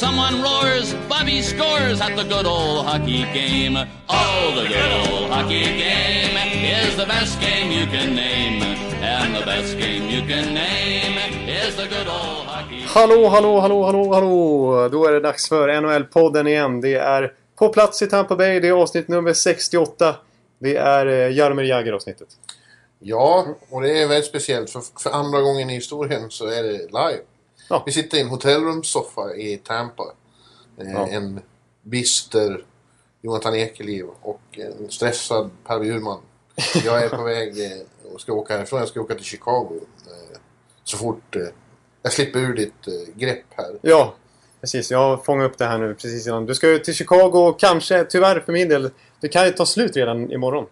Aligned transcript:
Someone 0.00 0.40
roars, 0.40 0.94
Bobby 1.10 1.42
scores 1.42 2.00
at 2.00 2.16
the 2.16 2.24
good 2.24 2.46
old 2.46 2.86
hockey 2.86 3.24
game. 3.34 3.76
Oh, 4.08 4.52
the 4.56 4.66
good 4.66 4.92
old 5.02 5.30
hockey 5.30 5.64
game 5.64 6.36
is 6.80 6.96
the 6.96 7.04
best 7.04 7.38
game 7.38 7.70
you 7.70 7.84
can 7.86 8.14
name. 8.14 8.62
And 9.02 9.36
the 9.36 9.44
best 9.44 9.76
game 9.76 10.08
you 10.08 10.22
can 10.22 10.54
name 10.54 11.18
is 11.46 11.76
the 11.76 11.86
good 11.86 12.08
old 12.08 12.46
hockey 12.46 12.80
Hallå, 12.86 13.28
hallå, 13.28 13.60
hallå, 13.60 13.84
hallå, 13.84 14.14
hallå! 14.14 14.88
Då 14.88 15.06
är 15.06 15.12
det 15.12 15.20
dags 15.20 15.48
för 15.48 15.68
NHL-podden 15.68 16.48
igen. 16.48 16.80
Det 16.80 16.94
är 16.94 17.32
på 17.56 17.68
plats 17.68 18.02
i 18.02 18.06
Tampa 18.06 18.36
Bay. 18.36 18.60
Det 18.60 18.68
är 18.68 18.72
avsnitt 18.72 19.08
nummer 19.08 19.32
68. 19.32 20.16
Det 20.58 20.76
är 20.76 21.06
eh, 21.06 21.36
Jaromir 21.36 21.64
Jagr-avsnittet. 21.64 22.28
Ja, 22.98 23.46
och 23.70 23.82
det 23.82 24.02
är 24.02 24.08
väldigt 24.08 24.28
speciellt 24.28 24.70
för, 24.70 24.82
för 25.02 25.10
andra 25.10 25.40
gången 25.40 25.70
i 25.70 25.74
historien 25.74 26.30
så 26.30 26.46
är 26.46 26.62
det 26.62 26.72
live. 26.72 27.22
Ja. 27.70 27.82
Vi 27.86 27.92
sitter 27.92 28.18
i 28.18 28.20
en 28.20 28.28
hotellrumssoffa 28.28 29.34
i 29.34 29.56
Tampa. 29.56 30.02
Eh, 30.78 30.92
Ja. 30.92 31.06
En 31.08 31.40
bister 31.82 32.64
Jonathan 33.22 33.54
Ekeliv 33.54 34.06
och 34.20 34.40
en 34.52 34.90
stressad 34.90 35.50
Per 35.66 35.80
Bjurman. 35.80 36.20
Jag 36.84 37.02
är 37.04 37.08
på 37.08 37.22
väg 37.34 37.64
eh, 37.64 38.12
och 38.14 38.20
ska 38.20 38.32
åka 38.32 38.56
härifrån. 38.56 38.78
Jag 38.78 38.88
ska 38.88 39.00
åka 39.00 39.14
till 39.14 39.24
Chicago. 39.24 39.80
Eh, 40.06 40.38
så 40.84 40.96
fort 40.96 41.36
jag 42.02 42.12
slipper 42.12 42.38
ur 42.40 42.54
ditt 42.54 43.14
grepp 43.16 43.44
här. 43.56 43.78
Ja, 43.82 44.14
precis. 44.60 44.90
Jag 44.90 44.98
har 44.98 45.16
fångat 45.16 45.50
upp 45.50 45.58
det 45.58 45.64
här 45.64 45.78
nu 45.78 45.94
precis 45.94 46.26
innan. 46.26 46.46
Du 46.46 46.54
ska 46.54 46.68
ju 46.68 46.78
till 46.78 46.94
Chicago 46.94 47.48
och 47.48 47.60
kanske, 47.60 48.04
tyvärr 48.04 48.40
för 48.40 48.52
min 48.52 48.68
del, 48.68 48.90
det 49.20 49.28
kan 49.28 49.46
ju 49.46 49.52
ta 49.52 49.66
slut 49.66 49.96
redan 49.96 50.32
imorgon. 50.32 50.66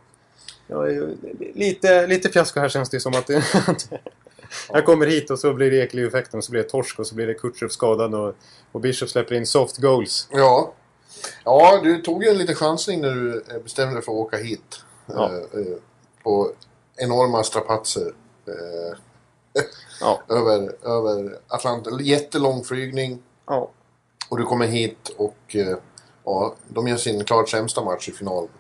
Ju 0.69 1.17
lite, 1.55 2.07
lite 2.07 2.29
fiasko 2.29 2.61
här 2.61 2.69
känns 2.69 2.91
det 2.91 3.01
som 3.01 3.13
att 3.15 3.31
jag 4.73 4.85
kommer 4.87 5.07
hit 5.07 5.31
och 5.31 5.39
så 5.39 5.55
blir 5.55 5.71
det 5.71 5.77
Ekeliv-effekten 5.77 6.39
och 6.39 6.45
så 6.45 6.53
blir 6.53 6.63
det 6.63 6.69
torsk 6.69 6.99
och 6.99 7.07
så 7.07 7.15
blir 7.15 7.27
det 7.27 7.35
Kutjerov 7.35 7.69
skadad 7.69 8.15
och, 8.15 8.35
och 8.73 8.81
Bishop 8.81 9.09
släpper 9.09 9.35
in 9.35 9.47
soft 9.47 9.77
goals. 9.77 10.29
Ja. 10.31 10.73
Ja, 11.45 11.81
du 11.83 12.03
tog 12.03 12.25
ju 12.25 12.31
en 12.31 12.39
liten 12.39 12.55
chansning 12.55 13.01
när 13.01 13.15
du 13.15 13.45
eh, 13.51 13.63
bestämde 13.63 13.95
dig 13.95 14.03
för 14.03 14.13
att 14.13 14.19
åka 14.19 14.37
hit. 14.37 14.81
Ja. 15.07 15.25
Eh, 15.27 15.61
eh, 15.61 15.77
på 16.23 16.53
enorma 16.97 17.45
strapatser. 17.45 18.13
Eh, 18.47 18.99
Ja, 20.01 20.23
över, 20.29 20.87
över 20.87 21.39
Atlanten. 21.49 21.99
Jättelång 22.05 22.65
flygning. 22.65 23.23
ja. 23.47 23.71
Och 24.31 24.39
du 24.39 24.45
kommer 24.45 24.67
hit 24.67 25.09
och 25.17 25.37
eh, 25.57 25.77
ja, 26.25 26.55
de 26.69 26.89
gör 26.89 26.97
sin 26.97 27.25
klart 27.25 27.49
sämsta 27.49 27.85
match 27.85 28.09
i 28.09 28.13
finalen. 28.13 28.51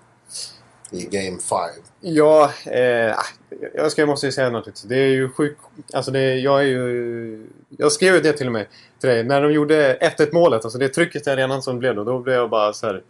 I 0.90 1.04
Game 1.10 1.38
5. 1.38 1.58
Ja, 2.00 2.52
eh, 2.66 3.14
jag, 3.74 3.92
ska, 3.92 4.02
jag 4.02 4.08
måste 4.08 4.26
ju 4.26 4.32
säga 4.32 4.50
något. 4.50 4.88
Det 4.88 4.96
är 4.96 5.08
ju 5.08 5.28
sjukt... 5.28 5.60
Alltså 5.92 6.10
det, 6.10 6.34
jag 6.34 6.60
är 6.60 6.64
ju... 6.64 7.46
Jag 7.78 7.92
skrev 7.92 8.14
ju 8.14 8.20
det 8.20 8.32
till 8.32 8.46
och 8.46 8.52
med 8.52 8.66
till 9.00 9.08
dig. 9.08 9.24
När 9.24 9.42
de 9.42 9.52
gjorde 9.52 9.98
1-1 10.18 10.28
målet, 10.32 10.64
alltså 10.64 10.78
det 10.78 10.88
trycket 10.88 11.26
i 11.26 11.30
arenan 11.30 11.62
som 11.62 11.78
blev 11.78 11.94
då, 11.94 12.04
då 12.04 12.18
blev 12.18 12.36
jag 12.36 12.50
bara 12.50 12.72
så 12.72 12.86
här... 12.86 13.02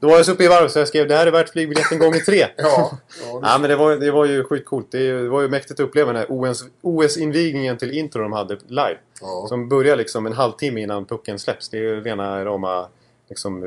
Då 0.00 0.08
var 0.08 0.16
jag 0.16 0.26
så 0.26 0.32
uppe 0.32 0.44
i 0.44 0.48
varv 0.48 0.68
så 0.68 0.78
jag 0.78 0.88
skrev 0.88 1.08
det 1.08 1.16
här 1.16 1.26
är 1.26 1.30
värt 1.30 1.48
flygbiljetten 1.48 1.98
gånger 1.98 2.18
tre. 2.20 2.46
Ja, 2.56 2.98
ja, 3.22 3.40
Ja, 3.42 3.58
men 3.60 3.70
det 3.70 3.76
var, 3.76 3.96
det 3.96 4.10
var 4.10 4.24
ju 4.24 4.44
sjukt 4.44 4.68
coolt. 4.68 4.86
Det, 4.90 5.12
det 5.22 5.28
var 5.28 5.42
ju 5.42 5.48
mäktigt 5.48 5.80
att 5.80 5.86
uppleva 5.86 6.12
den 6.12 6.16
här 6.16 6.26
OS 6.28 6.64
OS-invigningen 6.82 7.76
till 7.78 7.98
intro 7.98 8.22
de 8.22 8.32
hade 8.32 8.58
live. 8.66 8.98
ja. 9.20 9.46
Som 9.48 9.68
börjar 9.68 9.96
liksom 9.96 10.26
en 10.26 10.32
halvtimme 10.32 10.80
innan 10.80 11.04
pucken 11.04 11.38
släpps. 11.38 11.68
Det 11.68 11.76
är 11.76 11.82
ju 11.82 12.00
rena 12.00 12.44
rama 12.44 12.88
liksom, 13.28 13.62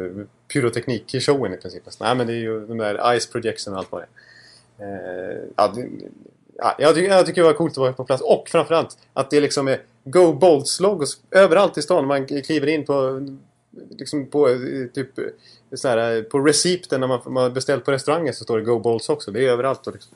pyroteknik-showen 0.53 1.53
i 1.53 1.57
princip. 1.57 1.83
Nej, 1.99 2.15
men 2.15 2.27
det 2.27 2.33
är 2.33 2.37
ju 2.37 2.65
de 2.65 2.77
där 2.77 3.19
ice 3.19 3.27
projection 3.31 3.73
och 3.73 3.79
allt 3.79 3.91
vad 3.91 4.01
det 4.01 4.05
är. 4.05 4.23
Eh, 4.83 5.39
ja, 5.55 5.73
det, 5.75 5.89
ja, 6.57 6.75
jag, 6.79 6.95
tycker, 6.95 7.09
jag 7.09 7.25
tycker 7.25 7.41
det 7.41 7.47
var 7.47 7.53
coolt 7.53 7.71
att 7.71 7.77
vara 7.77 7.93
på 7.93 8.05
plats. 8.05 8.21
Och 8.21 8.49
framförallt 8.49 8.97
att 9.13 9.29
det 9.29 9.39
liksom 9.39 9.67
är 9.67 9.81
Go 10.03 10.33
Bolts-logos 10.33 11.21
överallt 11.31 11.77
i 11.77 11.81
stan. 11.81 12.07
Man 12.07 12.27
kliver 12.27 12.67
in 12.67 12.85
på 12.85 13.27
liksom 13.89 14.25
på 14.25 14.49
eh, 14.49 14.57
typ 14.93 15.17
eh, 15.17 15.25
så 15.75 15.87
här, 15.87 16.21
på 16.21 16.39
recepten 16.39 16.99
när 16.99 17.07
man, 17.07 17.19
man 17.25 17.53
beställt 17.53 17.85
på 17.85 17.91
restaurangen 17.91 18.33
så 18.33 18.43
står 18.43 18.57
det 18.57 18.63
Go 18.63 18.79
Bolts 18.79 19.09
också. 19.09 19.31
Det 19.31 19.45
är 19.45 19.51
överallt. 19.51 19.87
Och 19.87 19.93
liksom. 19.93 20.11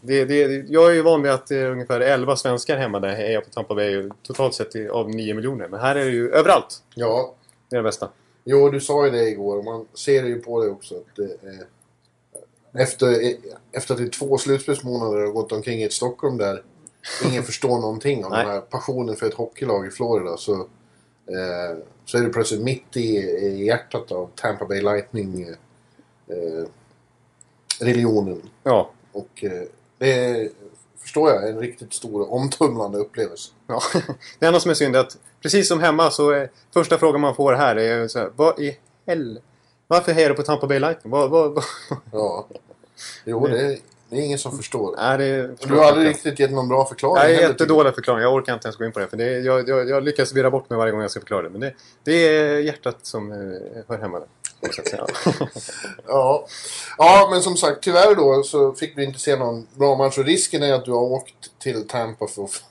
det, 0.00 0.24
det, 0.24 0.64
jag 0.68 0.90
är 0.90 0.94
ju 0.94 1.02
van 1.02 1.22
vid 1.22 1.32
att 1.32 1.46
det 1.46 1.56
är 1.56 1.70
ungefär 1.70 2.00
11 2.00 2.36
svenskar 2.36 2.76
hemma 2.76 3.00
där 3.00 3.08
jag 3.08 3.32
är 3.32 3.40
på 3.40 3.50
Tampa 3.50 3.74
Bay 3.74 4.10
totalt 4.22 4.54
sett 4.54 4.90
av 4.90 5.10
9 5.10 5.34
miljoner. 5.34 5.68
Men 5.68 5.80
här 5.80 5.96
är 5.96 6.04
det 6.04 6.10
ju 6.10 6.30
överallt. 6.30 6.82
ja. 6.94 7.34
Det 7.68 7.76
är 7.76 7.78
det 7.78 7.88
bästa. 7.88 8.08
Jo, 8.44 8.70
du 8.70 8.80
sa 8.80 9.04
ju 9.04 9.10
det 9.10 9.28
igår 9.28 9.56
och 9.58 9.64
man 9.64 9.86
ser 9.94 10.22
det 10.22 10.28
ju 10.28 10.40
på 10.40 10.60
dig 10.62 10.70
också. 10.70 10.94
Att 10.94 11.16
det, 11.16 11.24
eh, 11.24 11.66
efter, 12.82 13.24
eh, 13.24 13.36
efter 13.72 13.94
att 13.94 13.98
det 13.98 14.06
är 14.06 14.08
två 14.08 14.38
slutspelsmånader 14.38 15.24
och 15.24 15.34
gått 15.34 15.52
omkring 15.52 15.80
i 15.80 15.84
ett 15.84 15.92
Stockholm 15.92 16.36
där 16.36 16.62
ingen 17.24 17.42
förstår 17.50 17.80
någonting 17.80 18.20
Nej. 18.20 18.30
den 18.30 18.50
här 18.50 18.60
passionen 18.60 19.16
för 19.16 19.26
ett 19.26 19.34
hockeylag 19.34 19.86
i 19.86 19.90
Florida 19.90 20.36
så, 20.36 20.54
eh, 21.26 21.78
så 22.04 22.18
är 22.18 22.22
du 22.22 22.32
plötsligt 22.32 22.62
mitt 22.62 22.96
i, 22.96 23.16
i 23.18 23.64
hjärtat 23.66 24.12
av 24.12 24.30
Tampa 24.34 24.64
Bay 24.64 24.80
Lightning 24.80 25.42
eh, 25.42 25.48
eh. 26.36 26.68
Ja. 28.62 28.90
Och 29.12 29.44
eh, 29.44 29.62
det 29.98 30.12
är, 30.12 30.50
förstår 30.98 31.30
jag, 31.30 31.48
en 31.48 31.58
riktigt 31.58 31.92
stor 31.92 32.32
omtumlande 32.32 32.98
upplevelse. 32.98 33.52
Ja. 33.66 33.82
Det 34.38 34.46
enda 34.46 34.60
som 34.60 34.70
är 34.70 34.74
synd 34.74 34.96
är 34.96 35.00
att 35.00 35.16
precis 35.42 35.68
som 35.68 35.80
hemma 35.80 36.10
så 36.10 36.30
är 36.30 36.50
första 36.72 36.98
frågan 36.98 37.20
man 37.20 37.34
får 37.34 37.52
här 37.52 37.76
är 37.76 38.08
så 38.08 38.18
här, 38.18 38.30
Vad 38.36 38.58
i 38.60 38.78
hell... 39.06 39.40
Varför 39.86 40.12
hejar 40.12 40.28
du 40.28 40.34
på 40.34 40.42
Tampa 40.42 40.66
Bay 40.66 40.78
Lightning? 40.78 41.10
Vad, 41.10 41.30
vad, 41.30 41.54
vad? 41.54 41.64
Ja. 42.12 42.46
Jo, 43.24 43.46
det 43.46 43.60
är, 43.60 43.78
det 44.08 44.16
är 44.16 44.24
ingen 44.24 44.38
som 44.38 44.56
förstår. 44.56 44.94
Nej, 44.96 45.18
det 45.18 45.50
Du 45.66 45.74
har 45.74 45.84
aldrig 45.84 46.08
riktigt 46.08 46.38
gett 46.38 46.50
någon 46.50 46.68
bra 46.68 46.86
förklaring 46.86 47.22
heller, 47.22 47.48
jättedålig 47.48 47.94
förklaring. 47.94 48.22
Jag 48.22 48.34
orkar 48.34 48.54
inte 48.54 48.68
ens 48.68 48.76
gå 48.76 48.84
in 48.84 48.92
på 48.92 48.98
det. 48.98 49.06
För 49.06 49.16
det 49.16 49.24
är, 49.24 49.40
jag, 49.40 49.68
jag, 49.68 49.88
jag 49.88 50.02
lyckas 50.04 50.32
virra 50.32 50.50
bort 50.50 50.70
mig 50.70 50.76
varje 50.76 50.92
gång 50.92 51.00
jag 51.00 51.10
ska 51.10 51.20
förklara 51.20 51.42
det. 51.42 51.50
Men 51.50 51.60
det, 51.60 51.74
det 52.04 52.12
är 52.12 52.58
hjärtat 52.58 52.98
som 53.02 53.32
eh, 53.32 53.38
hör 53.88 53.98
hemma 53.98 54.18
där. 54.18 54.28
Ja. 56.06 56.46
ja, 56.98 57.28
men 57.30 57.42
som 57.42 57.56
sagt 57.56 57.82
tyvärr 57.82 58.14
då 58.14 58.42
så 58.42 58.72
fick 58.72 58.98
vi 58.98 59.04
inte 59.04 59.18
se 59.18 59.36
någon 59.36 59.66
bra 59.74 59.96
match. 59.96 60.18
Och 60.18 60.24
risken 60.24 60.62
är 60.62 60.72
att 60.72 60.84
du 60.84 60.90
har 60.90 61.02
åkt 61.02 61.58
till 61.58 61.88
Tampa 61.88 62.26
för 62.26 62.44
att 62.44 62.64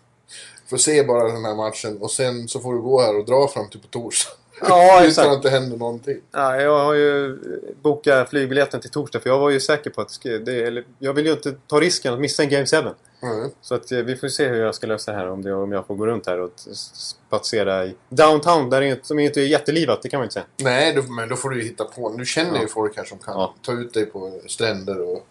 för 0.70 0.76
att 0.76 0.82
se 0.82 1.04
bara 1.04 1.24
den 1.32 1.46
här 1.46 1.56
matchen. 1.56 1.98
Och 2.02 2.12
sen 2.12 2.48
så 2.48 2.60
får 2.60 2.74
du 2.74 2.82
gå 2.82 3.02
här 3.02 3.18
och 3.20 3.26
dra 3.26 3.48
fram 3.48 3.70
till 3.70 3.80
på 3.80 3.88
torsdag. 3.88 4.32
Ja, 4.62 4.96
Utan 4.98 5.08
exakt. 5.08 5.28
att 5.28 5.44
det 5.44 5.50
händer 5.50 5.78
någonting. 5.78 6.18
Ja, 6.32 6.62
jag 6.62 6.84
har 6.84 6.94
ju 6.94 7.38
bokat 7.82 8.30
flygbiljetten 8.30 8.82
till 8.82 8.90
torsdag 8.90 9.20
för 9.20 9.30
jag 9.30 9.40
var 9.40 9.50
ju 9.50 9.60
säker 9.60 9.90
på 9.90 10.02
att 10.02 10.20
det 10.24 10.64
eller, 10.64 10.84
jag 11.00 11.14
vill 11.14 11.26
ju 11.26 11.32
inte 11.32 11.52
ta 11.68 11.80
risken 11.80 12.14
att 12.14 12.20
missa 12.20 12.44
en 12.44 12.50
Game 12.50 12.66
7. 12.66 12.78
Mm. 13.22 13.50
Så 13.62 13.76
att 13.76 13.92
eh, 13.92 13.98
vi 14.00 14.16
får 14.16 14.28
se 14.28 14.48
hur 14.48 14.62
jag 14.62 14.76
ska 14.76 14.88
lösa 14.88 15.12
det 15.12 15.18
här. 15.18 15.30
Om, 15.30 15.42
det, 15.42 15.54
om 15.54 15.72
jag 15.72 15.88
får 15.88 15.96
gå 15.96 16.06
runt 16.06 16.26
här 16.28 16.40
och 16.40 16.52
spatsera 16.58 17.86
i 17.86 17.96
downtown 18.10 18.70
där 18.70 18.82
det 18.82 18.88
inte, 18.88 19.08
som 19.08 19.20
inte 19.20 19.42
är 19.42 19.46
jättelivat. 19.46 20.02
Det 20.02 20.10
kan 20.10 20.18
man 20.18 20.26
inte 20.26 20.34
säga. 20.34 20.46
Nej, 20.58 20.94
då, 20.94 21.02
men 21.02 21.30
då 21.30 21.36
får 21.36 21.50
du 21.50 21.58
ju 21.62 21.64
hitta 21.70 21.84
på. 21.86 22.10
Du 22.18 22.26
känner 22.26 22.56
ju 22.56 22.62
Ja. 22.62 22.68
folk 22.68 22.98
här 22.98 23.04
som 23.04 23.18
kan 23.18 23.34
Ja. 23.34 23.54
ta 23.62 23.72
ut 23.72 23.94
dig 23.94 24.06
på 24.06 24.40
stränder 24.48 25.02
och... 25.02 25.26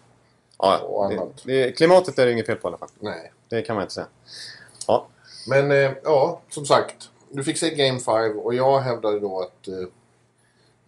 Ja, 0.57 0.77
Och 0.77 1.09
det, 1.09 1.15
annat. 1.15 1.41
det, 1.45 1.71
klimatet 1.71 2.19
är 2.19 2.25
det 2.25 2.31
inget 2.31 2.45
fel 2.45 2.55
på 2.55 2.67
i 2.67 2.69
alla 2.69 2.77
fall. 2.77 2.89
Nej. 2.99 3.31
Det 3.49 3.61
kan 3.61 3.75
man 3.75 3.83
inte 3.83 3.93
säga. 3.93 4.07
Ja, 4.87 5.07
Men 5.47 5.71
eh, 5.71 5.91
ja, 6.03 6.41
som 6.49 6.65
sagt. 6.65 7.09
Du 7.29 7.43
fick 7.43 7.57
se 7.57 7.75
Game 7.75 7.99
5 7.99 8.39
och 8.39 8.53
jag 8.53 8.79
hävdade 8.79 9.19
då 9.19 9.39
att 9.41 9.67
eh, 9.67 9.75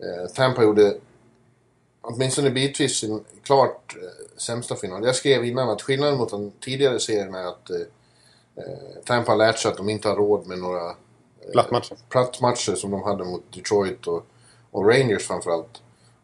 eh, 0.08 0.28
Tampa 0.36 0.64
gjorde 0.64 0.98
åtminstone 2.02 2.50
bitvis 2.50 3.00
sin 3.00 3.24
klart 3.44 3.96
eh, 4.02 4.38
sämsta 4.38 4.76
final. 4.76 5.06
Jag 5.06 5.16
skrev 5.16 5.46
innan 5.46 5.70
att 5.70 5.82
skillnaden 5.82 6.18
mot 6.18 6.30
den 6.30 6.52
tidigare 6.52 7.00
serien 7.00 7.36
är 7.36 7.48
att 7.48 7.70
eh, 7.70 7.78
eh, 8.56 9.03
Tampa 9.06 9.32
har 9.32 9.38
lärt 9.38 9.59
sig 9.59 9.72
att 9.72 9.78
de 9.78 9.90
inte 9.90 10.09
har 10.09 10.16
råd 10.16 10.47
med 10.47 10.59
några 10.59 10.90
eh, 10.90 11.79
plattmatcher 12.09 12.76
som 12.76 12.91
de 12.91 13.03
hade 13.03 13.24
mot 13.24 13.53
Detroit 13.53 14.08
och, 14.08 14.26
och 14.72 14.88
Rangers 14.90 15.28
framförallt. 15.28 15.82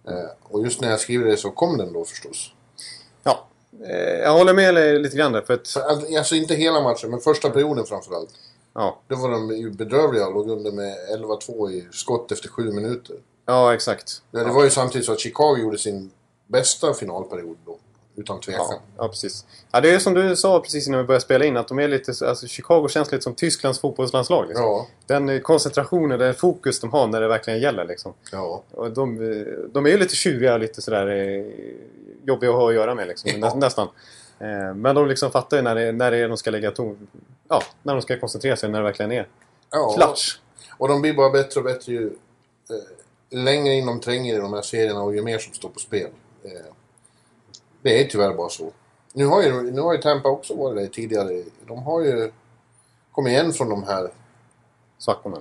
Eh, 0.08 0.30
och 0.44 0.64
just 0.64 0.82
när 0.82 0.90
jag 0.90 1.00
skrev 1.00 1.26
det 1.26 1.38
så 1.38 1.52
kom 1.52 1.78
den 1.78 1.94
då 1.94 2.06
förstås. 2.06 2.54
Eh, 3.90 4.20
jag 4.20 4.32
håller 4.34 4.54
med 4.54 4.76
dig 4.76 5.00
lite 5.00 5.18
grann 5.18 5.32
där. 5.32 5.42
För 5.42 5.54
att, 5.54 5.78
alltså, 6.18 6.36
inte 6.36 6.56
hela 6.56 6.82
matchen, 6.82 7.10
men 7.12 7.20
första 7.20 7.50
perioden 7.50 7.86
framförallt. 7.86 8.30
ja, 8.74 9.00
Då 9.08 9.16
var 9.16 9.30
de 9.32 9.58
ju 9.58 9.70
bedrövliga 9.72 10.28
och 10.28 10.34
låg 10.34 10.50
under 10.50 10.72
med 10.72 10.96
11-2 11.16 11.72
i 11.72 11.88
skott 11.92 12.32
efter 12.32 12.50
sju 12.50 12.72
minuter. 12.72 13.16
ja, 13.46 13.74
exakt. 13.74 14.22
Ja, 14.32 14.44
det 14.44 14.52
var 14.52 14.64
ju 14.64 14.70
samtidigt 14.70 15.06
så 15.06 15.12
att 15.12 15.20
Chicago 15.20 15.58
gjorde 15.58 15.78
sin 15.78 16.12
bästa 16.48 16.94
finalperiod 16.94 17.58
då. 17.66 17.78
Utan 18.16 18.40
tvekan. 18.40 18.66
Ja, 18.70 18.80
ja, 18.98 19.08
precis. 19.08 19.46
Ja, 19.72 19.82
det 19.82 19.90
är 19.92 20.00
som 20.00 20.14
du 20.14 20.36
sa 20.36 20.60
precis 20.60 20.88
innan 20.88 21.00
vi 21.00 21.06
började 21.08 21.24
spela 21.24 21.46
in 21.46 21.58
att 21.58 21.68
de 21.68 21.80
är 21.80 21.88
lite, 21.88 22.14
så- 22.14 22.26
alltså 22.26 22.48
Chicago 22.48 22.88
känns 22.90 23.12
lite 23.12 23.24
som 23.24 23.34
Tysklands 23.36 23.80
fotbollslandslag. 23.80 24.48
Liksom. 24.48 24.66
Ja, 24.66 24.88
Den 25.06 25.30
eh, 25.30 25.40
koncentrationen, 25.40 26.20
den 26.20 26.34
fokus 26.34 26.80
de 26.80 26.90
har 26.92 27.08
när 27.08 27.22
det 27.22 27.28
verkligen 27.28 27.60
gäller. 27.60 27.86
Liksom. 27.86 28.14
ja. 28.32 28.64
Och 28.72 28.92
de, 28.92 29.32
eh, 29.32 29.46
de 29.74 29.86
är 29.86 29.90
ju 29.90 29.98
lite 29.98 30.16
tjuriga 30.16 30.58
lite 30.58 30.82
sådär 30.82 31.08
jobbiga 32.26 32.50
att 32.50 32.56
ha 32.56 32.70
att 32.70 32.76
göra 32.76 32.96
med. 32.96 33.08
Liksom. 33.08 33.32
Ja. 33.34 33.38
Nä, 33.38 33.56
nästan. 33.56 33.88
Eh, 34.40 34.74
men 34.76 34.96
de 34.96 35.08
liksom 35.08 35.32
fattar 35.32 35.58
ju 35.58 35.64
när 35.64 35.76
det, 35.76 35.92
när 35.92 36.12
det 36.12 36.18
är 36.18 36.28
de 36.28 36.38
ska 36.38 36.52
lägga 36.52 36.72
ton... 36.72 37.08
Ja, 37.50 37.64
när 37.84 37.94
de 37.94 38.02
ska 38.02 38.20
koncentrera 38.20 38.56
sig, 38.56 38.70
när 38.70 38.80
det 38.80 38.86
verkligen 38.86 39.12
är 39.12 39.28
Ja, 39.72 39.94
klatsch. 39.94 40.40
och 40.78 40.88
de 40.88 41.02
blir 41.02 41.14
bara 41.14 41.30
bättre 41.30 41.60
och 41.60 41.64
bättre 41.66 41.92
ju 41.94 42.06
eh, 42.70 43.38
längre 43.40 43.74
in 43.74 43.86
de 43.86 44.00
tränger 44.00 44.36
i 44.36 44.38
de 44.38 44.54
här 44.54 44.62
serierna 44.62 45.02
och 45.04 45.16
ju 45.16 45.22
mer 45.22 45.38
som 45.40 45.54
står 45.54 45.70
på 45.70 45.80
spel. 45.80 46.10
Eh, 46.44 46.52
det 47.82 48.02
är 48.04 48.08
tyvärr 48.08 48.34
bara 48.34 48.50
så. 48.50 48.72
Nu 49.14 49.26
har 49.26 49.42
ju, 49.44 49.72
nu 49.72 49.82
har 49.82 49.94
ju 49.94 50.02
Tampa 50.02 50.30
också 50.30 50.56
varit 50.56 50.78
där 50.78 50.88
tidigare. 50.88 51.44
De 51.68 51.84
har 51.84 52.02
ju 52.02 52.32
kommit 53.12 53.32
igen 53.32 53.54
från 53.54 53.70
de 53.70 53.84
här 53.84 54.10
Svackorna. 54.98 55.38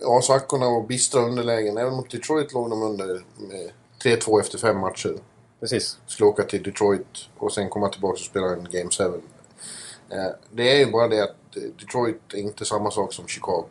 ja, 0.00 0.20
svackorna 0.22 0.66
och 0.66 0.84
bistra 0.86 1.20
underlägen. 1.20 1.78
Även 1.78 1.94
mot 1.94 2.10
Detroit 2.10 2.52
låg 2.52 2.70
de 2.70 2.82
under 2.82 3.06
med 3.36 3.70
3-2 4.04 4.40
efter 4.40 4.58
fem 4.58 4.78
matcher. 4.78 5.14
Precis. 5.60 5.98
Skulle 6.06 6.28
åka 6.28 6.42
till 6.42 6.62
Detroit 6.62 7.28
och 7.38 7.52
sen 7.52 7.68
komma 7.68 7.88
tillbaka 7.88 8.12
och 8.12 8.18
spela 8.18 8.46
en 8.46 8.68
Game 8.70 8.90
7. 8.90 9.04
Eh, 9.04 10.32
det 10.50 10.72
är 10.72 10.78
ju 10.78 10.92
bara 10.92 11.08
det 11.08 11.22
att 11.22 11.56
eh, 11.56 11.62
Detroit 11.62 12.34
är 12.34 12.38
inte 12.38 12.64
samma 12.64 12.90
sak 12.90 13.12
som 13.12 13.26
Chicago. 13.26 13.64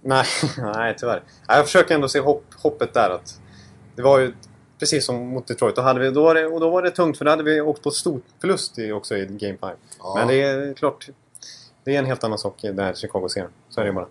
Nej, 0.00 0.26
nej 0.58 0.96
tyvärr. 0.98 1.22
Jag 1.48 1.64
försöker 1.64 1.94
ändå 1.94 2.08
se 2.08 2.20
hopp, 2.20 2.44
hoppet 2.62 2.94
där. 2.94 3.10
att 3.10 3.40
Det 3.96 4.02
var 4.02 4.18
ju 4.18 4.32
precis 4.78 5.06
som 5.06 5.26
mot 5.28 5.46
Detroit. 5.46 5.76
Då, 5.76 5.82
hade 5.82 6.00
vi, 6.00 6.10
då, 6.10 6.22
var 6.22 6.34
det, 6.34 6.46
och 6.46 6.60
då 6.60 6.70
var 6.70 6.82
det 6.82 6.90
tungt 6.90 7.18
för 7.18 7.24
då 7.24 7.30
hade 7.30 7.42
vi 7.42 7.60
åkt 7.60 7.82
på 7.82 7.90
stor 7.90 8.20
förlust 8.40 8.78
i, 8.78 8.92
också 8.92 9.16
i 9.16 9.26
Game 9.26 9.58
5. 9.58 9.76
Ja. 9.98 10.14
Men 10.16 10.28
det 10.28 10.42
är 10.42 10.74
klart, 10.74 11.08
det 11.84 11.94
är 11.94 11.98
en 11.98 12.04
helt 12.04 12.24
annan 12.24 12.38
sak 12.38 12.64
i 12.64 12.66
den 12.66 12.78
här 12.78 12.94
Chicago-serien. 12.94 13.50
Så 13.68 13.80
är 13.80 13.84
det 13.84 13.92
bara. 13.92 14.08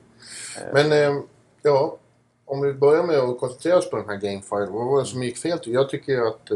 Men 0.73 0.91
eh, 0.91 1.21
ja, 1.61 1.97
om 2.45 2.61
vi 2.61 2.73
börjar 2.73 3.03
med 3.03 3.17
att 3.17 3.39
koncentrera 3.39 3.77
oss 3.77 3.89
på 3.89 3.97
den 3.97 4.09
här 4.09 4.15
Game 4.15 4.41
5. 4.41 4.49
Vad 4.49 4.87
var 4.87 4.99
det 4.99 5.05
som 5.05 5.23
gick 5.23 5.37
fel? 5.37 5.59
Jag 5.63 5.89
tycker 5.89 6.21
att... 6.21 6.51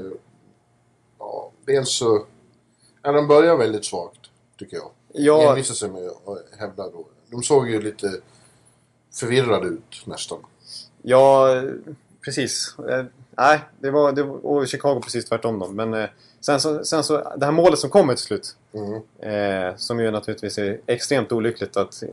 Eh, 1.19 1.25
ja, 1.25 1.51
dels 1.65 1.89
så... 1.89 2.25
Ja, 3.01 3.11
de 3.11 3.27
börjar 3.27 3.57
väldigt 3.57 3.85
svagt, 3.85 4.19
tycker 4.59 4.77
jag. 4.77 4.89
Ja, 5.13 5.49
Envisar 5.49 5.73
sig 5.73 5.89
med 5.89 6.07
att 6.07 6.59
hävda 6.59 6.83
då. 6.89 7.05
De 7.31 7.43
såg 7.43 7.69
ju 7.69 7.81
lite 7.81 8.11
förvirrade 9.15 9.67
ut 9.67 10.01
nästan. 10.05 10.39
ja 11.01 11.61
precis. 12.25 12.75
Eh, 12.89 13.05
nej, 13.31 13.59
det 13.79 13.91
var, 13.91 14.11
det 14.11 14.23
var 14.23 14.45
och 14.45 14.67
Chicago 14.67 15.01
precis 15.03 15.25
tvärtom 15.25 15.59
då. 15.59 15.67
Men 15.67 15.93
eh, 15.93 16.09
sen, 16.39 16.59
så, 16.61 16.85
sen 16.85 17.03
så, 17.03 17.33
det 17.37 17.45
här 17.45 17.51
målet 17.51 17.79
som 17.79 17.89
kommer 17.89 18.13
till 18.15 18.23
slut. 18.23 18.55
Mm. 18.73 18.93
Eh, 19.71 19.75
som 19.77 19.99
ju 19.99 20.11
naturligtvis 20.11 20.57
är 20.57 20.79
extremt 20.85 21.31
olyckligt 21.31 21.77
att, 21.77 22.03
eh, 22.03 22.09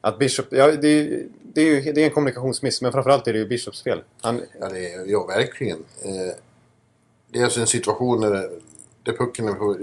att 0.00 0.18
Bishop... 0.18 0.46
Ja, 0.50 0.66
det, 0.72 0.88
är- 0.88 1.26
det, 1.42 1.60
är 1.60 1.66
ju, 1.66 1.92
det 1.92 2.00
är 2.00 2.04
en 2.04 2.10
kommunikationsmiss, 2.14 2.82
men 2.82 2.92
framförallt 2.92 3.26
är 3.26 3.32
det 3.32 3.38
ju 3.38 3.46
Bishops 3.48 3.82
fel. 3.82 4.02
Han, 4.20 4.40
Ja, 4.60 4.68
det 4.68 4.92
är, 4.94 5.06
ja 5.06 5.26
verkligen. 5.26 5.84
Eh, 7.30 7.32
det 7.32 7.38
är 7.38 7.44
alltså 7.44 7.60
en 7.60 7.66
situation 7.66 8.20
där, 8.20 8.50
där 9.02 9.12
pucken 9.12 9.48
är 9.48 9.52
på... 9.54 9.76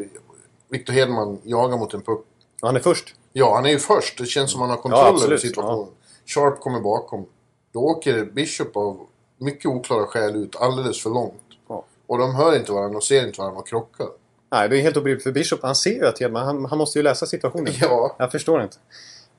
Victor 0.70 0.94
Hedman 0.94 1.40
jagar 1.44 1.78
mot 1.78 1.94
en 1.94 2.02
puck. 2.02 2.26
han 2.62 2.76
är 2.76 2.80
först. 2.80 3.16
Ja, 3.34 3.56
han 3.56 3.66
är 3.66 3.70
ju 3.70 3.80
först. 3.80 4.18
Det 4.18 4.26
känns 4.26 4.52
som 4.52 4.62
han 4.62 4.70
har 4.70 4.78
kontroll 4.78 5.16
Ja, 5.20 5.26
över 5.26 5.38
situationen. 5.38 5.88
Sharp 6.26 6.60
kommer 6.60 6.80
bakom. 6.80 7.26
Då 7.74 7.80
åker 7.80 8.26
Bishop 8.26 8.78
av 8.78 9.08
mycket 9.38 9.66
oklara 9.66 10.06
skäl 10.06 10.36
ut 10.36 10.56
alldeles 10.56 11.04
för 11.04 11.10
långt. 11.10 11.42
Ja. 11.70 11.86
Och 12.08 12.18
de 12.18 12.36
hör 12.36 12.56
inte 12.56 12.72
varandra 12.72 12.98
och 12.98 13.04
ser 13.04 13.28
inte 13.28 13.40
varandra 13.40 13.60
och 13.60 13.68
krockar. 13.68 14.08
Nej, 14.52 14.70
det 14.70 14.78
är 14.78 14.82
helt 14.82 14.98
obegripligt 14.98 15.24
för 15.24 15.32
Bishop. 15.32 15.60
Han 15.62 15.76
ser 15.76 15.96
ju 15.96 16.06
att 16.06 16.20
Hedman... 16.20 16.46
Han, 16.46 16.66
han 16.66 16.78
måste 16.78 17.00
ju 17.00 17.04
läsa 17.04 17.26
situationen. 17.26 17.74
Ja. 17.82 18.16
Jag 18.20 18.32
förstår 18.32 18.64
inte. 18.64 18.78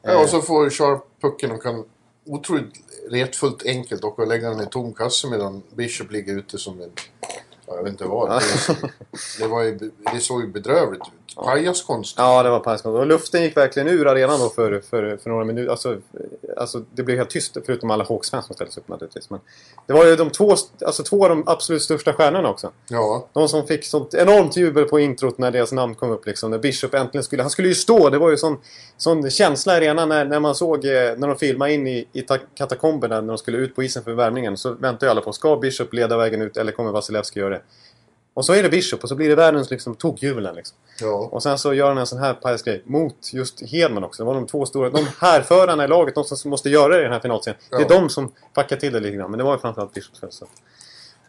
ja 0.02 0.22
och 0.22 0.28
så 0.28 0.40
får 0.40 0.70
Sharp 0.70 1.04
pucken 1.20 1.52
och 1.52 1.62
kan 1.62 1.84
otroligt 2.26 2.74
retfullt 3.10 3.66
enkelt 3.66 4.04
åka 4.04 4.22
och 4.22 4.28
lägga 4.28 4.50
den 4.50 4.60
i 4.60 4.66
tom 4.66 4.92
kasse 4.92 5.28
medan 5.30 5.62
Bishop 5.74 6.10
ligger 6.10 6.38
ute 6.38 6.58
som 6.58 6.80
en... 6.80 6.90
Ja, 7.68 7.76
jag 7.76 7.82
vet 7.82 7.92
inte 7.92 8.04
vad. 8.04 8.30
Det, 8.30 8.42
det, 9.38 9.46
var 9.46 9.62
ju, 9.62 9.90
det 10.12 10.20
såg 10.20 10.40
ju 10.40 10.46
bedrövligt 10.46 11.02
ut. 11.02 11.36
Pajaskonst. 11.44 12.14
Ja, 12.18 12.42
det 12.42 12.50
var 12.50 12.60
pajskott. 12.60 12.94
Och 12.94 13.06
luften 13.06 13.42
gick 13.42 13.56
verkligen 13.56 13.88
ur 13.88 14.06
arenan 14.06 14.40
då 14.40 14.48
för, 14.48 14.80
för, 14.90 15.16
för 15.16 15.30
några 15.30 15.44
minuter. 15.44 15.70
Alltså, 15.70 15.96
alltså, 16.56 16.84
det 16.94 17.02
blev 17.02 17.16
helt 17.18 17.30
tyst, 17.30 17.56
förutom 17.66 17.90
alla 17.90 18.04
Hawks-fans 18.04 18.46
som 18.46 18.54
ställde 18.54 18.72
sig 18.72 18.80
upp 18.80 18.88
naturligtvis. 18.88 19.30
Men 19.30 19.40
det 19.86 19.92
var 19.92 20.06
ju 20.06 20.16
de 20.16 20.30
två, 20.30 20.54
alltså, 20.86 21.02
två 21.02 21.24
av 21.24 21.28
de 21.28 21.42
absolut 21.46 21.82
största 21.82 22.12
stjärnorna 22.12 22.50
också. 22.50 22.70
Ja. 22.88 23.28
De 23.32 23.48
som 23.48 23.66
fick 23.66 23.84
sånt 23.84 24.14
enormt 24.14 24.56
jubel 24.56 24.84
på 24.84 25.00
introt 25.00 25.38
när 25.38 25.50
deras 25.50 25.72
namn 25.72 25.94
kom 25.94 26.10
upp. 26.10 26.26
Liksom, 26.26 26.50
när 26.50 26.58
Bishop 26.58 26.94
äntligen 26.94 27.24
skulle... 27.24 27.42
Han 27.42 27.50
skulle 27.50 27.68
ju 27.68 27.74
stå! 27.74 28.10
Det 28.10 28.18
var 28.18 28.30
ju 28.30 28.36
sån, 28.36 28.58
sån 28.98 29.30
känsla 29.30 29.74
i 29.74 29.76
arenan 29.76 30.08
när, 30.08 30.24
när 30.24 30.40
man 30.40 30.54
såg... 30.54 30.84
eh, 30.84 30.90
När 31.16 31.28
de 31.28 31.36
filmade 31.36 31.72
in 31.72 31.86
i, 31.86 32.08
i 32.12 32.22
ta- 32.22 32.38
katakomberna 32.54 33.20
när 33.20 33.28
de 33.28 33.38
skulle 33.38 33.58
ut 33.58 33.74
på 33.76 33.82
isen 33.82 34.04
för 34.04 34.12
värmningen. 34.12 34.56
Så 34.56 34.72
väntade 34.72 35.06
ju 35.06 35.10
alla 35.10 35.20
på, 35.20 35.32
ska 35.32 35.56
Bishop 35.56 35.92
leda 35.94 36.16
vägen 36.16 36.42
ut 36.42 36.56
eller 36.56 36.72
kommer 36.72 36.90
Vasilevski 36.92 37.40
göra 37.40 37.50
det? 37.50 37.60
Och 38.34 38.44
så 38.44 38.52
är 38.52 38.62
det 38.62 38.68
Bishop 38.68 39.02
och 39.02 39.08
så 39.08 39.14
blir 39.14 39.28
det 39.28 39.34
världens 39.34 39.70
liksom, 39.70 39.94
tokjubel. 39.94 40.54
Liksom. 40.56 40.76
Ja. 41.00 41.28
Och 41.32 41.42
sen 41.42 41.58
så 41.58 41.74
gör 41.74 41.88
han 41.88 41.98
en 41.98 42.06
sån 42.06 42.18
här 42.18 42.34
pajasgrej 42.34 42.82
mot 42.86 43.32
just 43.32 43.62
Hedman 43.70 44.04
också. 44.04 44.22
Det 44.22 44.26
var 44.26 44.34
de 44.34 44.46
två 44.46 44.66
stora, 44.66 44.90
de 44.90 45.06
härförarna 45.20 45.84
i 45.84 45.88
laget, 45.88 46.14
de 46.14 46.24
som 46.24 46.50
måste 46.50 46.70
göra 46.70 46.94
det 46.94 47.00
i 47.00 47.02
den 47.02 47.12
här 47.12 47.20
finalserien. 47.20 47.60
Det 47.70 47.76
är 47.76 47.80
Ja. 47.80 47.88
de 47.88 48.08
som 48.10 48.32
packar 48.54 48.76
till 48.76 48.92
det 48.92 49.00
lite 49.00 49.16
grann. 49.16 49.30
Men 49.30 49.38
det 49.38 49.44
var 49.44 49.52
ju 49.52 49.58
framförallt 49.58 49.94
Bishops 49.94 50.20
fel. 50.20 50.30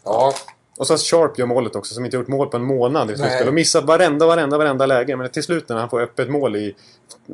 Ja. 0.03 0.33
Och 0.79 0.87
så 0.87 0.97
Sharp 0.97 1.37
gör 1.39 1.45
målet 1.45 1.75
också, 1.75 1.93
som 1.93 2.05
inte 2.05 2.17
gjort 2.17 2.27
mål 2.27 2.47
på 2.47 2.57
en 2.57 2.63
månad 2.63 3.11
i 3.11 3.15
slutspel. 3.15 3.47
Och 3.47 3.53
missat 3.53 3.83
varenda, 3.83 4.27
varenda, 4.27 4.57
varenda 4.57 4.85
läge. 4.85 5.15
Men 5.15 5.29
till 5.29 5.43
slut 5.43 5.69
när 5.69 5.75
han 5.75 5.89
får 5.89 6.01
öppet 6.01 6.29
mål 6.29 6.55
i, 6.55 6.75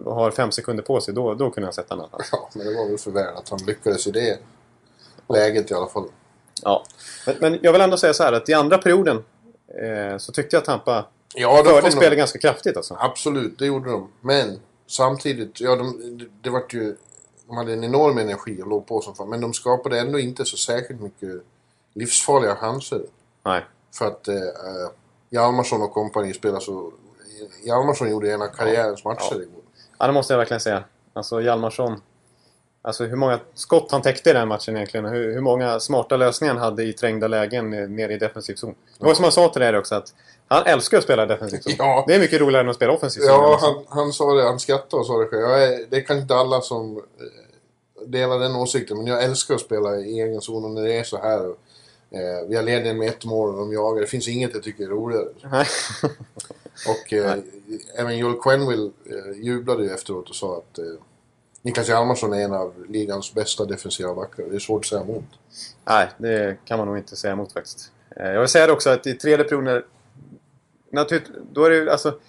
och 0.05 0.15
har 0.15 0.31
fem 0.31 0.51
sekunder 0.51 0.83
på 0.83 1.01
sig, 1.01 1.13
då, 1.13 1.33
då 1.33 1.49
kunde 1.49 1.67
han 1.67 1.73
sätta. 1.73 1.95
Alltså. 1.95 2.17
ja, 2.31 2.49
men 2.53 2.67
det 2.67 2.73
var 2.73 2.89
väl 2.89 2.97
för 2.97 3.11
väl 3.11 3.35
att 3.35 3.49
han 3.49 3.59
lyckades 3.67 4.07
i 4.07 4.11
det 4.11 4.37
läget 5.29 5.71
i 5.71 5.73
alla 5.73 5.87
fall. 5.87 6.05
Ja. 6.63 6.83
Men, 7.25 7.35
men 7.39 7.59
jag 7.61 7.71
vill 7.71 7.81
ändå 7.81 7.97
säga 7.97 8.13
så 8.13 8.23
här 8.23 8.33
att 8.33 8.49
i 8.49 8.53
andra 8.53 8.77
perioden 8.77 9.23
eh, 9.67 10.17
så 10.17 10.31
tyckte 10.31 10.55
jag 10.55 10.61
att 10.61 10.65
Tampa 10.65 11.05
Ja, 11.35 11.63
förde 11.65 11.91
spelet 11.91 12.11
de, 12.11 12.15
ganska 12.15 12.39
kraftigt 12.39 12.77
alltså. 12.77 12.97
Absolut, 12.99 13.59
det 13.59 13.65
gjorde 13.65 13.91
de. 13.91 14.11
Men 14.21 14.59
samtidigt, 14.87 15.61
ja, 15.61 15.75
de, 15.75 16.17
det, 16.17 16.25
det 16.41 16.49
vart 16.49 16.73
ju... 16.73 16.95
De 17.47 17.57
hade 17.57 17.73
en 17.73 17.83
enorm 17.83 18.17
energi 18.17 18.61
och 18.61 18.67
låg 18.67 18.87
på 18.87 19.01
som 19.01 19.15
fan. 19.15 19.29
Men 19.29 19.41
de 19.41 19.53
skapade 19.53 19.99
ändå 19.99 20.19
inte 20.19 20.45
så 20.45 20.57
särskilt 20.57 21.01
mycket 21.01 21.29
livsfarliga 21.93 22.55
chanser. 22.55 23.01
Nej. 23.45 23.65
För 23.97 24.07
att 24.07 24.27
eh, 24.27 24.35
eh, 24.35 24.89
Hjalmarsson 25.29 25.81
och 25.81 25.93
kompani 25.93 26.33
spelar 26.33 26.59
så... 26.59 26.91
Hjalmarsson 27.63 28.09
gjorde 28.09 28.31
en 28.33 28.41
av 28.41 28.47
karriärens 28.47 29.03
matcher 29.05 29.27
Ja. 29.31 29.35
igår. 29.35 29.61
Ja, 29.97 30.07
det 30.07 30.13
måste 30.13 30.33
jag 30.33 30.37
verkligen 30.37 30.61
säga. 30.61 30.83
Alltså 31.13 31.41
Hjalmarsson. 31.41 32.01
Alltså 32.81 33.03
hur 33.03 33.15
många 33.15 33.39
skott 33.53 33.91
han 33.91 34.01
täckte 34.01 34.29
i 34.29 34.33
den 34.33 34.47
matchen 34.47 34.75
egentligen. 34.75 35.05
Hur, 35.05 35.33
hur 35.33 35.41
många 35.41 35.79
smarta 35.79 36.17
lösningar 36.17 36.53
han 36.53 36.63
hade 36.63 36.83
i 36.83 36.93
trängda 36.93 37.27
lägen 37.27 37.73
eh, 37.73 37.89
nere 37.89 38.13
i 38.13 38.17
defensiv 38.17 38.55
zon. 38.55 38.75
Det 38.99 39.05
var 39.05 39.13
som 39.13 39.23
han 39.23 39.31
sa 39.31 39.47
till 39.49 39.61
dig 39.61 39.77
också 39.77 39.95
att 39.95 40.13
han 40.47 40.63
älskar 40.65 40.97
att 40.97 41.03
spela 41.03 41.25
defensiv 41.25 41.59
zon. 41.59 41.73
Ja. 41.77 42.03
Det 42.07 42.15
är 42.15 42.19
mycket 42.19 42.41
roligare 42.41 42.63
än 42.63 42.69
att 42.69 42.75
spela 42.75 42.93
offensiv 42.93 43.19
zon. 43.21 43.29
Ja, 43.29 43.57
han, 43.61 43.85
han 43.87 44.13
sa 44.13 44.33
det. 44.33 44.43
Han 44.43 44.59
skrattade 44.59 44.99
och 44.99 45.07
sa 45.07 45.17
det 45.17 45.25
själv. 45.27 45.43
Är, 45.43 45.85
det 45.89 45.97
är 45.97 46.01
kanske 46.01 46.21
inte 46.21 46.35
alla 46.35 46.61
som 46.61 46.97
eh, 46.97 48.07
delar 48.07 48.39
den 48.39 48.55
åsikten. 48.55 48.97
Men 48.97 49.07
jag 49.07 49.23
älskar 49.23 49.55
att 49.55 49.61
spela 49.61 49.95
i 49.97 50.19
egen 50.21 50.41
zon 50.41 50.65
och 50.65 50.71
när 50.71 50.81
det 50.83 50.93
är 50.99 51.03
så 51.03 51.17
här. 51.17 51.53
Eh, 52.11 52.47
vi 52.49 52.55
har 52.55 52.63
ledningen 52.63 52.97
med 52.97 53.09
ett 53.09 53.25
mål 53.25 53.49
och 53.49 53.55
de 53.57 53.73
jagar. 53.73 54.01
Det 54.01 54.07
finns 54.07 54.27
inget 54.27 54.53
jag 54.53 54.63
tycker 54.63 54.83
är 54.83 54.87
roligare. 54.87 55.27
Och 56.87 57.13
eh, 57.13 57.37
även 57.95 58.17
Joel 58.17 58.41
Quenville 58.41 58.91
eh, 59.05 59.41
jublade 59.43 59.83
ju 59.83 59.89
efteråt 59.89 60.29
och 60.29 60.35
sa 60.35 60.57
att 60.57 60.77
eh, 60.77 60.85
Niklas 61.61 61.89
Hjalmarsson 61.89 62.33
är 62.33 62.41
en 62.41 62.53
av 62.53 62.85
ligans 62.89 63.33
bästa 63.33 63.65
defensiva 63.65 64.13
backar. 64.15 64.43
Det 64.43 64.55
är 64.55 64.59
svårt 64.59 64.81
att 64.81 64.85
säga 64.85 65.01
emot. 65.01 65.23
Nej, 65.85 66.07
det 66.17 66.57
kan 66.65 66.77
man 66.77 66.87
nog 66.87 66.97
inte 66.97 67.15
säga 67.15 67.33
emot 67.33 67.53
faktiskt. 67.53 67.91
Eh, 68.15 68.25
Jag 68.31 68.39
vill 68.39 68.49
säga 68.49 68.67
det 68.67 68.73
också 68.73 68.89
att 68.89 69.07
i 69.07 69.13
tredje 69.13 69.45
perioden... 69.45 69.83
Naturligt, 70.91 71.29
då 71.51 71.63
är 71.63 71.69
det 71.69 71.75
ju 71.75 71.89
alltså... 71.89 72.19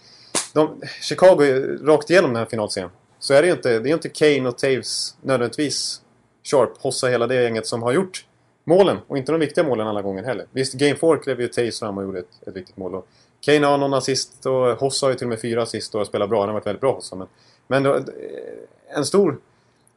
De, 0.53 0.83
Chicago 1.03 1.43
rakt 1.83 2.11
igenom 2.11 2.33
den 2.33 2.39
här 2.39 2.47
finalserien. 2.47 2.91
Så 3.19 3.35
är 3.35 3.43
det 3.43 3.49
ju 3.49 3.55
inte. 3.55 3.79
Det 3.79 3.91
är 3.91 3.95
inte 3.95 4.09
Kane 4.09 4.49
och 4.49 4.59
Taves 4.59 5.17
nödvändigtvis 5.23 6.01
Sharp, 6.45 6.71
Hossa, 6.79 7.07
hela 7.07 7.27
det 7.27 7.43
gänget 7.43 7.67
som 7.67 7.83
har 7.83 7.93
gjort 7.93 8.26
målen. 8.67 8.99
Och 9.07 9.19
inte 9.19 9.33
de 9.33 9.41
viktiga 9.41 9.65
målen 9.65 9.87
alla 9.87 10.03
gånger 10.03 10.23
heller. 10.23 10.47
Visst, 10.53 10.75
Game 10.75 10.97
4 10.97 11.17
klev 11.17 11.41
ju 11.41 11.49
Taves 11.49 11.79
fram 11.79 11.99
och 11.99 12.05
gjorde 12.05 12.19
ett, 12.19 12.49
ett 12.49 12.57
viktigt 12.57 12.77
mål. 12.77 12.95
Och 12.95 13.07
Kane 13.41 13.67
har 13.67 13.79
någon 13.79 13.95
assist 13.95 14.47
och 14.47 14.53
Hossa 14.53 15.07
har 15.07 15.11
ju 15.11 15.17
till 15.17 15.27
och 15.27 15.29
med 15.29 15.41
fyra 15.41 15.63
assist 15.63 15.95
och 15.95 16.07
spelar 16.07 16.27
bra. 16.27 16.41
Han 16.41 16.49
har 16.49 16.55
varit 16.55 16.67
väldigt 16.67 16.81
bra 16.81 16.93
Hossa. 16.93 17.17
Men, 17.17 17.29
men 17.67 17.83
då, 17.83 17.95
eh, 17.95 18.03
en 18.97 19.05
stor 19.05 19.39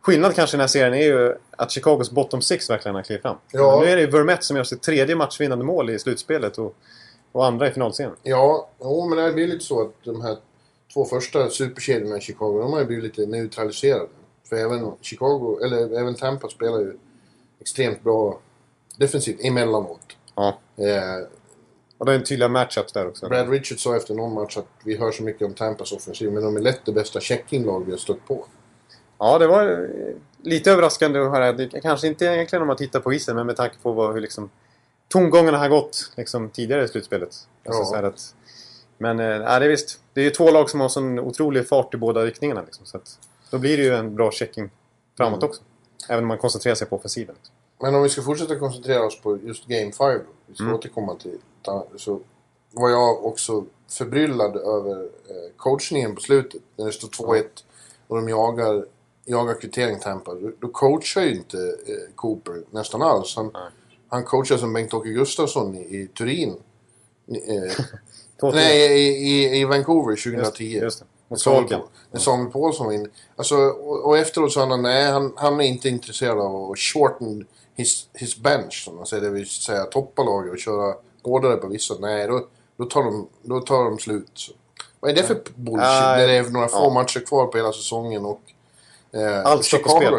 skillnad 0.02 0.36
kanske 0.36 0.56
i 0.56 0.58
den 0.58 0.62
här 0.62 0.68
serien 0.68 0.94
är 0.94 1.06
ju 1.06 1.36
att 1.52 1.72
Chicagos 1.72 2.12
bottom 2.12 2.42
six 2.42 2.70
verkligen 2.70 2.96
har 2.96 3.04
klivit 3.04 3.22
fram. 3.22 3.38
Ja. 3.52 3.80
Nu 3.82 3.92
är 3.92 3.98
det 3.98 4.08
Vermette 4.08 4.46
som 4.46 4.58
gör 4.58 4.64
sitt 4.64 4.82
tredje 4.82 5.16
matchvinnande 5.16 5.66
mål 5.66 5.90
i 5.90 6.00
slutspelet 6.00 6.58
och, 6.58 6.76
och 7.32 7.46
andra 7.46 7.68
i 7.68 7.72
finalserien. 7.72 8.16
Ja, 8.24 8.70
jo, 8.80 9.10
men 9.10 9.26
det 9.26 9.34
blir 9.34 9.48
lite 9.48 9.66
så 9.66 9.82
att 9.82 9.94
de 10.04 10.22
här 10.22 10.38
två 10.94 11.06
första 11.06 11.50
superkedjorna 11.50 12.18
i 12.18 12.22
Chicago, 12.22 12.60
de 12.60 12.74
har 12.74 12.80
ju 12.80 12.86
blivit 12.86 13.04
lite 13.04 13.32
neutraliserade. 13.32 14.08
För 14.50 14.56
även 14.56 14.92
Chicago, 15.02 15.60
eller 15.64 16.00
även 16.00 16.16
Tampa 16.16 16.50
spelar 16.50 16.80
ju 16.80 16.98
extremt 17.60 18.04
bra 18.04 18.40
defensivt 19.00 19.40
emellanåt. 19.46 20.00
Ja. 20.36 20.48
Eh, 20.78 21.28
Och 21.98 22.06
det 22.06 22.12
är 22.12 22.16
en 22.16 22.24
tydliga 22.24 22.50
matchups 22.50 22.94
där 22.94 23.08
också. 23.08 23.28
Brad 23.30 23.50
Richards 23.50 23.82
sa 23.84 23.96
efter 23.96 24.14
någon 24.14 24.34
match 24.34 24.58
att 24.58 24.66
vi 24.84 24.98
hör 24.98 25.12
så 25.12 25.24
mycket 25.24 25.42
om 25.48 25.54
Tampas 25.54 25.92
offensiv, 25.92 26.32
men 26.32 26.44
de 26.44 26.56
är 26.56 26.60
lätt 26.62 26.80
det 26.86 26.92
bästa 26.92 27.20
check-in-lag 27.20 27.86
vi 27.86 27.92
har 27.92 27.98
stött 27.98 28.28
på. 28.28 28.46
Ja, 29.18 29.38
det 29.40 29.48
var 29.48 29.68
eh, 29.72 30.16
lite 30.44 30.72
överraskande 30.72 31.20
att 31.20 31.32
höra. 31.32 31.54
Det 31.54 31.82
kanske 31.82 32.08
inte 32.08 32.26
egentligen 32.26 32.62
om 32.62 32.68
man 32.68 32.78
tittar 32.78 33.00
på 33.00 33.14
isen, 33.14 33.36
men 33.36 33.46
med 33.46 33.56
tanke 33.56 33.76
på 33.82 33.92
vad, 33.92 34.14
hur 34.14 34.22
liksom, 34.22 34.50
tongångarna 35.08 35.58
har 35.58 35.70
gått 35.70 36.12
liksom, 36.18 36.50
tidigare 36.50 36.84
i 36.84 36.88
slutspelet. 36.88 37.48
Alltså, 37.68 37.96
Ja. 37.96 38.08
att, 38.08 38.36
men 38.98 39.20
äh, 39.20 39.26
det 39.26 39.46
är 39.66 39.70
visst. 39.70 39.90
Det 39.90 40.00
det 40.14 40.22
är 40.22 40.26
ju 40.26 40.32
två 40.32 40.52
lag 40.52 40.70
som 40.70 40.80
har 40.80 40.90
sån 40.90 41.20
otrolig 41.20 41.68
fart 41.68 41.94
i 41.94 41.98
båda 41.98 42.26
riktningarna. 42.26 42.62
Liksom, 42.62 42.86
så 42.86 42.98
att, 42.98 43.20
då 43.52 43.58
blir 43.58 43.78
det 43.78 43.84
ju 43.84 43.96
en 43.96 44.16
bra 44.16 44.32
checking 44.32 44.70
framåt 45.18 45.38
Mm. 45.40 45.50
också. 45.50 45.62
Även 46.10 46.24
om 46.24 46.28
man 46.28 46.38
koncentrerar 46.38 46.76
sig 46.76 46.88
på 46.88 46.96
offensiven. 46.96 47.36
Liksom. 47.36 47.56
Men 47.82 47.96
om 47.96 48.04
vi 48.04 48.10
ska 48.10 48.22
fortsätta 48.22 48.60
koncentrera 48.60 49.06
oss 49.06 49.22
på 49.22 49.38
just 49.38 49.66
Game 49.68 49.92
5, 49.92 50.20
vi 50.48 50.54
ska 50.56 50.64
Mm. 50.64 50.76
återkomma 50.76 51.16
till 51.16 51.38
så 51.98 52.20
var 52.72 52.90
jag 52.90 53.26
också 53.26 53.66
förbryllad 53.90 54.56
över 54.56 55.04
eh, 55.04 55.52
coachningen 55.58 56.16
på 56.16 56.22
slutet. 56.22 56.62
När 56.76 56.86
det 56.86 56.92
står 56.92 57.08
2-1 57.08 57.44
och 58.08 58.16
de 58.16 58.30
jagar, 58.30 58.86
jagar 59.26 59.54
kvittering 59.62 60.00
Tampa. 60.00 60.36
Då, 60.60 60.68
coachar 60.68 61.22
ju 61.22 61.36
inte 61.36 61.58
eh, 61.58 62.16
Cooper 62.16 62.64
nästan 62.72 63.02
alls. 63.02 63.36
Han, 63.36 63.52
Nej. 63.54 63.62
han 64.08 64.24
coachar 64.24 64.58
som 64.58 64.74
Bengt-Åke 64.74 65.10
Gustafsson 65.10 65.76
i, 65.76 65.80
i 65.80 66.08
Turin. 66.08 66.56
Eh, 67.28 67.86
nej, 68.54 69.00
i, 69.00 69.30
i, 69.30 69.60
i 69.62 69.66
Vancouver 69.66 70.16
2010. 70.16 70.64
Just, 70.64 70.84
just 70.84 71.00
det. 71.00 71.06
Mot 71.28 71.40
Samuel. 71.40 71.82
när 72.12 72.20
Samuel 72.20 72.52
Paulsson 72.52 72.86
var 72.86 72.94
inne. 72.94 73.10
Alltså, 73.36 73.56
och, 73.56 74.06
och 74.06 74.18
efteråt 74.18 74.52
sa 74.52 74.66
han 74.66 74.82
nej, 74.82 75.12
han, 75.12 75.34
han 75.36 75.62
är 75.62 75.66
inte 75.66 75.90
intresserad 75.90 76.40
av 76.40 76.72
att 76.72 76.80
shorten 76.80 77.48
his, 77.80 78.10
his 78.14 78.38
bench, 78.38 78.84
som 78.86 78.96
man 78.96 79.06
säger. 79.06 79.24
Det 79.24 79.30
vill 79.30 79.50
säga 79.50 79.84
toppa 79.84 80.24
laget 80.24 80.52
och 80.52 80.60
köra 80.60 80.96
hårdare 81.24 81.56
på 81.56 81.68
vissa. 81.68 81.96
Nej, 82.00 82.28
då, 82.28 82.48
då, 82.78 82.86
tar, 82.86 83.04
de, 83.04 83.30
då 83.42 83.60
tar 83.60 83.84
de 83.84 84.00
slut. 84.00 84.56
Vad 85.00 85.12
är 85.12 85.16
det 85.16 85.24
för 85.24 85.42
bullshit 85.56 86.02
när 86.02 86.28
det 86.28 86.34
är 86.34 86.50
några 86.50 86.68
få 86.68 86.78
ja. 86.78 86.90
matcher 86.90 87.20
kvar 87.20 87.48
på 87.48 87.58
hela 87.58 87.72
säsongen 87.72 88.26
och... 88.26 88.42
Eh, 89.14 89.46
Allt 89.46 89.66
står 89.66 89.78
på 89.78 89.90
spel. 89.90 90.14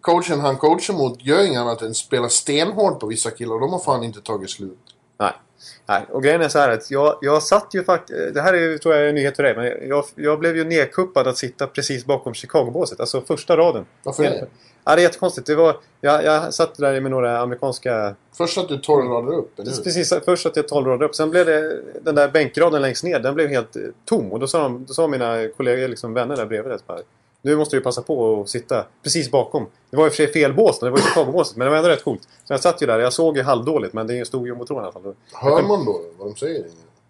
Coachen 0.00 0.40
han 0.40 0.56
coachar 0.56 0.94
mot 0.94 1.24
gör 1.24 1.46
inget 1.46 1.60
annat 1.60 1.82
än 1.82 1.94
spela 1.94 2.28
stenhårt 2.28 3.00
på 3.00 3.06
vissa 3.06 3.30
killar 3.30 3.54
och 3.54 3.60
de 3.60 3.72
har 3.72 3.78
fan 3.78 4.04
inte 4.04 4.20
tagit 4.20 4.50
slut. 4.50 4.78
Nej. 5.18 5.32
Nej. 5.86 6.06
Och 6.10 6.22
grejen 6.22 6.42
är 6.42 6.48
så 6.48 6.58
här 6.58 6.70
att 6.70 6.90
jag, 6.90 7.18
jag 7.20 7.42
satt 7.42 7.74
ju 7.74 7.84
faktiskt... 7.84 8.34
Det 8.34 8.42
här 8.42 8.54
är, 8.54 8.78
tror 8.78 8.94
jag 8.94 9.04
är 9.04 9.08
en 9.08 9.14
nyhet 9.14 9.36
för 9.36 9.42
dig. 9.42 9.56
Men 9.56 9.88
jag, 9.88 10.04
jag 10.14 10.38
blev 10.38 10.56
ju 10.56 10.64
nedkuppad 10.64 11.28
att 11.28 11.38
sitta 11.38 11.66
precis 11.66 12.04
bakom 12.04 12.34
Chicago-båset. 12.34 13.00
Alltså 13.00 13.20
första 13.20 13.56
raden. 13.56 13.86
Varför 14.02 14.22
det? 14.22 14.46
Ja, 14.88 14.96
det 14.96 15.00
är 15.00 15.02
jättekonstigt. 15.02 15.46
Det 15.46 15.54
var, 15.54 15.76
jag, 16.00 16.24
jag 16.24 16.54
satt 16.54 16.74
där 16.74 17.00
med 17.00 17.10
några 17.10 17.38
amerikanska... 17.40 18.14
Först 18.36 18.58
att 18.58 18.68
du 18.68 18.78
torrladar 18.78 19.32
upp, 19.32 19.58
eller 19.58 19.70
hur? 19.70 19.82
Precis, 19.82 20.12
först 20.24 20.46
att 20.46 20.56
jag 20.56 20.68
12 20.68 20.86
rader 20.86 21.06
upp. 21.06 21.14
Sen 21.14 21.30
blev 21.30 21.46
det 21.46 21.80
den 22.02 22.14
där 22.14 22.28
bänkraden 22.28 22.82
längst 22.82 23.04
ner. 23.04 23.20
Den 23.20 23.34
blev 23.34 23.48
helt 23.48 23.76
eh, 23.76 23.82
tom. 24.04 24.32
Och 24.32 24.40
då 24.40 24.46
sa, 24.46 24.62
de, 24.62 24.84
då 24.84 24.94
sa 24.94 25.06
mina 25.06 25.48
kollegor, 25.56 25.88
liksom 25.88 26.14
vänner 26.14 26.36
där 26.36 26.46
bredvid 26.46 26.72
det, 26.72 26.86
bara, 26.86 26.98
Nu 27.42 27.56
måste 27.56 27.76
du 27.76 27.80
passa 27.80 28.02
på 28.02 28.40
att 28.40 28.48
sitta 28.48 28.84
precis 29.02 29.30
bakom. 29.30 29.66
Det 29.90 29.96
var 29.96 30.04
i 30.04 30.08
och 30.08 30.12
för 30.12 30.16
sig 30.16 30.32
fel 30.32 30.52
bås. 30.52 30.78
Det 30.78 30.90
var 30.90 30.98
ju 30.98 31.04
Chicago-båset. 31.04 31.56
Men 31.56 31.64
det 31.64 31.70
var 31.70 31.76
ändå 31.76 31.90
rätt 31.90 32.04
coolt. 32.04 32.22
Så 32.44 32.52
jag 32.52 32.60
satt 32.60 32.82
ju 32.82 32.86
där. 32.86 32.98
Jag 32.98 33.12
såg 33.12 33.36
ju 33.36 33.42
halvdåligt. 33.42 33.94
Men 33.94 34.06
det 34.06 34.26
stod 34.26 34.46
ju 34.46 34.54
mot 34.54 34.70
i 34.70 34.74
alla 34.74 34.92
fall. 34.92 35.14
Hör 35.32 35.62
man 35.62 35.84
då 35.84 36.00
vad 36.18 36.28
de 36.28 36.36
säger? 36.36 36.64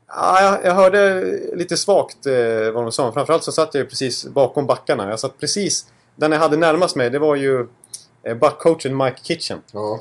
Ja, 0.09 0.43
jag, 0.43 0.65
jag 0.65 0.75
hörde 0.75 1.25
lite 1.55 1.77
svagt 1.77 2.27
eh, 2.27 2.35
vad 2.75 2.85
de 2.85 2.93
sa. 2.93 3.13
Framförallt 3.13 3.45
så 3.45 3.53
satt 3.53 3.75
jag 3.75 3.83
ju 3.83 3.89
precis 3.89 4.27
bakom 4.27 4.67
backarna. 4.67 5.11
Jag 5.11 5.21
satt 5.21 5.39
precis... 5.41 5.87
Den 6.19 6.33
jag 6.33 6.39
hade 6.39 6.57
närmast 6.57 6.97
mig, 6.97 7.11
det 7.11 7.19
var 7.19 7.37
ju 7.37 7.67
eh, 8.23 8.35
backcoachen 8.37 8.97
Mike 8.97 9.19
Kitchen. 9.23 9.63
Ja. 9.73 10.01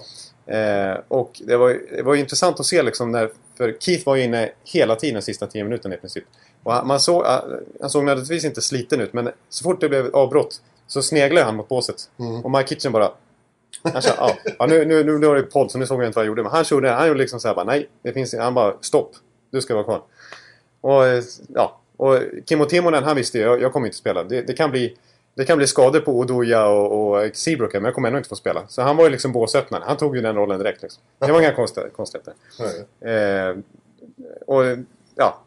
Eh, 0.54 0.98
och 1.08 1.42
det 1.46 1.58
var, 1.58 1.80
det 1.96 2.04
var 2.04 2.16
intressant 2.16 2.60
att 2.60 2.66
se 2.66 2.84
liksom 2.84 3.12
när... 3.12 3.32
För 3.58 3.78
Keith 3.80 4.06
var 4.06 4.16
ju 4.16 4.24
inne 4.24 4.50
hela 4.64 4.96
tiden 4.96 5.16
de 5.16 5.22
sista 5.22 5.48
10 5.48 5.64
minuterna 5.64 5.96
i 5.96 5.98
princip. 5.98 6.24
Och 6.64 6.74
han, 6.74 6.88
man 6.88 7.00
såg, 7.00 7.24
ah, 7.26 7.46
han 7.82 7.90
såg 7.90 8.04
nödvändigtvis 8.04 8.46
inte 8.46 8.62
sliten 8.62 9.02
ut, 9.02 9.14
men 9.14 9.32
så 9.50 9.64
fort 9.64 9.82
det 9.82 9.90
blev 9.90 10.16
avbrott 10.16 10.62
så 10.88 11.02
sneglade 11.02 11.46
han 11.46 11.56
mot 11.56 11.68
båset. 11.68 12.10
Mm. 12.20 12.46
Och 12.46 12.52
Mike 12.52 12.68
Kitchen 12.68 12.92
bara... 12.92 13.12
Han 13.84 14.02
sa, 14.02 14.14
ja, 14.18 14.36
ja, 14.60 14.66
nu, 14.66 14.86
nu, 14.86 15.04
nu, 15.04 15.18
nu 15.18 15.28
var 15.28 15.36
det 15.36 15.44
podd 15.44 15.72
så 15.72 15.78
nu 15.78 15.86
såg 15.86 16.02
jag 16.02 16.10
inte 16.10 16.16
vad 16.16 16.26
jag 16.26 16.28
gjorde. 16.28 16.44
Men 16.44 16.52
han 16.52 16.66
gjorde, 16.72 16.90
han 16.90 17.08
gjorde 17.08 17.20
liksom 17.20 17.40
så 17.40 17.48
här 17.48 17.56
bara, 17.56 17.66
nej, 17.66 17.90
det 18.02 18.14
finns 18.14 18.36
Han 18.36 18.54
bara, 18.54 18.74
stopp. 18.82 19.12
Du 19.52 19.62
ska 19.62 19.74
vara 19.74 19.84
kvar. 19.84 20.02
Och 20.82 21.06
eh, 21.08 21.24
ja, 21.48 21.80
och 21.98 22.20
Kimmo 22.46 22.66
Timonen 22.66 23.04
han 23.04 23.16
visste 23.16 23.38
ju, 23.38 23.44
jag, 23.44 23.62
jag 23.62 23.74
kommer 23.74 23.88
inte 23.88 23.98
spela. 23.98 24.24
Det, 24.24 24.42
det, 24.42 24.54
kan 24.54 24.72
bli, 24.72 24.98
det 25.38 25.46
kan 25.46 25.58
bli 25.58 25.68
skador 25.68 26.00
på 26.00 26.12
Oduya 26.12 26.68
och, 26.68 27.16
och 27.16 27.36
Seabrook 27.36 27.74
men 27.74 27.84
jag 27.84 27.94
kommer 27.94 28.08
ändå 28.08 28.18
inte 28.18 28.30
få 28.30 28.36
spela. 28.36 28.68
Så 28.68 28.82
han 28.82 28.98
var 28.98 29.04
ju 29.04 29.10
liksom 29.10 29.32
båsöppnaren. 29.32 29.84
Han 29.88 29.98
tog 29.98 30.16
ju 30.16 30.22
den 30.22 30.36
rollen 30.36 30.60
direkt. 30.60 30.82
Liksom. 30.82 31.04
Det 31.20 31.32
var 31.32 31.40
inga 31.40 31.56
konstigheter. 31.96 32.34
Eh, 33.00 33.58
och 34.48 34.64
ja. 35.16 35.40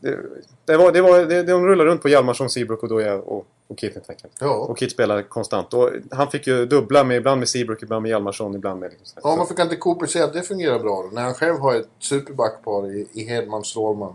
Det, 0.00 0.18
det 0.64 0.76
var, 0.76 0.92
det 0.92 1.00
var, 1.00 1.18
det, 1.18 1.42
de 1.42 1.66
rullade 1.66 1.90
runt 1.90 2.02
på 2.02 2.08
Hjalmarsson, 2.08 2.50
Seabrook, 2.50 2.84
Oduya 2.84 3.14
och, 3.14 3.46
och 3.66 3.80
Keith 3.80 3.94
helt 3.94 4.10
enkelt. 4.10 4.32
Ja. 4.40 4.54
Och 4.54 4.78
Keith 4.78 4.94
spelade 4.94 5.22
konstant. 5.22 5.74
Och 5.74 5.90
han 6.10 6.30
fick 6.30 6.46
ju 6.46 6.66
dubbla 6.66 7.04
med, 7.04 7.16
ibland 7.16 7.38
med 7.38 7.48
Seabrook, 7.48 7.82
ibland 7.82 8.02
med 8.02 8.10
Hjalmarsson, 8.10 8.54
ibland 8.54 8.80
med... 8.80 8.90
Liksom, 8.90 9.20
ja, 9.24 9.36
varför 9.36 9.54
kan 9.54 9.66
inte 9.66 9.76
Cooper 9.76 10.06
säga 10.06 10.24
att 10.24 10.32
det 10.32 10.42
fungerar 10.42 10.78
bra 10.78 11.02
då? 11.02 11.08
När 11.12 11.22
han 11.22 11.34
själv 11.34 11.58
har 11.58 11.74
ett 11.74 11.88
superbackpar 11.98 12.94
i, 12.94 13.08
i 13.12 13.24
Hedman, 13.24 13.64
Strålman. 13.64 14.14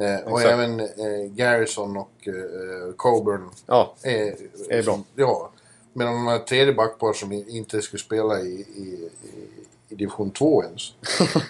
Eh, 0.00 0.32
och 0.32 0.42
även 0.42 0.80
eh, 0.80 0.86
Garrison 1.34 1.96
och 1.96 2.28
eh, 2.28 2.92
Coburn 2.96 3.50
ja, 3.66 3.94
är, 4.02 4.36
Är 4.68 4.82
bra. 4.82 5.00
Ja. 5.14 5.50
Medan 5.92 6.12
de 6.14 6.26
här 6.26 6.38
tredje 6.38 6.74
backpar 6.74 7.12
som 7.12 7.32
inte 7.32 7.82
skulle 7.82 8.00
spela 8.02 8.40
i, 8.40 8.66
i, 8.76 9.10
i, 9.88 9.94
division 9.94 10.30
2 10.30 10.62
ens. 10.64 10.92
Nej, 11.20 11.42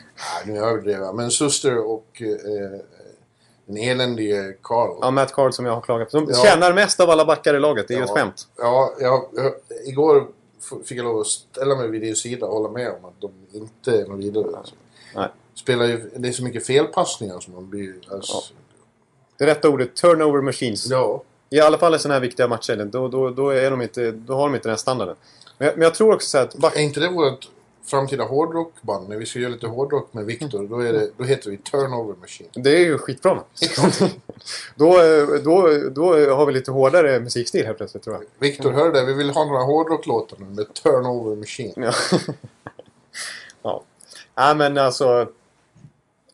nu 0.54 0.58
överdriver 0.58 1.04
jag. 1.04 1.14
Men 1.14 1.30
Suster 1.30 1.78
och 1.78 2.22
eh, 2.22 2.80
den 3.66 3.76
eländige 3.76 4.56
Carl. 4.62 4.98
ja, 5.00 5.10
Matt 5.10 5.32
Card 5.32 5.54
som 5.54 5.66
jag 5.66 5.72
har 5.74 5.80
klagat 5.80 6.10
på. 6.10 6.16
De 6.20 6.26
Ja. 6.30 6.44
tjänar 6.44 6.74
mest 6.74 7.00
av 7.00 7.10
alla 7.10 7.24
backar 7.24 7.54
i 7.54 7.60
laget. 7.60 7.88
Det 7.88 7.94
är 7.94 7.98
ju 7.98 8.04
ett 8.04 8.10
skämt. 8.10 8.48
Ja, 8.56 8.94
jag, 9.00 9.28
jag, 9.34 9.52
igår 9.86 10.26
fick 10.84 10.98
jag 10.98 11.04
lov 11.04 11.20
att 11.20 11.26
ställa 11.26 11.76
mig 11.76 11.88
vid 11.88 12.00
din 12.02 12.16
sida 12.16 12.46
och 12.46 12.52
hålla 12.52 12.68
med 12.70 12.88
om 12.88 13.04
att 13.04 13.20
de 13.20 13.32
inte 13.52 14.00
är 14.00 14.06
något 14.06 14.18
vidare. 14.18 14.56
Alltså. 14.56 14.74
Nej. 15.14 15.28
Spelar 15.56 15.84
ju, 15.86 16.10
det 16.16 16.28
är 16.28 16.32
så 16.32 16.44
mycket 16.44 16.66
felpassningar 16.66 17.40
som 17.40 17.54
man 17.54 17.70
blir... 17.70 17.94
Alltså, 18.10 18.42
Det 19.38 19.46
rätta 19.46 19.68
ordet, 19.68 19.94
turnover 19.96 20.40
machines. 20.40 20.86
ja. 20.90 21.22
I 21.50 21.60
alla 21.60 21.78
fall 21.78 21.94
i 21.94 21.98
sådana 21.98 22.14
här 22.14 22.20
viktiga 22.20 22.48
matcher. 22.48 22.88
Då, 22.92 23.08
då, 23.08 23.30
då, 23.30 23.50
är 23.50 23.70
de 23.70 23.82
inte, 23.82 24.10
då 24.10 24.34
har 24.34 24.42
de 24.42 24.54
inte 24.54 24.68
den 24.68 24.70
här 24.72 24.76
standarden. 24.76 25.16
Men, 25.58 25.66
jag- 25.66 25.76
men 25.76 25.82
jag 25.82 25.94
tror 25.94 26.14
också 26.14 26.28
så 26.28 26.38
att 26.38 26.54
back, 26.54 26.76
Är 26.76 26.80
inte 26.80 27.00
det 27.00 27.08
vårt 27.08 27.48
framtida 27.84 28.25
hårdrockband? 28.25 29.08
När 29.08 29.16
vi 29.16 29.26
ska 29.26 29.38
göra 29.38 29.52
lite 29.52 29.66
hårdrock 29.66 30.08
med 30.12 30.25
Viktor, 30.26 30.66
då, 30.68 30.78
är 30.80 30.92
det, 30.92 31.10
då 31.16 31.25
heter 31.25 31.50
vi 31.50 31.56
Turnover 31.56 32.14
Machine. 32.20 32.48
det 32.52 32.70
är 32.70 32.80
ju 32.84 32.98
skitbra. 32.98 33.42
då, 34.75 34.88
eh, 35.02 35.26
då, 35.44 35.68
då 35.90 36.34
har 36.34 36.46
vi 36.46 36.52
lite 36.52 36.70
hårdare 36.70 37.20
musikstil 37.20 37.66
helt 37.66 37.78
plötsligt 37.78 38.02
tror 38.04 38.16
jag. 38.16 38.25
Viktor, 38.38 38.72
hör 38.72 38.92
det? 38.92 39.04
Vi 39.04 39.12
vill 39.12 39.30
ha 39.30 39.44
några 39.44 39.62
hårdrocklåtar 39.62 40.36
nu 40.40 40.44
med 40.46 40.75
Turnover 40.75 41.36
Machine. 41.36 41.72
Ja. 41.76 41.92
ja. 43.62 43.82
Nej 44.36 44.54
men 44.54 44.78
alltså... 44.78 45.28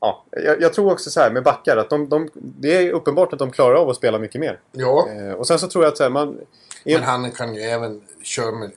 Ja, 0.04 0.24
jag, 0.30 0.62
jag 0.62 0.72
tror 0.72 0.92
också 0.92 1.10
så 1.10 1.20
här 1.20 1.30
med 1.30 1.42
backar 1.42 1.76
att 1.76 1.90
de, 1.90 2.08
de, 2.08 2.30
det 2.34 2.76
är 2.76 2.90
uppenbart 2.92 3.32
att 3.32 3.38
de 3.38 3.50
klarar 3.50 3.74
av 3.74 3.90
att 3.90 3.96
spela 3.96 4.18
mycket 4.18 4.40
mer. 4.40 4.60
Ja, 4.72 5.08
Eh, 5.10 5.32
och 5.32 5.46
sen 5.46 5.58
så 5.58 5.68
tror 5.68 5.84
jag 5.84 5.90
att 5.92 5.96
så 5.96 6.02
här, 6.02 6.10
man... 6.10 6.38
men 6.84 7.02
han 7.02 7.30
kan 7.30 7.54
ju 7.54 7.60
även 7.60 8.02
köra 8.22 8.52
med... 8.52 8.70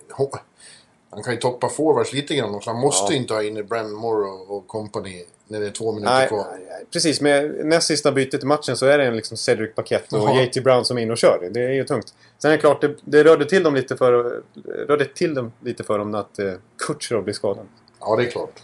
Han 1.10 1.24
kan 1.24 1.34
ju 1.34 1.39
toppa 1.39 1.70
forwards 1.70 2.13
lite 2.13 2.36
grann 2.36 2.55
också. 2.55 2.70
Han 2.70 2.79
måste 2.79 3.13
Ja. 3.13 3.17
inte 3.17 3.34
ha 3.34 3.44
in 3.44 3.58
i 3.58 3.63
Brandmore 3.63 4.27
och, 4.29 4.58
och 4.58 4.67
company 4.67 5.24
när 5.48 5.60
det 5.60 5.65
är 5.65 5.72
två 5.72 5.91
minuter 5.91 6.13
Nej, 6.13 6.27
kvar. 6.27 6.46
precis. 6.94 7.22
Med 7.22 7.65
näst 7.65 7.88
sista 7.88 8.12
bytet 8.12 8.44
i 8.44 8.46
matchen 8.46 8.77
så 8.77 8.86
är 8.86 8.98
det 8.98 9.05
en 9.05 9.15
liksom 9.15 9.38
Cedric 9.38 9.75
Paquette 9.75 10.15
och 10.15 10.22
Jaha. 10.24 10.41
JT 10.44 10.63
Brown 10.63 10.86
som 10.86 10.98
är 10.98 11.01
inne 11.01 11.12
och 11.12 11.17
kör. 11.17 11.50
Det 11.51 11.60
är 11.63 11.70
ju 11.72 11.84
tungt. 11.84 12.13
Sen 12.38 12.51
är 12.51 12.55
det 12.55 12.62
klart, 12.62 12.82
det, 12.82 12.96
det 13.03 13.24
rörde 13.24 13.46
till 13.46 13.63
dem 13.63 13.75
lite 13.75 13.98
för, 13.98 14.41
rörde 14.88 15.05
till 15.05 15.34
dem 15.34 15.51
lite 15.62 15.84
för 15.84 15.98
dem 16.00 16.15
att 16.15 16.39
eh, 16.39 16.53
Kutjerov 16.88 17.24
blir 17.24 17.34
skadad. 17.34 17.65
Ja, 18.00 18.15
det 18.15 18.24
är 18.24 18.32
klart. 18.32 18.62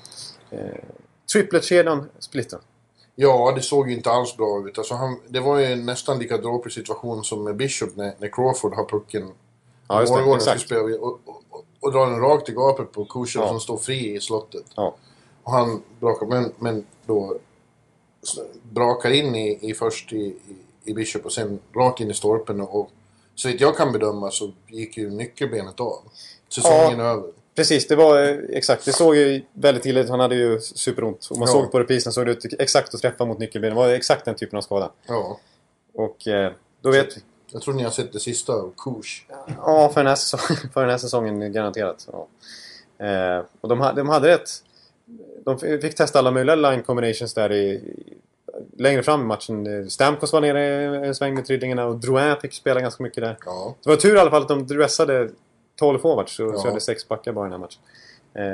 Eh, 0.52 0.60
Triplet-kedjan 1.34 2.10
splittrad. 2.20 2.62
Ja, 3.16 3.54
det 3.56 3.62
såg 3.62 3.90
ju 3.90 3.96
inte 3.96 4.12
alls 4.12 4.38
bra 4.38 4.68
ut. 4.68 4.78
Alltså 4.78 4.96
han, 4.96 5.20
det 5.28 5.40
var 5.40 5.60
ju 5.60 5.76
nästan 5.76 6.20
lika 6.20 6.38
dråplig 6.38 6.74
situation 6.74 7.24
som 7.24 7.44
med 7.44 7.56
Bishop 7.56 7.96
när, 7.96 8.14
när 8.18 8.28
Crawford 8.28 8.74
har 8.74 8.86
pucken. 8.86 9.32
Ja, 9.88 10.02
just 10.02 10.14
det. 10.14 10.36
Exakt. 10.36 10.72
och, 10.72 10.90
och, 10.90 11.20
och, 11.26 11.66
och 11.80 11.92
drar 11.92 12.10
den 12.10 12.20
rakt 12.20 12.50
i 12.50 12.52
gapet 12.52 12.92
på 12.92 13.06
Kucherov 13.06 13.46
Ja. 13.46 13.48
som 13.48 13.60
står 13.60 13.78
fri 13.78 14.16
i 14.16 14.20
slottet. 14.20 14.66
Ja. 14.76 14.96
Och 15.44 15.52
han 15.52 15.82
brakar, 16.00 16.26
men, 16.26 16.54
men 16.60 16.86
då 17.06 17.38
brakar 18.72 19.12
in 19.12 19.36
i, 19.36 19.70
i 19.70 19.74
först 19.74 20.14
i, 20.14 20.36
i, 20.84 20.94
Bishop 20.94 21.26
och 21.26 21.34
sen 21.34 21.60
rakt 21.76 22.00
in 22.00 22.12
i 22.12 22.14
stolpen. 22.14 22.62
Och, 22.62 22.80
och 22.80 22.90
så 23.36 23.48
vitt 23.48 23.62
jag 23.62 23.78
kan 23.78 23.92
bedöma 23.92 24.32
så 24.32 24.52
gick 24.68 24.98
ju 24.98 25.10
nyckelbenet 25.10 25.80
av. 25.80 26.00
Säsongen 26.50 27.00
är 27.00 27.04
över. 27.04 27.32
Precis, 27.56 27.88
det 27.88 27.96
var 27.96 28.24
eh, 28.24 28.38
exakt. 28.50 28.86
Det 28.86 28.94
såg 28.94 29.16
ju 29.16 29.42
väldigt 29.54 29.86
illa 29.86 30.00
ut. 30.00 30.10
Han 30.10 30.20
hade 30.20 30.36
ju 30.36 30.60
superont. 30.60 31.28
Och 31.32 31.38
man 31.38 31.48
Ja. 31.48 31.52
såg 31.54 31.72
på 31.72 31.80
reprisen 31.80 32.14
såg 32.14 32.26
det 32.26 32.32
ut 32.32 32.46
exakt 32.60 32.94
att 32.96 33.02
träffa 33.02 33.26
mot 33.26 33.40
nyckelbenet. 33.40 33.76
Det 33.76 33.80
var 33.82 33.90
exakt 33.90 34.26
den 34.26 34.36
typen 34.36 34.58
av 34.58 34.62
skada. 34.62 34.92
Ja. 35.08 35.40
Och 35.94 36.28
eh, 36.28 36.52
då 36.82 36.92
vet 36.92 37.18
vi. 37.18 37.22
Jag 37.54 37.62
tror 37.62 37.74
ni 37.74 37.84
har 37.84 37.92
sett 37.92 38.14
det 38.14 38.20
sista 38.20 38.54
av 38.54 38.74
Kush. 38.78 39.26
Ja, 39.58 39.90
för 39.94 40.00
den 40.00 40.08
här 40.08 40.16
säsongen, 40.16 40.58
för 40.74 40.82
den 40.82 40.90
här 40.90 40.98
säsongen 40.98 41.54
garanterat. 41.54 42.08
Ja. 42.12 42.28
Eh, 43.06 43.44
och 43.62 43.70
de, 43.70 43.92
de 43.96 44.10
hade 44.10 44.34
ett... 44.34 44.50
De 45.46 45.60
fick 45.60 45.96
testa 45.96 46.20
alla 46.20 46.32
möjliga 46.32 46.56
line 46.56 46.84
combinations 46.84 47.34
där 47.34 47.52
i, 47.52 47.70
i, 47.74 48.14
längre 48.78 49.04
fram 49.04 49.22
i 49.22 49.24
matchen. 49.24 49.90
Stamkos 49.90 50.34
var 50.34 50.42
nere 50.42 50.62
en 51.08 51.16
sväng 51.16 51.34
med 51.34 51.46
trillingarna 51.46 51.86
och 51.86 51.96
Drouin 51.96 52.36
fick 52.42 52.54
spela 52.54 52.82
ganska 52.82 53.04
mycket 53.04 53.24
där. 53.24 53.38
Ja. 53.46 53.76
Det 53.84 53.90
var 53.90 53.96
tur 53.98 54.16
i 54.16 54.20
alla 54.20 54.30
fall 54.30 54.42
att 54.42 54.48
de 54.48 54.68
dressade 54.68 55.30
12 55.82 56.00
forwards 56.00 56.40
och 56.40 56.54
Ja. 56.56 56.64
körde 56.64 56.82
sex 56.82 57.08
backar 57.08 57.32
bara 57.34 57.48
i 57.48 57.50
den 57.52 57.62
här 57.62 57.68
matchen. 57.68 57.82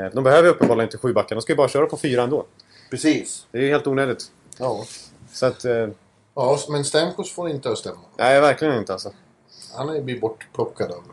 Eh, 0.08 0.14
de 0.14 0.24
behöver 0.24 0.50
uppenbarligen 0.50 0.88
inte 0.88 0.98
sju 0.98 1.14
backar. 1.14 1.36
De 1.36 1.42
ska 1.42 1.54
ju 1.54 1.58
bara 1.58 1.68
köra 1.70 1.86
på 1.86 1.98
fyra 1.98 2.24
ändå. 2.24 2.46
Precis. 2.90 3.48
Det 3.52 3.58
är 3.58 3.62
ju 3.62 3.70
helt 3.70 3.88
onödigt. 3.88 4.24
Ja. 4.58 4.84
Så 5.32 5.46
att... 5.46 5.66
Eh, 5.66 5.88
Ja, 6.40 6.58
men 6.70 6.86
Stamkos 6.86 7.32
får 7.32 7.50
inte 7.50 7.76
stämma. 7.76 7.98
Nej, 8.18 8.42
verkligen 8.42 8.78
inte 8.78 8.94
alltså. 8.94 9.12
Han 9.76 9.90
är 9.90 10.02
blivit 10.02 10.22
bortplockad 10.22 10.92
av, 10.92 11.04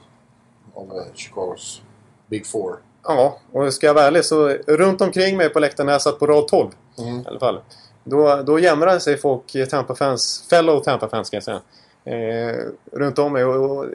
av 0.75 0.99
eh, 0.99 1.04
Chicagos 1.14 1.83
Big 2.26 2.47
Four. 2.47 2.76
Ja, 3.02 3.38
och 3.52 3.75
ska 3.75 3.87
jag 3.87 3.94
vara 3.94 4.04
ärlig 4.04 4.25
så 4.25 4.49
runt 4.49 5.00
omkring 5.00 5.37
mig 5.37 5.49
på 5.49 5.61
läktaren 5.61 5.87
när 5.87 5.92
jag 5.92 6.02
satt 6.02 6.18
på 6.18 6.26
rad 6.26 6.49
12 6.49 6.71
Mm. 6.99 7.21
i 7.21 7.25
alla 7.26 7.38
fall. 7.38 7.61
Då, 8.04 8.42
då 8.42 8.59
jämrade 8.59 9.00
sig 9.00 9.16
folk, 9.16 9.52
Tampa-fans, 9.71 10.47
fellow 10.50 10.80
Tampa-fans 10.80 11.26
ska 11.26 11.37
jag 11.37 11.44
säga. 11.44 11.61
Eh, 12.04 12.56
runt 12.92 13.18
om 13.18 13.32
mig 13.32 13.44
och, 13.44 13.78
och 13.78 13.87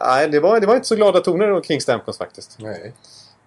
nej, 0.00 0.28
det, 0.28 0.40
var, 0.40 0.60
det 0.60 0.66
var 0.66 0.74
inte 0.74 0.88
så 0.88 0.96
glada 0.96 1.20
toner 1.20 1.60
kring 1.60 1.80
Stamkos 1.80 2.18
faktiskt. 2.18 2.58
Nej. 2.58 2.92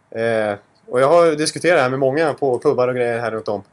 Eh, 0.10 0.56
och 0.88 1.02
jag 1.02 1.08
har 1.08 1.32
diskuterat 1.36 1.78
det 1.78 1.82
här 1.82 1.90
med 1.90 2.00
många 2.00 2.34
på 2.34 2.60
pubbar 2.60 2.88
och 2.88 2.96
grejer 2.96 3.20
här 3.20 3.32
runt 3.32 3.48
om 3.48 3.64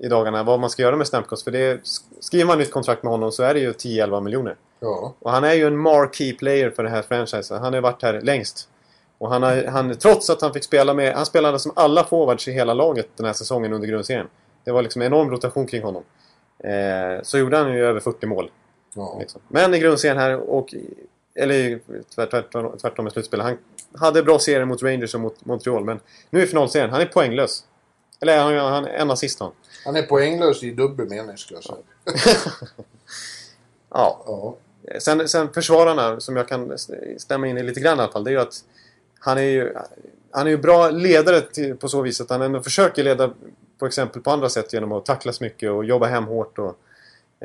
i 0.00 0.08
dagarna. 0.08 0.42
Vad 0.42 0.60
man 0.60 0.70
ska 0.70 0.82
göra 0.82 0.96
med 0.96 1.06
Stamkos. 1.06 1.44
För 1.44 1.50
det, 1.50 1.80
skriver 2.20 2.46
man 2.46 2.58
nytt 2.58 2.70
kontrakt 2.70 3.02
med 3.02 3.12
honom 3.12 3.32
så 3.32 3.42
är 3.42 3.54
det 3.54 3.60
ju 3.60 3.72
10-11 3.72 4.20
miljoner. 4.20 4.56
Ja. 4.80 5.14
Och 5.20 5.30
han 5.30 5.44
är 5.44 5.52
ju 5.52 5.66
en 5.66 5.78
marquee 5.78 6.32
player 6.32 6.70
för 6.70 6.82
det 6.82 6.90
här 6.90 7.02
franchiset. 7.02 7.60
Han 7.60 7.74
har 7.74 7.80
varit 7.80 8.02
här 8.02 8.20
längst. 8.20 8.68
Och 9.18 9.30
han 9.30 9.42
har, 9.42 9.64
han, 9.64 9.94
trots 9.94 10.30
att 10.30 10.42
han 10.42 10.52
fick 10.52 10.64
spela 10.64 10.94
med... 10.94 11.14
Han 11.14 11.26
spelade 11.26 11.58
som 11.58 11.72
alla 11.76 12.04
forwards 12.04 12.48
i 12.48 12.52
hela 12.52 12.74
laget 12.74 13.08
den 13.16 13.26
här 13.26 13.32
säsongen 13.32 13.72
under 13.72 13.88
grundserien. 13.88 14.26
Det 14.64 14.70
var 14.70 14.82
liksom 14.82 15.02
enorm 15.02 15.30
rotation 15.30 15.66
kring 15.66 15.82
honom. 15.82 16.02
Eh, 16.58 17.22
så 17.22 17.38
gjorde 17.38 17.56
han 17.56 17.72
ju 17.72 17.84
över 17.84 18.00
40 18.00 18.26
mål. 18.26 18.50
Ja. 18.94 19.16
Liksom. 19.20 19.40
Men 19.48 19.74
i 19.74 19.78
grundserien 19.78 20.18
här 20.18 20.36
och... 20.36 20.74
Eller 21.34 21.80
tvärt, 22.14 22.30
tvärtom, 22.30 22.78
tvärtom 22.78 23.06
i 23.06 23.10
slutspelet. 23.10 23.46
Han 23.46 23.58
hade 23.94 24.22
bra 24.22 24.38
serier 24.38 24.64
mot 24.64 24.82
Rangers 24.82 25.14
och 25.14 25.20
mot 25.20 25.44
Montreal. 25.44 25.84
Men 25.84 26.00
nu 26.30 26.42
i 26.42 26.46
finalserien, 26.46 26.90
han 26.90 27.00
är 27.00 27.06
poänglös. 27.06 27.64
Eller 28.20 28.38
han, 28.38 28.54
han 28.54 28.86
en 28.86 29.10
assist 29.10 29.40
han. 29.40 29.52
Han 29.84 29.96
är 29.96 30.02
poänglös 30.02 30.62
i 30.62 30.70
dubbel 30.70 31.08
mening 31.08 31.36
skulle 31.36 31.60
jag 31.60 31.64
säga. 31.64 31.76
Ja, 33.90 34.24
Ja. 34.26 34.56
Sen, 34.98 35.28
sen 35.28 35.52
försvararna, 35.52 36.20
som 36.20 36.36
jag 36.36 36.48
kan 36.48 36.78
stämma 37.18 37.46
in 37.46 37.58
i 37.58 37.62
lite 37.62 37.80
grann 37.80 37.98
i 37.98 38.02
alla 38.02 38.12
fall, 38.12 38.24
det 38.24 38.30
är 38.30 38.32
ju 38.32 38.40
att 38.40 38.64
han 39.20 39.38
är 39.38 39.42
ju, 39.42 39.74
han 40.30 40.46
är 40.46 40.50
ju 40.50 40.56
bra 40.56 40.90
ledare 40.90 41.40
till, 41.40 41.76
på 41.76 41.88
så 41.88 42.02
vis 42.02 42.20
att 42.20 42.30
han 42.30 42.42
ändå 42.42 42.62
försöker 42.62 43.04
leda 43.04 43.30
på 43.78 43.86
exempel 43.86 44.22
på 44.22 44.30
andra 44.30 44.48
sätt 44.48 44.72
genom 44.72 44.92
att 44.92 45.06
tacklas 45.06 45.40
mycket 45.40 45.70
och 45.70 45.84
jobba 45.84 46.06
hem 46.06 46.24
hårt 46.24 46.58
och 46.58 46.78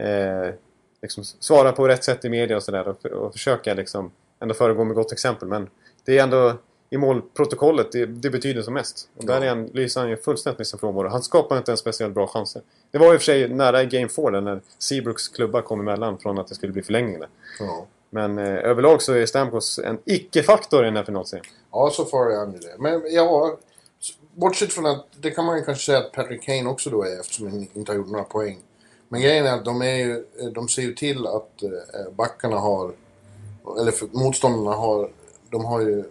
eh, 0.02 0.54
liksom 1.04 1.24
svara 1.24 1.72
på 1.72 1.88
rätt 1.88 2.04
sätt 2.04 2.26
i 2.26 2.30
media 2.30 2.58
och 2.58 2.64
sådär 2.64 2.88
och, 2.88 3.06
och 3.06 3.34
försöka 3.34 3.74
liksom 3.74 4.12
ändå 4.40 4.54
föregå 4.54 4.84
med 4.84 4.96
gott 4.96 5.12
exempel. 5.12 5.48
Men 5.48 5.70
det 6.06 6.18
är 6.18 6.24
ändå 6.24 6.54
i 6.90 6.98
målprotokollet 6.98 7.92
det, 7.92 8.06
det 8.06 8.30
betyder 8.30 8.62
som 8.62 8.74
mest. 8.74 9.10
Och 9.18 9.26
där 9.26 9.38
Ja. 9.38 9.44
är 9.44 9.50
han, 9.50 9.66
lyser 9.66 10.02
han 10.02 10.10
ju 10.10 10.18
fullständigt 10.18 10.58
med 10.58 10.68
sin 10.68 10.80
frånvaro. 10.80 11.08
Han 11.08 11.24
skapar 11.24 11.58
inte 11.58 11.72
en 11.72 11.78
speciellt 11.78 12.14
bra 12.14 12.28
chanser. 12.28 12.62
Det 12.92 12.98
var 12.98 13.14
i 13.14 13.18
och 13.18 13.22
för 13.22 13.26
sig 13.26 13.48
nära 13.48 13.84
i 13.84 13.86
Game 13.86 14.10
4 14.10 14.32
där 14.32 14.42
när 14.42 14.62
Seabrooks 14.78 15.28
klubba 15.28 15.62
kom 15.62 15.80
emellan 15.80 16.18
från 16.18 16.40
att 16.40 16.48
det 16.48 16.56
skulle 16.56 16.72
bli 16.74 16.82
förlängning 16.82 17.20
där. 17.20 17.30
Ja. 17.60 17.86
Men 18.10 18.38
eh, 18.38 18.46
överlag 18.54 19.02
så 19.02 19.14
är 19.14 19.26
Stamkos 19.26 19.80
en 19.80 19.98
icke-faktor 20.06 20.82
i 20.82 20.86
den 20.86 20.96
här 20.96 21.04
finalserien. 21.04 21.46
ja, 21.72 21.90
så 21.94 22.06
far 22.06 22.30
är 22.32 22.38
han 22.38 22.54
ju 22.54 22.60
det. 22.60 22.76
Men 22.80 23.02
ja, 23.14 23.58
bortsett 24.36 24.74
från 24.74 24.86
att 24.86 25.06
det 25.22 25.32
kan 25.32 25.46
man 25.46 25.58
ju 25.58 25.64
kanske 25.64 25.86
säga 25.86 25.98
att 25.98 26.12
Patrick 26.12 26.44
Kane 26.44 26.70
också 26.70 26.90
då 26.90 27.04
är 27.04 27.20
eftersom 27.20 27.48
han 27.48 27.68
inte 27.74 27.92
har 27.92 27.98
gjort 27.98 28.08
några 28.10 28.24
poäng. 28.24 28.58
Men 29.14 29.22
grejen 29.22 29.46
är 29.46 29.54
att 29.54 29.66
de, 29.66 29.82
är 29.82 29.96
ju, 29.96 30.26
de 30.52 30.70
ser 30.70 30.82
ju 30.82 30.94
till 30.94 31.28
att 31.28 31.64
eh, 31.64 32.14
backarna 32.16 32.58
har, 32.58 32.92
eller 33.80 33.92
för, 33.92 34.08
motståndarna 34.12 34.76
har, 34.76 35.10
de 35.50 35.66
har 35.66 35.82
ju, 35.82 36.04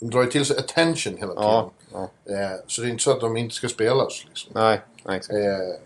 de 0.00 0.10
drar 0.10 0.22
ju 0.22 0.30
till 0.30 0.44
sig 0.44 0.58
attention 0.58 1.16
hela 1.16 1.34
tiden. 1.34 1.50
Ja, 1.50 1.70
ja. 1.92 2.08
Eh, 2.24 2.60
så 2.66 2.82
det 2.82 2.88
är 2.88 2.90
inte 2.90 3.02
så 3.02 3.10
att 3.10 3.20
de 3.20 3.36
inte 3.36 3.54
ska 3.54 3.68
spelas 3.68 4.24
liksom. 4.28 4.52
Nej, 4.54 4.80
nej 5.04 5.16
exakt. 5.16 5.34
Eh, 5.34 5.85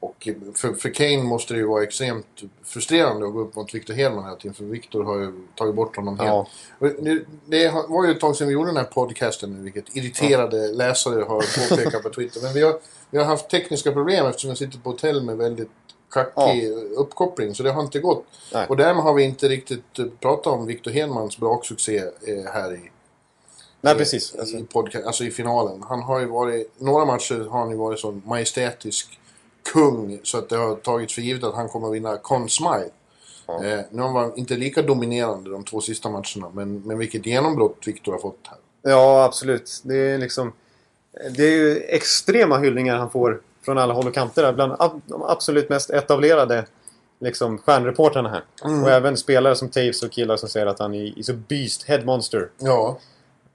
och 0.00 0.28
för, 0.54 0.74
för 0.74 0.94
Kane 0.94 1.22
måste 1.22 1.54
det 1.54 1.58
ju 1.58 1.66
vara 1.66 1.82
extremt 1.82 2.42
frustrerande 2.64 3.26
att 3.26 3.32
gå 3.32 3.40
upp 3.40 3.56
mot 3.56 3.74
Victor 3.74 3.94
Hedman 3.94 4.24
hela 4.24 4.36
tiden. 4.36 4.54
För 4.54 4.64
Victor 4.64 5.04
har 5.04 5.18
ju 5.18 5.32
tagit 5.54 5.74
bort 5.74 5.96
honom 5.96 6.18
helt. 6.18 6.28
Ja. 6.28 6.46
Och 6.78 7.04
Det, 7.04 7.24
det 7.46 7.74
var 7.88 8.04
ju 8.04 8.10
ett 8.10 8.20
tag 8.20 8.36
sedan 8.36 8.48
vi 8.48 8.54
gjorde 8.54 8.68
den 8.68 8.76
här 8.76 8.84
podcasten 8.84 9.52
nu, 9.52 9.62
vilket 9.62 9.96
irriterade 9.96 10.72
läsare 10.72 11.22
har 11.22 11.68
påpekat 11.68 12.02
på 12.02 12.08
Twitter. 12.14 12.40
Men 12.42 12.52
vi 12.52 12.62
har, 12.62 12.78
vi 13.10 13.18
har 13.18 13.24
haft 13.24 13.50
tekniska 13.50 13.92
problem 13.92 14.26
eftersom 14.26 14.48
jag 14.48 14.58
sitter 14.58 14.78
på 14.78 14.90
hotell 14.90 15.22
med 15.22 15.36
väldigt 15.36 15.70
kackig 16.10 16.68
uppkoppling. 16.96 17.54
Så 17.54 17.62
det 17.62 17.70
har 17.70 17.82
inte 17.82 17.98
gått. 17.98 18.24
Nej. 18.52 18.66
Och 18.68 18.76
därmed 18.76 19.02
har 19.02 19.14
vi 19.14 19.22
inte 19.22 19.48
riktigt 19.48 19.98
eh, 19.98 20.06
pratat 20.20 20.46
om 20.46 20.66
Victor 20.66 20.90
Hedmans 20.90 21.38
braksuccé 21.38 21.98
eh, 21.98 22.52
här 22.52 22.74
i, 22.74 22.90
Nej, 23.80 23.94
precis. 23.94 24.34
Alltså, 24.34 24.56
i, 24.56 24.64
podcast, 24.64 25.06
alltså 25.06 25.24
i 25.24 25.30
finalen. 25.30 25.82
Han 25.82 26.02
har 26.02 26.20
ju 26.20 26.26
varit, 26.26 26.72
några 26.78 27.04
matcher 27.04 27.48
har 27.50 27.60
han 27.60 27.70
ju 27.70 27.76
varit 27.76 28.00
sån 28.00 28.22
majestätisk 28.26 29.19
kung 29.72 30.20
så 30.22 30.38
att 30.38 30.48
det 30.48 30.56
har 30.56 30.74
tagits 30.76 31.14
för 31.14 31.22
givet 31.22 31.44
att 31.44 31.54
han 31.54 31.68
kommer 31.68 31.88
att 31.88 31.94
vinna 31.94 32.16
Conn 32.16 32.48
Smythe. 32.48 32.90
Ja. 33.46 33.64
Eh, 33.64 33.80
nu 33.90 34.02
var 34.02 34.20
han 34.20 34.32
inte 34.36 34.54
lika 34.56 34.82
dominerande 34.82 35.50
de 35.50 35.64
två 35.64 35.80
sista 35.80 36.08
matcherna 36.10 36.50
men, 36.52 36.82
men 36.86 36.98
vilket 36.98 37.26
genombrott 37.26 37.78
Victor 37.86 38.12
har 38.12 38.18
fått 38.18 38.38
här. 38.48 38.58
ja, 38.92 39.24
absolut. 39.24 39.80
Det 39.84 39.96
är 39.96 40.18
liksom... 40.18 40.52
Det 41.36 41.42
är 41.44 41.50
ju 41.56 41.76
extrema 41.80 42.58
hyllningar 42.58 42.96
han 42.96 43.10
får 43.10 43.40
från 43.64 43.78
alla 43.78 43.94
håll 43.94 44.06
och 44.06 44.14
kanter. 44.14 44.42
där. 44.42 44.52
Bland 44.52 44.72
ab- 44.72 45.00
de 45.06 45.22
absolut 45.22 45.68
mest 45.68 45.90
etablerade 45.90 46.64
liksom, 47.20 47.58
stjärnreportrarna 47.58 48.28
här. 48.28 48.44
Mm. 48.64 48.82
Och 48.84 48.90
även 48.90 49.16
spelare 49.16 49.54
som 49.56 49.68
Taves 49.68 50.02
och 50.02 50.12
killar 50.12 50.36
som 50.36 50.48
säger 50.48 50.66
att 50.66 50.78
han 50.78 50.94
är, 50.94 51.18
is 51.18 51.28
a 51.30 51.32
beast, 51.48 51.82
head 51.82 52.04
monster. 52.04 52.48
Ja, 52.58 52.98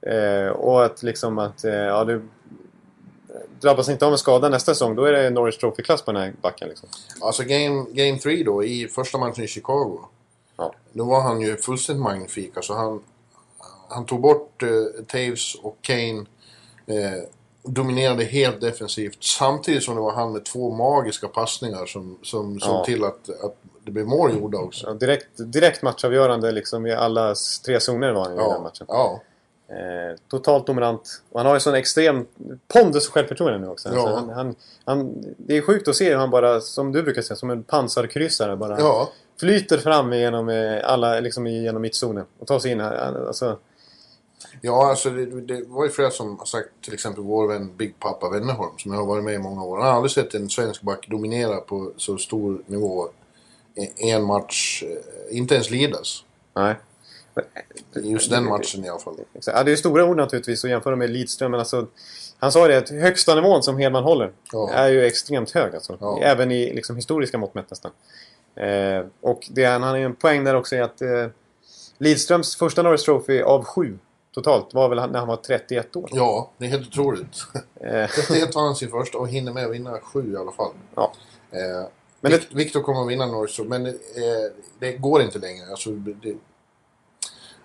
Eh, 0.06 0.48
och 0.48 0.84
att 0.84 1.02
liksom 1.02 1.38
att... 1.38 1.64
Eh, 1.64 1.74
ja, 1.74 2.04
det, 2.04 2.20
drabbas 3.60 3.88
inte 3.88 4.06
av 4.06 4.12
en 4.12 4.18
skada 4.18 4.48
nästa 4.48 4.74
säsong, 4.74 4.94
då 4.96 5.04
är 5.04 5.12
det 5.12 5.30
Norris 5.30 5.58
Trophy-klass 5.58 6.02
på 6.02 6.12
den 6.12 6.22
här 6.22 6.32
backen. 6.42 6.68
Liksom. 6.68 6.88
alltså 7.20 7.42
game, 7.42 7.84
game 7.90 8.18
3 8.18 8.42
då 8.44 8.64
i 8.64 8.88
första 8.88 9.18
matchen 9.18 9.44
i 9.44 9.48
Chicago. 9.48 9.98
Ja. 10.56 10.72
Då 10.92 11.04
var 11.04 11.20
han 11.20 11.40
ju 11.40 11.56
fullständigt 11.56 12.02
magnifik. 12.02 12.56
Alltså 12.56 12.72
han, 12.74 13.02
han 13.88 14.06
tog 14.06 14.20
bort 14.20 14.62
eh, 14.62 14.68
Taves 15.06 15.54
och 15.54 15.76
Kane. 15.82 16.24
Eh, 16.86 17.22
dominerade 17.62 18.24
helt 18.24 18.60
defensivt. 18.60 19.24
Samtidigt 19.24 19.82
som 19.82 19.94
det 19.94 20.00
var 20.00 20.12
han 20.12 20.32
med 20.32 20.44
två 20.44 20.70
magiska 20.70 21.28
passningar 21.28 21.86
som, 21.86 22.18
som 22.22 22.60
såg 22.60 22.74
Ja. 22.74 22.84
till 22.84 23.04
att, 23.04 23.28
att 23.44 23.56
det 23.84 23.90
blev 23.90 24.06
mål 24.06 24.34
gjorda 24.38 24.58
också. 24.58 24.86
Ja, 24.86 24.92
direkt, 24.94 25.26
direkt 25.36 25.82
matchavgörande 25.82 26.52
liksom, 26.52 26.86
i 26.86 26.92
alla 26.92 27.34
tre 27.66 27.80
zoner 27.80 28.12
var 28.12 28.22
han 28.24 28.32
i 28.32 28.36
den 28.36 28.44
Ja, 28.44 28.60
matchen. 28.60 28.86
ja. 28.88 29.20
Eh, 29.68 30.16
totalt 30.28 30.66
dominant. 30.66 31.22
Och 31.30 31.40
han 31.40 31.46
har 31.46 31.54
ju 31.54 31.60
sån 31.60 31.74
extrem 31.74 32.26
pondus 32.68 33.08
och 33.08 33.14
självförtroende 33.14 33.58
nu 33.58 33.68
också. 33.68 33.88
Ja. 33.88 34.00
Alltså, 34.00 34.14
han, 34.14 34.28
han, 34.28 34.54
han, 34.84 35.24
det 35.36 35.56
är 35.56 35.62
sjukt 35.62 35.88
att 35.88 35.96
se 35.96 36.10
hur 36.10 36.16
han 36.16 36.30
bara, 36.30 36.60
som 36.60 36.92
du 36.92 37.02
brukar 37.02 37.22
säga, 37.22 37.36
som 37.36 37.50
en 37.50 37.62
pansarkryssare 37.62 38.56
bara 38.56 38.80
ja. 38.80 39.10
flyter 39.40 39.78
fram 39.78 40.12
genom 40.12 40.48
eh, 40.48 40.80
alla, 40.84 41.20
liksom 41.20 41.46
genom 41.46 41.82
mittzonen 41.82 42.24
och 42.38 42.46
tar 42.46 42.58
sig 42.58 42.72
in 42.72 42.80
här. 42.80 43.26
Alltså, 43.26 43.58
Ja, 44.60 44.90
alltså 44.90 45.10
det, 45.10 45.40
det 45.40 45.64
var 45.66 45.84
ju 45.84 45.90
flera 45.90 46.10
som 46.10 46.38
har 46.38 46.46
sagt, 46.46 46.68
till 46.80 46.94
exempel 46.94 47.24
vår 47.24 47.48
vän 47.48 47.76
Big 47.76 48.00
Papa 48.00 48.30
Wennerholm 48.30 48.78
som 48.78 48.92
jag 48.92 48.98
har 48.98 49.06
varit 49.06 49.24
med 49.24 49.34
i 49.34 49.38
många 49.38 49.64
år. 49.64 49.76
Han 49.76 49.86
har 49.86 49.94
aldrig 49.94 50.10
sett 50.10 50.34
en 50.34 50.50
svensk 50.50 50.82
back 50.82 51.08
dominera 51.08 51.56
på 51.56 51.92
så 51.96 52.18
stor 52.18 52.62
nivå 52.66 53.08
en 53.96 54.24
match, 54.24 54.82
eh, 54.82 55.36
inte 55.38 55.54
ens 55.54 55.70
lidas. 55.70 56.24
nej. 56.54 56.74
Just 57.94 58.30
den 58.30 58.44
matchen 58.44 58.84
i 58.84 58.88
alla 58.88 58.98
fall. 58.98 59.16
Ja, 59.46 59.62
det 59.62 59.72
är 59.72 59.76
stora 59.76 60.04
ord 60.04 60.16
naturligtvis 60.16 60.64
att 60.64 60.70
jämföra 60.70 60.96
med 60.96 61.10
Lidström, 61.10 61.50
men 61.50 61.60
alltså... 61.60 61.86
Han 62.38 62.52
sa 62.52 62.68
det 62.68 62.76
att 62.78 62.88
högsta 62.90 63.34
nivån 63.34 63.62
som 63.62 63.78
Hedman 63.78 64.04
håller 64.04 64.32
Ja. 64.52 64.70
är 64.72 64.88
ju 64.88 65.04
extremt 65.06 65.50
hög 65.50 65.74
alltså. 65.74 65.96
Ja. 66.00 66.20
Även 66.22 66.52
i 66.52 66.74
liksom, 66.74 66.96
historiska 66.96 67.38
mått 67.38 67.54
mätt 67.54 67.70
nästan. 67.70 67.90
Eh, 68.56 69.04
och 69.20 69.40
det, 69.50 69.64
han 69.64 69.82
har 69.82 69.96
ju 69.96 70.04
en 70.04 70.14
poäng 70.14 70.44
där 70.44 70.54
också 70.54 70.76
i 70.76 70.80
att 70.80 71.02
eh, 71.02 71.26
Lidströms 71.98 72.56
första 72.56 72.82
Norris 72.82 73.02
Trophy 73.04 73.42
av 73.42 73.64
sju 73.64 73.98
totalt 74.34 74.74
var 74.74 74.88
väl 74.88 75.10
när 75.10 75.18
han 75.18 75.28
var 75.28 75.36
31 75.36 75.96
år. 75.96 76.10
Ja, 76.12 76.50
det 76.58 76.64
är 76.64 76.68
helt 76.68 76.88
otroligt. 76.88 77.36
Eh, 77.80 78.10
31 78.10 78.54
var 78.54 78.62
han 78.62 78.76
sin 78.76 78.90
första 78.90 79.18
och 79.18 79.28
hinner 79.28 79.52
med 79.52 79.64
att 79.66 79.72
vinna 79.72 80.00
sju 80.00 80.32
i 80.32 80.36
alla 80.36 80.52
fall. 80.52 80.72
ja. 80.94 81.12
Eh, 81.50 81.88
Men 82.20 82.32
det, 82.32 82.40
Victor 82.54 82.82
kommer 82.82 83.02
att 83.02 83.08
vinna 83.08 83.26
Norris, 83.26 83.58
men 83.58 83.86
eh, 83.86 83.92
det 84.78 84.92
går 84.92 85.22
inte 85.22 85.38
längre. 85.38 85.70
Alltså, 85.70 85.90
det, 85.90 86.34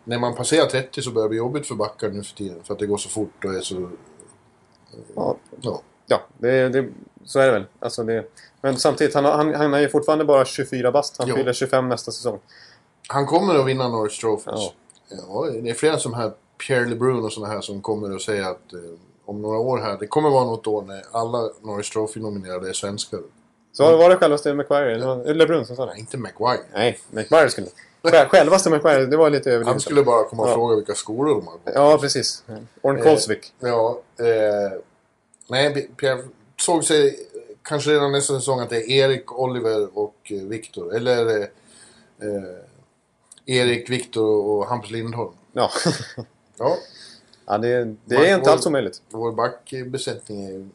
när 0.03 0.19
man 0.19 0.35
passerar 0.35 0.65
30 0.65 1.01
så 1.01 1.11
börjar 1.11 1.25
det 1.25 1.29
bli 1.29 1.37
jobbigt 1.37 1.67
för 1.67 1.75
backar 1.75 2.09
nu 2.09 2.23
för 2.23 2.35
tiden. 2.35 2.63
För 2.63 2.73
att 2.73 2.79
det 2.79 2.85
går 2.85 2.97
så 2.97 3.09
fort 3.09 3.45
och 3.45 3.53
är 3.53 3.61
så... 3.61 3.89
ja, 5.15 5.37
Ja. 5.61 5.81
ja 6.07 6.21
det, 6.37 6.69
det, 6.69 6.89
så 7.25 7.39
är 7.39 7.45
det 7.45 7.51
väl. 7.51 7.65
Alltså 7.79 8.03
det, 8.03 8.25
men 8.61 8.77
samtidigt, 8.77 9.13
han, 9.15 9.25
han, 9.25 9.53
han 9.55 9.73
är 9.73 9.79
ju 9.79 9.89
fortfarande 9.89 10.25
bara 10.25 10.45
24 10.45 10.91
bast. 10.91 11.17
Han 11.17 11.27
Jo. 11.27 11.35
fyller 11.35 11.53
25 11.53 11.89
nästa 11.89 12.11
säsong. 12.11 12.39
Han 13.07 13.25
kommer 13.25 13.55
att 13.55 13.65
vinna 13.67 13.87
Norris 13.87 14.19
Trophies. 14.19 14.45
Ja. 14.45 14.73
Ja. 15.09 15.45
det 15.61 15.69
är 15.69 15.73
flera 15.73 15.97
som 15.97 16.13
här, 16.13 16.31
Pierre 16.67 16.85
LeBrun 16.89 17.25
och 17.25 17.33
sådana 17.33 17.53
här 17.53 17.61
som 17.61 17.81
kommer 17.81 18.15
att 18.15 18.21
säga 18.21 18.47
att 18.49 18.73
eh, 18.73 18.79
om 19.25 19.41
några 19.41 19.57
år 19.57 19.77
här, 19.77 19.97
det 19.99 20.07
kommer 20.07 20.29
vara 20.29 20.45
något 20.45 20.67
år 20.67 20.81
när 20.81 21.03
alla 21.11 21.49
Norris 21.61 21.89
Trophy-nominerade 21.89 22.69
är 22.69 22.73
svenskar. 22.73 23.19
Så 23.73 23.97
var 23.97 24.09
det 24.09 24.15
självaste 24.15 24.53
var 24.53 25.23
det 25.25 25.33
LeBrun 25.33 25.65
som 25.65 25.75
sa 25.75 25.85
det? 25.85 25.91
Nej, 25.91 25.99
inte 25.99 26.17
Maguire. 26.17 26.61
Nej, 26.73 26.99
McQuarrie 27.11 27.49
skulle... 27.49 27.67
Själ- 28.03 28.27
Självaste 28.27 28.69
McQuarrie, 28.69 29.05
det 29.05 29.17
var 29.17 29.29
lite 29.29 29.49
överdrivet. 29.49 29.67
Han 29.67 29.79
skulle 29.79 30.03
bara 30.03 30.23
komma 30.23 30.43
och 30.43 30.49
Ja. 30.49 30.53
fråga 30.53 30.75
vilka 30.75 30.95
skolor 30.95 31.35
de 31.35 31.47
har 31.47 31.53
gått. 31.53 31.61
Ja, 31.75 31.97
precis. 32.01 32.43
Orn 32.81 33.01
Kolsvik. 33.01 33.53
Ja, 33.59 34.01
eh, 34.19 34.79
nej, 35.47 35.89
Pierre 35.97 36.23
såg 36.59 36.83
sig 36.83 37.19
kanske 37.63 37.89
redan 37.91 38.11
nästa 38.11 38.33
säsong 38.33 38.59
att 38.59 38.69
det 38.69 38.77
är 38.77 38.89
Erik, 38.91 39.31
Oliver 39.39 39.97
och 39.97 40.15
eh, 40.31 40.37
Viktor. 40.47 40.95
Eller 40.95 41.29
eh, 41.39 41.43
eh, 42.21 42.57
Erik, 43.45 43.89
Viktor 43.89 44.45
och 44.45 44.65
Hampus 44.67 44.91
Lindholm. 44.91 45.31
Ja, 45.53 45.69
Ja, 46.57 46.77
ja 47.45 47.57
det, 47.57 47.95
det 48.05 48.15
är 48.15 48.35
inte 48.37 48.51
alls 48.51 48.65
omöjligt. 48.65 49.01
vår 49.09 49.31
backbesättning 49.31 50.43
är 50.45 50.69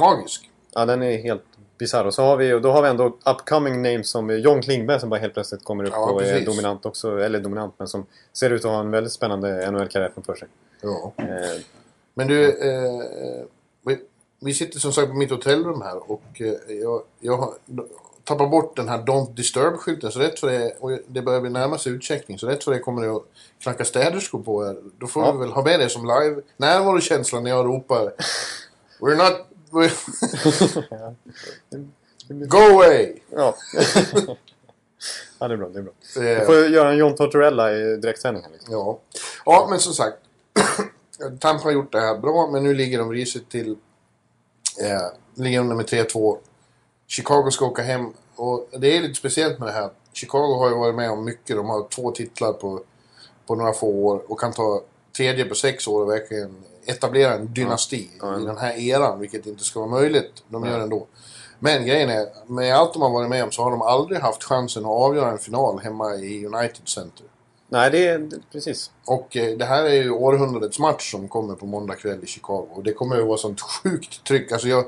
magisk. 0.00 0.50
Ja, 0.74 0.86
den 0.86 1.02
är 1.02 1.16
helt 1.22 1.42
bisarr. 1.78 2.04
Och 2.04 2.14
så 2.14 2.22
har 2.22 2.36
vi, 2.36 2.52
och 2.52 2.62
då 2.62 2.70
har 2.72 2.82
vi 2.82 2.88
ändå 2.88 3.16
upcoming 3.24 3.82
names 3.82 4.08
som 4.10 4.30
John 4.38 4.62
Klingberg 4.62 5.00
som 5.00 5.10
bara 5.10 5.20
helt 5.20 5.34
plötsligt 5.34 5.64
kommer 5.64 5.84
upp 5.84 5.92
Ja, 5.92 6.10
och 6.10 6.22
är 6.22 6.26
precis. 6.32 6.46
dominant 6.46 6.86
också. 6.86 7.18
Eller 7.18 7.40
dominant, 7.40 7.74
men 7.78 7.88
som 7.88 8.06
ser 8.32 8.50
ut 8.50 8.64
att 8.64 8.70
ha 8.70 8.80
en 8.80 8.90
väldigt 8.90 9.12
spännande 9.12 9.70
NHL-karriär 9.70 10.10
framför 10.14 10.34
sig. 10.34 10.48
Ja. 10.80 11.12
Eh, 11.16 11.26
Men 12.14 12.26
du, 12.28 12.44
eh, 12.48 13.44
vi, 13.86 13.98
vi 14.40 14.54
sitter 14.54 14.78
som 14.78 14.92
sagt 14.92 15.08
på 15.08 15.14
mitt 15.14 15.30
hotellrum 15.30 15.80
här 15.82 16.10
och 16.10 16.22
eh, 16.40 16.76
jag, 16.76 17.02
jag 17.20 17.36
har 17.36 17.54
tappat 18.24 18.50
bort 18.50 18.76
den 18.76 18.88
här 18.88 18.98
Don't 18.98 19.34
Disturb-skylten. 19.34 20.10
Så 20.10 20.18
rätt 20.18 20.38
för 20.40 20.46
det, 20.46 20.76
och 20.80 20.98
det 21.06 21.22
börjar 21.22 21.40
bli 21.40 21.50
närma 21.50 21.78
sig 21.78 21.92
utcheckning, 21.92 22.38
så 22.38 22.46
rätt 22.46 22.64
för 22.64 22.72
det 22.72 22.78
kommer 22.78 23.02
det 23.02 23.16
att 23.16 23.22
knacka 23.62 23.84
städerskor 23.84 24.42
på 24.42 24.64
här. 24.64 24.76
Då 24.98 25.06
får 25.06 25.22
Ja. 25.22 25.32
vi 25.32 25.38
väl 25.38 25.48
ha 25.52 25.64
med 25.64 25.80
det 25.80 25.88
som 25.88 26.02
live 26.02 26.40
närvarokänsla 26.56 27.40
när 27.40 27.50
jag 27.50 27.66
ropar 27.66 28.12
We're 29.00 29.16
not... 29.16 29.46
Go 32.28 32.58
away! 32.58 33.20
ja. 33.30 33.56
ja, 35.38 35.48
det 35.48 35.54
är 35.54 35.56
bra. 35.56 35.68
Det 35.68 35.78
är 35.78 35.82
bra. 35.82 35.92
Vi 36.14 36.40
får 36.46 36.54
göra 36.54 36.90
en 36.90 36.96
John 36.96 37.14
Tortorella 37.14 37.72
i 37.72 37.96
direktsändning 37.96 38.42
här. 38.42 38.50
Liksom. 38.50 38.72
Ja. 38.74 39.00
ja, 39.44 39.66
men 39.70 39.78
som 39.80 39.92
sagt. 39.92 40.18
Tampa 41.40 41.64
har 41.64 41.72
gjort 41.72 41.92
det 41.92 42.00
här 42.00 42.18
bra, 42.18 42.48
men 42.52 42.62
nu 42.62 42.74
ligger 42.74 42.98
de 42.98 43.12
risigt 43.12 43.50
till. 43.50 43.76
Eh, 44.80 45.08
ligger 45.34 45.60
under 45.60 45.76
med 45.76 45.86
3-2. 45.86 46.38
Chicago 47.06 47.50
ska 47.50 47.66
åka 47.66 47.82
hem. 47.82 48.12
Och 48.36 48.68
det 48.78 48.96
är 48.96 49.00
lite 49.00 49.14
speciellt 49.14 49.58
med 49.58 49.68
det 49.68 49.72
här. 49.72 49.90
Chicago 50.12 50.58
har 50.58 50.68
ju 50.68 50.74
varit 50.74 50.94
med 50.94 51.10
om 51.10 51.24
mycket. 51.24 51.56
De 51.56 51.68
har 51.68 51.88
två 51.88 52.10
titlar 52.10 52.52
på, 52.52 52.80
på 53.46 53.54
några 53.54 53.72
få 53.72 53.86
år 53.86 54.22
och 54.28 54.40
kan 54.40 54.52
ta 54.52 54.82
tredje 55.16 55.44
på 55.44 55.54
sex 55.54 55.88
år 55.88 56.02
och 56.02 56.10
verkligen 56.10 56.64
etablera 56.86 57.34
en 57.34 57.52
dynasti 57.54 58.10
Ja. 58.20 58.40
i 58.40 58.44
den 58.44 58.56
här 58.58 58.78
eran, 58.78 59.20
vilket 59.20 59.46
inte 59.46 59.64
ska 59.64 59.80
vara 59.80 59.90
möjligt. 59.90 60.32
De 60.48 60.64
gör 60.66 60.76
det 60.76 60.82
ändå. 60.82 61.06
Men 61.58 61.86
grejen 61.86 62.10
är, 62.10 62.26
med 62.46 62.74
allt 62.76 62.92
de 62.92 63.02
har 63.02 63.10
varit 63.10 63.28
med 63.28 63.44
om 63.44 63.52
så 63.52 63.62
har 63.62 63.70
de 63.70 63.82
aldrig 63.82 64.20
haft 64.20 64.44
chansen 64.44 64.84
att 64.84 64.90
avgöra 64.90 65.30
en 65.30 65.38
final 65.38 65.78
hemma 65.78 66.14
i 66.14 66.46
United 66.46 66.88
Center. 66.88 67.26
Nej, 67.68 67.90
det 67.90 68.06
är 68.06 68.30
precis. 68.52 68.90
Och 69.04 69.36
eh, 69.36 69.56
det 69.56 69.64
här 69.64 69.84
är 69.84 69.94
ju 69.94 70.10
århundradets 70.10 70.78
match 70.78 71.10
som 71.12 71.28
kommer 71.28 71.54
på 71.54 71.66
måndag 71.66 71.94
kväll 71.94 72.24
i 72.24 72.26
Chicago. 72.26 72.68
Och 72.74 72.82
det 72.82 72.92
kommer 72.92 73.20
att 73.20 73.26
vara 73.26 73.38
sånt 73.38 73.60
sjukt 73.60 74.24
tryck. 74.24 74.52
Alltså 74.52 74.68
jag, 74.68 74.84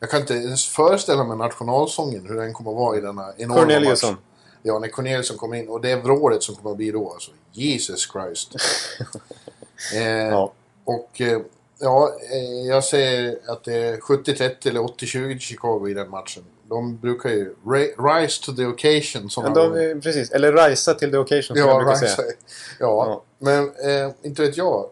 jag 0.00 0.10
kan 0.10 0.20
inte 0.20 0.34
ens 0.34 0.66
föreställa 0.68 1.24
mig 1.24 1.36
nationalsången, 1.36 2.26
hur 2.28 2.34
den 2.36 2.52
kommer 2.52 2.70
att 2.70 2.76
vara 2.76 2.96
i 2.98 3.00
denna 3.00 3.32
enorma 3.36 3.60
Corneliusson. 3.60 4.10
match. 4.10 4.20
Ja, 4.62 4.78
när 4.78 4.88
Corneliusson 4.88 5.36
kommer 5.36 5.56
in. 5.56 5.68
Och 5.68 5.80
det 5.80 5.96
vrålet 5.96 6.42
som 6.42 6.54
kommer 6.54 6.70
att 6.70 6.76
bli 6.76 6.90
då, 6.90 7.12
alltså. 7.12 7.30
Jesus 7.52 8.08
Christ. 8.12 8.54
eh, 9.94 10.02
Ja. 10.02 10.52
Och 10.84 11.20
eh, 11.20 11.40
ja, 11.78 12.12
eh, 12.32 12.66
jag 12.68 12.84
säger 12.84 13.38
att 13.46 13.64
det 13.64 13.74
är 13.74 13.96
70-30 13.96 14.68
eller 14.68 14.80
80-20 14.80 14.96
till 15.30 15.40
Chicago 15.40 15.88
i 15.88 15.94
den 15.94 16.10
matchen. 16.10 16.44
De 16.68 16.96
brukar 16.96 17.30
ju 17.30 17.54
rise 17.98 18.42
to 18.44 18.52
the 18.52 18.66
occasion. 18.66 19.30
Som 19.30 19.44
Ja, 19.44 19.50
de, 19.68 20.00
precis. 20.00 20.30
Eller 20.30 20.68
risa 20.68 20.94
till 20.94 21.10
the 21.10 21.16
occasion 21.18 21.42
som 21.42 21.56
jag 21.56 21.68
Ja, 21.68 21.76
brukar 21.78 21.94
säga. 21.94 22.28
Ja, 22.80 23.06
Ja. 23.06 23.22
men 23.38 23.64
eh, 23.64 24.10
inte 24.22 24.42
vet 24.42 24.56
jag. 24.56 24.90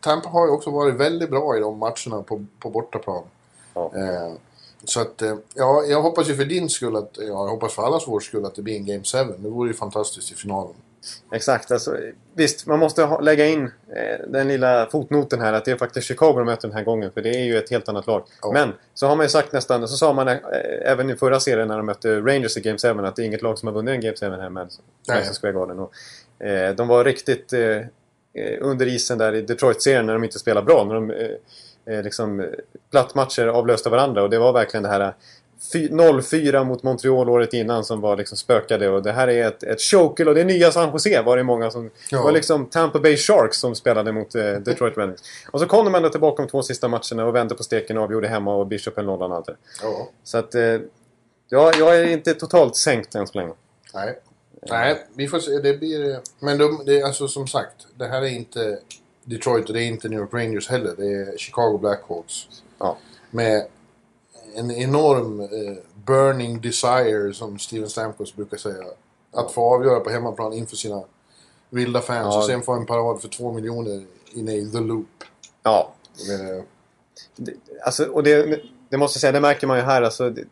Tampa 0.00 0.28
har 0.28 0.46
ju 0.46 0.52
också 0.52 0.70
varit 0.70 0.94
väldigt 0.94 1.30
bra 1.30 1.56
i 1.56 1.60
de 1.60 1.78
matcherna 1.78 2.22
på, 2.22 2.44
på 2.60 2.70
bortaplan. 2.70 3.22
Ja. 3.74 3.92
Eh, 3.96 4.32
så 4.84 5.00
att, 5.00 5.22
eh, 5.22 5.36
ja, 5.54 5.84
jag 5.84 6.02
hoppas 6.02 6.28
ju 6.28 6.36
för 6.36 6.44
din 6.44 6.68
skull 6.68 6.96
att, 6.96 7.10
ja, 7.16 7.24
jag 7.24 7.48
hoppas 7.48 7.72
för 7.74 7.82
allas 7.82 8.08
vår 8.08 8.20
skull 8.20 8.44
att 8.44 8.54
det 8.54 8.62
blir 8.62 8.76
en 8.76 8.86
Game 8.86 9.04
7. 9.04 9.18
Det 9.38 9.48
vore 9.48 9.68
ju 9.68 9.74
fantastiskt 9.74 10.32
i 10.32 10.34
finalen. 10.34 10.74
Exakt. 11.32 11.70
Alltså, 11.70 11.96
visst, 12.34 12.66
man 12.66 12.78
måste 12.78 13.02
ha, 13.02 13.20
lägga 13.20 13.46
in 13.46 13.64
eh, 13.64 14.26
den 14.28 14.48
lilla 14.48 14.86
fotnoten 14.86 15.40
här 15.40 15.52
att 15.52 15.64
det 15.64 15.70
är 15.70 15.76
faktiskt 15.76 16.06
Chicago 16.06 16.32
de 16.36 16.44
möter 16.44 16.68
den 16.68 16.76
här 16.76 16.84
gången. 16.84 17.12
För 17.12 17.22
det 17.22 17.30
är 17.30 17.44
ju 17.44 17.58
ett 17.58 17.70
helt 17.70 17.88
annat 17.88 18.06
lag. 18.06 18.22
Ja. 18.42 18.52
Men 18.52 18.72
så 18.94 19.06
har 19.06 19.16
man 19.16 19.24
ju 19.24 19.30
sagt 19.30 19.52
nästan, 19.52 19.88
så 19.88 19.96
sa 19.96 20.12
man 20.12 20.28
eh, 20.28 20.38
även 20.84 21.10
i 21.10 21.16
förra 21.16 21.40
serien 21.40 21.68
när 21.68 21.76
de 21.76 21.86
mötte 21.86 22.20
Rangers 22.20 22.56
i 22.56 22.60
Game 22.60 22.78
7 22.78 22.88
att 22.88 23.16
det 23.16 23.22
är 23.22 23.26
inget 23.26 23.42
lag 23.42 23.58
som 23.58 23.66
har 23.66 23.74
vunnit 23.74 23.94
en 23.94 24.00
Game 24.00 24.16
7 24.16 24.26
här 24.26 24.50
med. 24.50 24.68
Madison 25.08 25.34
Square 25.34 25.52
Garden. 25.52 25.78
Och, 25.78 25.92
eh, 26.46 26.74
de 26.74 26.88
var 26.88 27.04
riktigt 27.04 27.52
eh, 27.52 27.76
eh, 28.34 28.58
under 28.60 28.86
isen 28.86 29.18
där 29.18 29.34
i 29.34 29.42
Detroit-serien 29.42 30.06
när 30.06 30.12
de 30.12 30.24
inte 30.24 30.38
spelade 30.38 30.66
bra. 30.66 30.84
När 30.84 30.94
de 30.94 31.10
eh, 31.90 32.02
liksom, 32.02 32.46
plattmatcher 32.90 33.46
avlöste 33.46 33.88
varandra 33.88 34.22
och 34.22 34.30
det 34.30 34.38
var 34.38 34.52
verkligen 34.52 34.82
det 34.82 34.88
här 34.88 35.14
0-4 35.60 36.64
mot 36.64 36.82
Montreal 36.82 37.28
året 37.28 37.52
innan 37.52 37.84
som 37.84 38.00
var 38.00 38.16
liksom 38.16 38.38
spökade 38.38 38.88
och 38.88 39.02
det 39.02 39.12
här 39.12 39.28
är 39.28 39.48
ett, 39.48 39.62
ett 39.62 39.80
chokel 39.80 40.28
och 40.28 40.34
det 40.34 40.40
är 40.40 40.44
nya 40.44 40.72
San 40.72 40.92
Jose 40.92 41.22
var 41.22 41.36
det 41.36 41.42
många 41.42 41.70
som... 41.70 41.90
Ja. 42.10 42.18
Det 42.18 42.24
var 42.24 42.32
liksom 42.32 42.66
Tampa 42.66 42.98
Bay 42.98 43.16
Sharks 43.16 43.58
som 43.58 43.74
spelade 43.74 44.12
mot 44.12 44.34
eh, 44.34 44.52
Detroit 44.52 44.98
Red 44.98 45.06
Wings. 45.08 45.22
Och 45.50 45.60
så 45.60 45.66
kom 45.66 45.84
de 45.84 45.94
ändå 45.94 46.08
tillbaka 46.08 46.42
de 46.42 46.48
två 46.48 46.62
sista 46.62 46.88
matcherna 46.88 47.24
och 47.24 47.34
vände 47.34 47.54
på 47.54 47.62
steken 47.62 47.98
och 47.98 48.04
avgjorde 48.04 48.28
hemma 48.28 48.54
och 48.54 48.66
Bishop 48.66 48.96
höll 48.96 49.04
nollan 49.04 49.30
och 49.30 49.36
allt 49.36 49.46
det. 49.46 49.56
Ja, 49.82 50.08
Så 50.24 50.38
att... 50.38 50.54
Eh, 50.54 50.62
ja, 51.48 51.72
jag 51.78 51.98
är 51.98 52.06
inte 52.06 52.34
totalt 52.34 52.76
sänkt 52.76 53.14
än 53.14 53.26
så 53.26 53.38
länge. 53.38 53.52
nej. 53.94 54.18
Nej, 54.70 55.06
vi 55.14 55.28
får 55.28 55.38
se. 55.38 55.58
Det 55.58 55.78
blir... 55.78 56.20
Men 56.38 56.58
de, 56.58 56.82
det 56.86 57.00
är 57.00 57.04
alltså 57.04 57.28
som 57.28 57.46
sagt, 57.46 57.86
det 57.94 58.06
här 58.06 58.22
är 58.22 58.28
inte 58.28 58.78
Detroit 59.24 59.68
och 59.68 59.74
det 59.74 59.82
är 59.82 59.86
inte 59.86 60.08
New 60.08 60.18
York 60.18 60.34
Rangers 60.34 60.68
heller. 60.68 60.94
Det 60.96 61.06
är 61.06 61.36
Chicago 61.36 61.78
Blackhawks. 61.78 62.34
Ja. 62.78 62.96
med 63.30 63.66
en 64.60 64.70
enorm 64.70 65.40
eh, 65.40 65.76
burning 66.06 66.60
desire 66.60 67.34
som 67.34 67.58
Steven 67.58 67.88
Stamkos 67.88 68.36
brukar 68.36 68.56
säga. 68.56 68.84
Att 69.32 69.52
få 69.52 69.74
avgöra 69.74 70.00
på 70.00 70.10
hemmaplan 70.10 70.52
inför 70.52 70.76
sina 70.76 71.02
vilda 71.70 72.00
fans 72.00 72.34
Ja. 72.34 72.38
och 72.38 72.44
sen 72.44 72.62
få 72.62 72.72
en 72.72 72.86
parad 72.86 73.20
för 73.20 73.28
två 73.28 73.52
miljoner 73.52 74.06
inne 74.32 74.52
i 74.56 74.70
The 74.70 74.80
Loop. 74.80 75.06
Ja, 75.62 75.92
Eh, 76.30 76.64
det, 77.36 77.52
alltså, 77.84 78.04
och 78.04 78.22
det, 78.22 78.60
det 78.88 78.96
måste 78.96 79.16
jag 79.16 79.20
säga, 79.20 79.32
det 79.32 79.40
märker 79.40 79.66
man 79.66 79.76
ju 79.78 79.82
här. 79.82 80.02
Alltså, 80.02 80.30
det, 80.30 80.44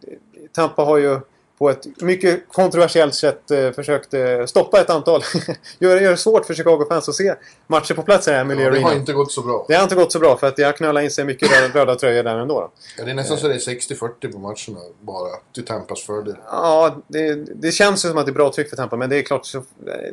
Tampa 0.52 0.82
har 0.84 0.96
ju 0.98 1.20
på 1.58 1.70
ett 1.70 1.86
mycket 2.02 2.48
kontroversiellt 2.48 3.14
sätt 3.14 3.50
eh, 3.50 3.70
försökt 3.70 4.14
eh, 4.14 4.44
stoppa 4.46 4.80
ett 4.80 4.90
antal. 4.90 5.22
gör, 5.78 6.00
gör 6.00 6.10
det 6.10 6.16
svårt 6.16 6.46
för 6.46 6.54
Chicago-fans 6.54 7.08
att 7.08 7.14
se 7.14 7.34
matcher 7.66 7.94
på 7.94 8.02
plats 8.02 8.28
i 8.28 8.30
Emily 8.30 8.62
ja, 8.62 8.70
det 8.70 8.80
har 8.80 8.94
inte 8.94 9.12
gått 9.12 9.32
så 9.32 9.42
bra. 9.42 9.64
Det 9.68 9.74
har 9.74 9.82
inte 9.82 9.94
gått 9.94 10.12
så 10.12 10.18
bra 10.18 10.36
för 10.36 10.46
att 10.46 10.56
det 10.56 10.62
har 10.62 10.72
knölat 10.72 11.02
in 11.02 11.10
sig 11.10 11.24
mycket 11.24 11.50
röda, 11.50 11.80
röda 11.80 11.94
tröjor 11.94 12.22
där 12.22 12.38
ändå. 12.38 12.60
Då. 12.60 12.70
Ja, 12.98 13.04
det 13.04 13.10
är 13.10 13.14
nästan 13.14 13.38
så 13.38 13.48
det 13.48 13.54
är 13.54 13.58
60-40 13.58 14.32
på 14.32 14.38
matcherna 14.38 14.84
bara 15.00 15.28
till 15.54 15.64
Tampas 15.64 16.02
fördel. 16.02 16.36
Ja, 16.46 16.96
det, 17.08 17.34
det 17.34 17.72
känns 17.72 18.04
ju 18.04 18.08
som 18.08 18.18
att 18.18 18.26
det 18.26 18.30
är 18.30 18.34
bra 18.34 18.52
tryck 18.52 18.68
för 18.68 18.76
Tampa 18.76 18.96
men 18.96 19.10
det 19.10 19.18
är 19.18 19.22
klart 19.22 19.46
så, 19.46 19.62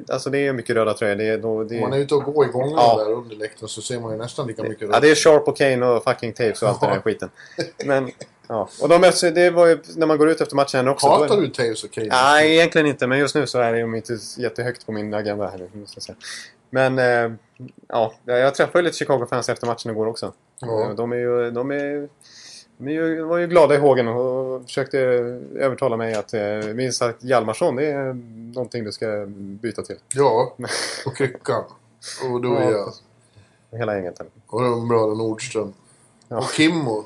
alltså 0.09 0.29
det 0.29 0.47
är 0.47 0.53
mycket 0.53 0.75
röda 0.75 0.93
tröjor. 0.93 1.15
Det 1.15 1.37
då, 1.37 1.63
det, 1.63 1.75
Om 1.75 1.81
man 1.81 1.93
är 1.93 1.97
ute 1.97 2.15
och 2.15 2.23
går 2.23 2.45
i 2.45 2.49
gångarna 2.49 2.81
Ja. 2.81 3.03
där 3.03 3.13
under 3.13 3.35
läktaren 3.35 3.69
så 3.69 3.81
ser 3.81 3.99
man 3.99 4.11
ju 4.11 4.17
nästan 4.17 4.47
lika 4.47 4.63
mycket 4.63 4.89
Ja, 4.91 4.99
det 4.99 5.11
är 5.11 5.15
Sharp 5.15 5.47
och 5.47 5.57
Kane 5.57 5.85
och 5.85 6.03
fucking 6.03 6.33
Tapes 6.33 6.61
och 6.61 6.69
allt 6.69 6.81
den 6.81 6.89
här 6.89 7.01
skiten. 7.01 7.29
Men, 7.85 8.11
ja. 8.47 8.69
Och 8.81 8.89
de 8.89 9.01
möts, 9.01 9.21
det 9.21 9.49
var 9.49 9.67
ju 9.67 9.79
när 9.95 10.07
man 10.07 10.17
går 10.17 10.29
ut 10.29 10.41
efter 10.41 10.55
matchen 10.55 10.87
också. 10.87 11.07
Hatar 11.07 11.37
du 11.37 11.47
Taves 11.47 11.83
och 11.83 11.91
Kane? 11.91 12.07
Nej, 12.07 12.55
egentligen 12.55 12.87
inte. 12.87 13.07
Men 13.07 13.19
just 13.19 13.35
nu 13.35 13.47
så 13.47 13.59
är 13.59 13.73
det 13.73 13.79
ju 13.79 13.97
inte 13.97 14.17
jättehögt 14.37 14.85
på 14.85 14.91
min 14.91 15.13
agenda. 15.13 15.47
Här, 15.47 15.69
måste 15.73 15.95
jag 15.97 16.03
säga. 16.03 16.15
Men 16.69 16.99
eh, 16.99 17.31
ja, 17.87 18.13
jag 18.25 18.55
träffade 18.55 18.81
lite 18.83 18.97
Chicago-fans 18.97 19.49
efter 19.49 19.67
matchen 19.67 19.91
igår 19.91 20.07
också. 20.07 20.33
Ja. 20.59 20.93
De, 20.97 21.11
är 21.11 21.15
ju, 21.15 21.51
de, 21.51 21.71
är, 21.71 22.09
de 22.77 22.87
är 22.87 22.91
ju, 22.91 23.21
var 23.23 23.37
ju 23.37 23.47
glada 23.47 23.75
i 23.75 23.77
hågen 23.77 24.07
och 24.07 24.63
försökte 24.63 24.97
övertala 25.55 25.97
mig 25.97 26.13
att 26.13 26.33
eh, 26.33 26.41
minst 26.73 26.97
sagt 26.97 27.23
Hjalmarsson, 27.23 27.75
det 27.75 27.85
är 27.85 28.13
någonting 28.53 28.83
du 28.83 28.91
ska 28.91 29.25
byta 29.27 29.81
till. 29.81 29.97
Ja, 30.13 30.55
och 31.05 31.15
Kryckan. 31.15 31.63
Och 32.31 32.41
du 32.41 32.47
och 32.47 32.61
Ja. 32.61 32.71
jag. 32.71 32.93
Hela 33.79 33.95
gänget. 33.95 34.21
Och 34.47 34.61
de 34.61 34.87
bröderna 34.87 35.13
Nordström. 35.13 35.73
Ja. 36.27 36.37
Och 36.37 36.51
Kimmo. 36.53 37.05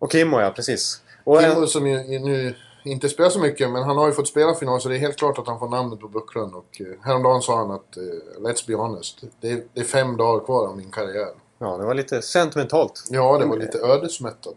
Och 0.00 0.12
Kimmo, 0.12 0.40
ja 0.40 0.50
precis. 0.50 1.02
Och, 1.24 1.40
Kimmo 1.40 1.66
som 1.66 1.86
ju 1.86 2.18
nu 2.18 2.54
inte 2.84 3.08
spelar 3.08 3.30
så 3.30 3.38
mycket, 3.38 3.70
men 3.70 3.82
han 3.82 3.96
har 3.96 4.06
ju 4.06 4.12
fått 4.12 4.28
spela 4.28 4.54
final 4.54 4.80
så 4.80 4.88
det 4.88 4.96
är 4.96 4.98
helt 4.98 5.16
klart 5.18 5.38
att 5.38 5.46
han 5.46 5.58
får 5.58 5.68
namnet 5.68 6.00
på 6.00 6.08
bucklan. 6.08 6.54
Och 6.54 6.80
eh, 6.80 6.86
häromdagen 7.02 7.42
sa 7.42 7.56
han 7.56 7.70
att, 7.70 7.96
eh, 7.96 8.02
let's 8.38 8.66
be 8.66 8.74
honest, 8.74 9.24
det 9.40 9.50
är, 9.52 9.62
det 9.74 9.80
är 9.80 9.84
fem 9.84 10.16
dagar 10.16 10.44
kvar 10.44 10.68
av 10.68 10.76
min 10.76 10.90
karriär. 10.90 11.28
ja, 11.58 11.76
det 11.76 11.84
var 11.84 11.94
lite 11.94 12.22
sentimentalt. 12.22 13.04
Ja, 13.10 13.38
det 13.38 13.46
var 13.46 13.56
lite 13.56 13.78
ödesmättat. 13.78 14.54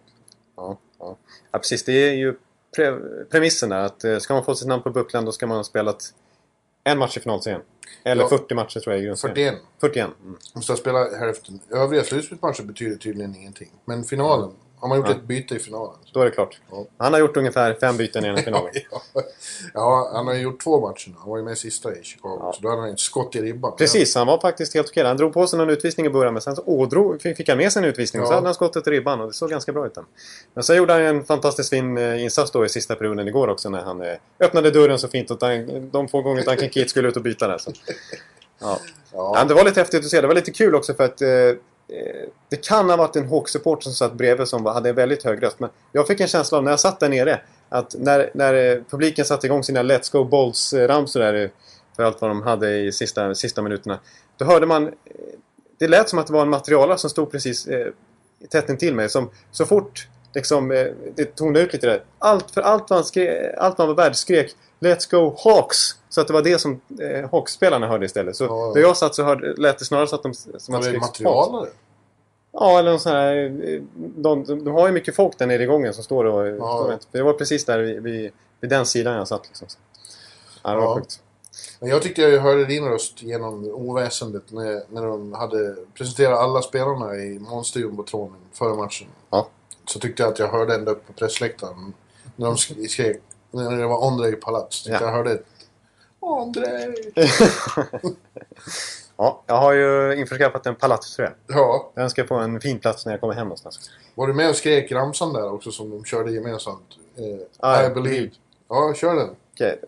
Ja, 0.55 0.77
ja. 0.99 1.17
ja 1.51 1.59
precis. 1.59 1.85
Det 1.85 2.09
är 2.09 2.13
ju 2.13 2.35
pre 2.75 2.97
premissen 3.31 3.69
där. 3.69 3.79
Att 3.79 4.03
eh, 4.03 4.17
ska 4.17 4.33
man 4.33 4.43
få 4.43 4.55
sitt 4.55 4.67
namn 4.67 4.83
på 4.83 4.89
bucklan 4.89 5.25
då 5.25 5.31
ska 5.31 5.47
man 5.47 5.57
ha 5.57 5.63
spelat 5.63 6.13
en 6.83 6.97
match 6.97 7.17
i 7.17 7.19
finalserien. 7.19 7.61
Eller 8.03 8.23
Ja. 8.23 8.29
40 8.29 8.55
matcher 8.55 8.79
tror 8.79 8.93
jag 8.95 9.03
i 9.03 9.05
grundserien. 9.05 9.35
41. 9.35 9.61
41. 9.81 10.09
Mm. 10.23 10.37
Måste 10.55 10.71
ha 10.71 10.77
spelat 10.77 11.13
hälften. 11.13 11.59
Övriga 11.69 12.03
slutspelsmatcher 12.03 12.63
betyder 12.63 12.95
tydligen 12.95 13.35
ingenting. 13.35 13.71
Men 13.85 14.03
finalen 14.03 14.51
Har 14.83 14.89
man 14.89 14.97
gjort 14.97 15.07
Ja. 15.09 15.13
ett 15.15 15.23
byte 15.23 15.55
i 15.55 15.59
finalen. 15.59 15.91
Då 16.13 16.19
är 16.19 16.25
det 16.25 16.31
klart. 16.31 16.59
Ja. 16.71 16.85
Han 16.97 17.13
har 17.13 17.19
gjort 17.19 17.37
ungefär 17.37 17.73
fem 17.73 17.97
byten 17.97 18.23
i 18.23 18.27
den 18.27 18.35
här 18.35 18.43
finalen. 18.49 18.69
Ja, 18.91 19.21
ja, 19.73 20.11
han 20.13 20.27
har 20.27 20.33
gjort 20.33 20.63
två 20.63 20.79
matcher 20.79 21.09
nu. 21.09 21.15
Han 21.19 21.29
var 21.29 21.37
ju 21.37 21.43
med 21.43 21.53
i 21.53 21.55
sista 21.55 21.95
i 21.95 22.03
Chicago. 22.03 22.51
Så 22.55 22.61
då 22.61 22.69
hade 22.69 22.81
han 22.81 22.89
ett 22.89 22.99
skott 22.99 23.35
i 23.35 23.41
ribban. 23.41 23.75
Precis, 23.77 24.15
han 24.15 24.27
var 24.27 24.39
faktiskt 24.39 24.73
helt 24.73 24.89
okej. 24.89 25.03
Han 25.05 25.17
drog 25.17 25.33
på 25.33 25.47
sig 25.47 25.59
någon 25.59 25.69
utvisning 25.69 26.05
i 26.05 26.09
början 26.09 26.33
men 26.33 26.41
sen 26.41 26.55
så 26.55 26.61
ådrog, 26.65 27.21
fick 27.21 27.49
han 27.49 27.57
med 27.57 27.71
sig 27.73 27.83
en 27.83 27.89
utvisning 27.89 28.21
och 28.21 28.27
så 28.27 28.33
hade 28.33 28.47
han 28.47 28.53
skottet 28.53 28.87
i 28.87 28.89
ribban 28.91 29.21
och 29.21 29.27
det 29.27 29.33
såg 29.33 29.49
ganska 29.49 29.71
bra 29.73 29.85
ut. 29.87 29.95
Då. 29.95 30.05
Men 30.53 30.63
sen 30.63 30.77
gjorde 30.77 30.93
han 30.93 31.01
en 31.01 31.23
fantastiskt 31.25 31.69
fin 31.69 31.97
eh, 31.97 32.23
insats 32.23 32.51
då 32.51 32.65
i 32.65 32.69
sista 32.69 32.95
perioden 32.95 33.27
igår 33.27 33.47
också 33.47 33.69
när 33.69 33.81
han 33.81 34.01
eh, 34.01 34.13
öppnade 34.39 34.71
dörren 34.71 34.99
så 34.99 35.07
fint 35.07 35.31
och 35.31 35.37
de 35.91 36.07
få 36.07 36.21
gånger 36.21 36.43
Duncan 36.45 36.69
Keith 36.69 36.89
skulle 36.89 37.07
ut 37.07 37.15
och 37.15 37.23
byta 37.23 37.47
där. 37.47 37.57
Så. 37.57 37.71
Ja. 38.61 38.79
Ja. 39.15 39.33
Ja, 39.37 39.43
det 39.45 39.53
var 39.53 39.63
lite 39.63 39.79
häftigt 39.79 39.99
att 40.05 40.09
se. 40.11 40.21
Det 40.21 40.27
var 40.27 40.35
lite 40.35 40.51
kul 40.51 40.75
också 40.75 40.93
för 40.93 41.03
att 41.03 41.21
eh, 41.21 41.29
det 42.49 42.55
kan 42.67 42.89
ha 42.89 42.97
varit 42.97 43.15
en 43.15 43.27
Hawk-supporter 43.27 43.83
som 43.83 43.93
satt 43.93 44.13
bredvid 44.13 44.47
som 44.47 44.65
hade 44.65 44.89
en 44.89 44.95
väldigt 44.95 45.23
hög 45.23 45.43
röst. 45.43 45.59
Men 45.59 45.69
jag 45.91 46.07
fick 46.07 46.19
en 46.19 46.27
känsla 46.27 46.57
av 46.57 46.63
när 46.63 46.71
jag 46.71 46.79
satt 46.79 46.99
där 46.99 47.09
nere 47.09 47.41
att 47.69 47.95
när, 47.99 48.31
när 48.33 48.53
eh, 48.53 48.81
publiken 48.89 49.25
satte 49.25 49.47
igång 49.47 49.63
sina 49.63 49.83
Let's 49.83 50.11
Go 50.11 50.23
Bolls-ramsor 50.23 51.19
där 51.19 51.33
eh, 51.43 51.49
för 51.95 52.03
allt 52.03 52.21
vad 52.21 52.29
de 52.29 52.41
hade 52.41 52.77
i 52.77 52.91
sista, 52.91 53.35
sista 53.35 53.61
minuterna. 53.61 53.99
Då 54.37 54.45
hörde 54.45 54.65
man... 54.65 54.87
eh, 54.87 54.91
Det 55.77 55.87
lät 55.87 56.09
som 56.09 56.19
att 56.19 56.27
det 56.27 56.33
var 56.33 56.41
en 56.41 56.49
materialare 56.49 56.97
som 56.97 57.09
stod 57.09 57.31
precis 57.31 57.67
eh, 57.67 57.87
tätt 58.49 58.69
intill 58.69 58.95
mig. 58.95 59.09
Som 59.09 59.29
så 59.51 59.65
fort 59.65 60.07
liksom, 60.33 60.71
eh, 60.71 60.87
det 61.15 61.35
tonade 61.35 61.59
ut 61.61 61.73
lite 61.73 61.87
där. 61.87 62.03
Allt, 62.19 62.51
för 62.51 62.61
allt 62.61 62.89
han, 62.89 63.03
skrek, 63.03 63.53
allt 63.57 63.77
han 63.77 63.87
var 63.87 63.95
värd 63.95 64.15
skrek 64.15 64.55
Let's 64.79 65.11
Go 65.11 65.35
Hawks! 65.43 65.77
Så 66.09 66.21
att 66.21 66.27
det 66.27 66.33
var 66.33 66.41
det 66.41 66.59
som 66.59 66.81
eh, 67.01 67.29
Hawks-spelarna 67.31 67.87
hörde 67.87 68.05
istället. 68.05 68.35
Så 68.35 68.43
Ja. 68.43 68.71
där 68.75 68.81
jag 68.81 68.97
satt 68.97 69.15
så 69.15 69.23
hörde, 69.23 69.53
lät 69.57 69.79
det 69.79 69.85
snarare 69.85 70.07
så 70.07 70.15
att 70.15 70.23
de 70.23 70.33
som 70.33 70.75
att 70.75 70.81
det 70.81 70.87
skrek 70.87 71.01
materialare? 71.01 71.69
Ja, 72.53 72.79
eller 72.79 72.91
någon 72.91 72.99
sån 72.99 73.11
här... 73.11 73.35
eh, 73.45 73.81
De, 73.95 74.43
de, 74.43 74.63
de 74.65 74.73
har 74.73 74.87
ju 74.87 74.93
mycket 74.93 75.15
folk 75.15 75.37
där 75.37 75.47
nere 75.47 75.63
i 75.63 75.65
gången 75.65 75.93
som 75.93 76.03
står 76.03 76.25
och... 76.25 76.47
Ja. 76.47 76.83
Står, 76.83 76.99
det 77.17 77.23
var 77.23 77.33
precis 77.33 77.65
där 77.65 77.79
vid, 77.79 78.31
vid, 78.59 78.69
den 78.69 78.85
sidan 78.85 79.13
jag 79.15 79.27
satt 79.27 79.47
liksom. 79.47 79.67
Ja, 80.63 80.69
det 80.69 80.75
var 80.75 80.83
Ja. 80.83 80.95
sjukt. 80.95 81.19
Men 81.79 81.89
jag 81.89 82.01
tyckte 82.01 82.21
jag 82.21 82.41
hörde 82.41 82.65
din 82.65 82.85
röst 82.85 83.23
genom 83.23 83.65
oväsendet 83.65 84.43
när, 84.51 84.83
när 84.93 85.05
de 85.05 85.33
hade 85.33 85.75
presenterat 85.93 86.39
alla 86.39 86.61
spelarna 86.61 87.15
i 87.15 87.39
Monster-jumbotronen 87.39 88.39
före 88.53 88.75
matchen. 88.75 89.07
Ja. 89.29 89.47
Så 89.85 89.99
tyckte 89.99 90.23
jag 90.23 90.31
att 90.31 90.39
jag 90.39 90.47
hörde 90.47 90.75
ända 90.75 90.91
upp 90.91 91.07
på 91.07 91.13
pressläktaren. 91.13 91.93
När 92.35 92.45
de 92.47 92.55
sk- 92.55 92.87
skrek, 92.87 93.21
när 93.51 93.77
det 93.77 93.87
var 93.87 94.07
Andrei 94.07 94.31
Palats. 94.35 94.83
Tyckte 94.83 94.99
Ja. 95.03 95.05
jag 95.09 95.13
hörde 95.15 95.31
ett 95.31 95.45
Andrei! 96.21 97.13
ja, 99.17 99.43
jag 99.47 99.55
har 99.55 99.73
ju 99.73 100.15
införskaffat 100.15 100.65
en 100.65 100.75
palatströja. 100.75 101.31
Ja, 101.47 101.91
Den 101.95 102.09
ska 102.09 102.25
få 102.27 102.35
en 102.35 102.61
fin 102.61 102.79
plats 102.79 103.05
när 103.05 103.13
jag 103.13 103.21
kommer 103.21 103.33
hem 103.33 103.43
någonstans. 103.47 103.91
var 104.15 104.27
du 104.27 104.33
med 104.33 104.49
och 104.49 104.55
skrek 104.55 104.91
ramsan 104.91 105.33
där 105.33 105.51
också 105.53 105.71
som 105.71 105.89
de 105.89 106.05
körde 106.05 106.31
gemensamt? 106.31 106.87
Eh, 107.17 107.23
I 107.85 107.91
I, 107.91 107.93
believe. 107.93 108.31
Ja, 108.69 108.93
kör 108.93 109.15
den. 109.15 109.29
Okej. 109.53 109.79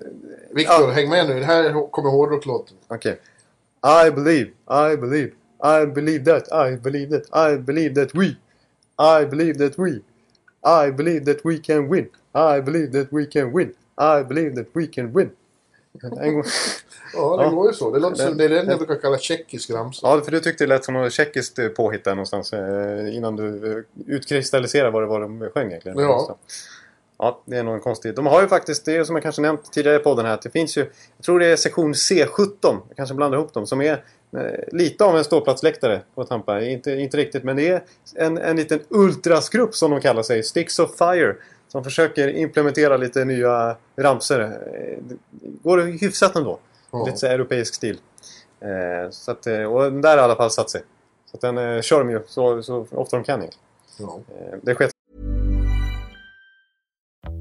Viktor, 0.52 0.82
Ja. 0.82 0.92
häng 0.92 1.10
med 1.10 1.28
nu. 1.28 1.40
Det 1.40 1.46
här 1.46 1.92
kommer 1.92 2.10
hårdrocklåten. 2.10 2.78
Okej. 2.88 3.20
I 4.08 4.12
believe, 4.12 4.50
I 4.70 4.98
believe, 4.98 5.32
I 5.64 5.86
believe 5.86 6.26
that, 6.26 6.68
I 6.72 6.78
believe 6.78 7.20
that, 7.20 7.54
I 7.54 7.58
believe 7.58 7.96
that 7.96 8.16
we, 8.16 8.26
I 9.22 9.26
believe 9.26 9.54
that 9.70 9.80
we, 9.80 9.92
I 10.88 10.92
believe 10.92 11.26
that 11.34 11.46
we 11.46 11.58
can 11.58 11.90
win, 11.90 12.10
I 12.34 12.62
believe 12.62 12.92
that 12.92 13.08
we 13.14 13.26
can 13.26 13.54
win, 13.54 13.74
I 13.98 14.24
believe 14.24 14.56
that 14.56 14.68
we 14.76 14.88
can 14.88 15.14
win. 15.14 15.32
En 16.04 16.34
gång. 16.34 16.44
Ja, 17.14 17.38
det 17.38 17.44
Ja. 17.44 17.50
går 17.50 17.68
ju 17.68 17.74
så. 17.74 17.92
Det 17.92 18.00
låter 18.00 18.16
som 18.26 18.38
det 18.38 18.46
är 18.46 18.50
den 18.50 18.68
jag 18.68 18.78
brukar 18.78 18.96
kalla 18.96 19.18
tjeckisk 19.18 19.70
ramsa. 19.70 20.08
Ja, 20.08 20.22
för 20.22 20.32
du 20.32 20.40
tyckte 20.40 20.64
det 20.64 20.68
lät 20.68 20.86
som 20.86 20.94
något 20.94 21.14
tjeckiskt 21.14 21.60
eh, 21.60 21.68
påhitt 21.68 22.04
där 22.04 22.12
någonstans 22.16 22.54
eh, 22.54 23.16
innan 23.16 23.36
du 23.36 23.72
eh, 23.72 24.14
utkristalliserade 24.16 24.92
vad 24.92 25.04
det 25.04 25.08
var 25.08 25.22
de 25.22 25.50
sjöng 25.54 25.68
egentligen. 25.68 26.00
Ja. 26.00 26.38
Ja, 27.18 27.42
det 27.46 27.58
är 27.58 27.64
nog 27.64 27.74
en 27.74 27.80
konstig... 27.82 28.16
De 28.16 28.26
har 28.26 28.42
ju 28.42 28.48
faktiskt, 28.48 28.86
det 28.86 29.06
som 29.06 29.16
jag 29.16 29.24
kanske 29.24 29.42
nämnt 29.42 29.72
tidigare 29.72 29.96
i 29.96 30.00
podden 30.00 30.26
här, 30.26 30.34
att 30.34 30.42
det 30.42 30.50
finns 30.50 30.78
ju... 30.78 30.82
Jag 31.18 31.26
tror 31.26 31.40
det 31.40 31.46
är 31.46 31.56
sektion 31.56 31.94
C17, 31.94 32.58
jag 32.62 32.82
kanske 32.96 33.16
blandar 33.16 33.38
ihop 33.38 33.54
dem, 33.54 33.68
som 33.68 33.82
är 33.82 34.04
lite 34.72 35.04
av 35.06 35.18
en 35.18 35.24
ståplatsläktare 35.24 36.02
på 36.16 36.24
Tampa. 36.24 36.62
Inte, 36.62 36.92
inte 36.92 37.18
riktigt, 37.18 37.44
men 37.44 37.56
det 37.56 37.68
är 37.68 37.84
en, 38.16 38.38
en 38.38 38.56
liten 38.56 38.80
ultrasgrupp 38.90 39.76
som 39.76 39.92
de 39.92 40.02
kallar 40.02 40.24
sig, 40.24 40.44
Sticks 40.44 40.80
of 40.80 40.98
Fire. 40.98 41.36
Som 41.76 41.84
försöker 41.84 42.28
implementera 42.28 42.98
lite 42.98 43.26
nya 43.26 43.76
ramser. 43.96 44.40
Eh, 44.42 44.98
Det 45.08 45.18
går 45.64 45.78
hyfsat 45.78 46.36
ändå. 46.36 46.60
Ja. 46.92 47.06
Lite 47.06 47.18
så 47.18 47.28
europeisk 47.28 47.74
stil. 47.76 48.00
Eh, 48.60 49.10
så 49.10 49.32
att, 49.32 49.48
eh, 49.48 49.64
och 49.64 49.84
den 49.84 50.02
där 50.02 50.10
har 50.10 50.18
i 50.18 50.22
alla 50.22 50.36
fall 50.36 50.52
satt 50.52 50.70
sig. 50.70 50.82
Så 51.26 51.38
att 51.38 51.42
den 51.42 51.58
eh, 51.58 51.82
kör 51.82 52.00
de 52.00 52.10
ju 52.10 52.22
så, 52.28 52.64
så 52.64 52.88
ofta 52.92 53.18
de 53.18 53.24
kan. 53.24 53.44
Ja. 53.98 54.20
Eh, 54.40 54.58
det 54.62 54.74
sker 54.76 54.90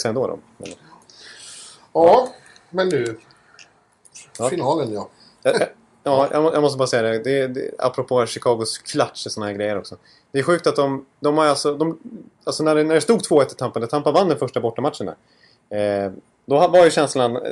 sen 0.00 0.14
då. 0.14 0.26
då. 0.26 0.38
Men, 0.58 0.68
ja, 1.92 2.28
men 2.70 2.88
nu. 2.88 3.18
Ja. 4.38 4.48
Finalen 4.48 4.92
ja. 4.92 5.08
Ja, 6.02 6.28
jag 6.32 6.42
må- 6.42 6.52
jag 6.52 6.62
måste 6.62 6.78
bara 6.78 6.86
säga 6.88 7.02
det. 7.02 7.18
det, 7.18 7.46
det 7.46 7.70
apropå 7.78 8.26
Chicagos 8.26 8.78
klatsch 8.78 9.26
och 9.26 9.32
såna 9.32 9.46
här 9.46 9.52
grejer 9.52 9.78
också. 9.78 9.96
Det 10.32 10.38
är 10.38 10.42
sjukt 10.42 10.66
att 10.66 10.76
de, 10.76 11.06
de 11.20 11.38
har 11.38 11.46
alltså... 11.46 11.74
De, 11.74 11.98
alltså 12.44 12.62
när 12.62 12.74
det, 12.74 12.84
när 12.84 12.94
det 12.94 13.00
stod 13.00 13.20
2-1 13.20 13.44
till 13.44 13.56
Tampa, 13.56 13.80
när 13.80 13.86
Tampa 13.86 14.10
vann 14.12 14.28
den 14.28 14.38
första 14.38 14.60
bortamatchen 14.60 15.06
där. 15.68 16.04
Eh, 16.06 16.12
då 16.46 16.68
var 16.68 16.84
ju 16.84 16.90
känslan... 16.90 17.36
eh, 17.36 17.42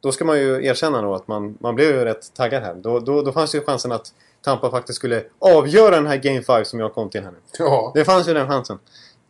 Då 0.00 0.12
ska 0.12 0.24
man 0.24 0.38
ju 0.38 0.66
erkänna 0.66 1.02
då 1.02 1.14
att 1.14 1.28
man, 1.28 1.56
man 1.60 1.74
blev 1.74 1.88
ju 1.90 2.04
rätt 2.04 2.34
taggad 2.34 2.62
här. 2.62 2.74
Då, 2.74 3.00
då, 3.00 3.22
då 3.22 3.32
fanns 3.32 3.54
ju 3.54 3.60
chansen 3.64 3.92
att 3.92 4.12
Tampa 4.42 4.70
faktiskt 4.70 4.96
skulle 4.96 5.24
avgöra 5.38 5.90
den 5.96 6.06
här 6.06 6.16
Game 6.16 6.42
5 6.42 6.64
som 6.64 6.80
jag 6.80 6.94
kom 6.94 7.10
till 7.10 7.22
här 7.24 7.30
nu. 7.30 7.38
Ja, 7.58 7.92
Det 7.94 8.04
fanns 8.04 8.28
ju 8.28 8.34
den 8.34 8.48
chansen. 8.48 8.78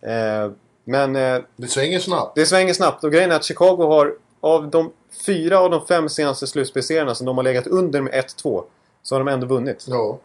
Eh, 0.01 0.51
men 0.85 1.17
eh, 1.17 1.43
det 1.57 1.69
svänger 1.69 1.99
snabbt. 1.99 2.35
det 2.35 2.47
svänger 2.47 2.75
snabbt 2.75 3.05
och 3.05 3.13
grejen 3.13 3.31
är 3.33 3.37
att 3.37 3.45
Chicago 3.45 3.77
har 3.87 4.15
av 4.41 4.71
de 4.71 4.93
fyra 5.27 5.59
av 5.61 5.71
de 5.71 5.87
fem 5.87 6.09
senaste 6.09 6.47
slutspelserierna 6.47 7.15
som 7.15 7.27
de 7.27 7.37
har 7.37 7.45
legat 7.45 7.67
under 7.67 8.01
med 8.01 8.13
1-2 8.13 8.65
så 9.03 9.15
har 9.15 9.21
de 9.21 9.29
ändå 9.29 9.47
vunnit. 9.47 9.85
Ja, 9.89 10.19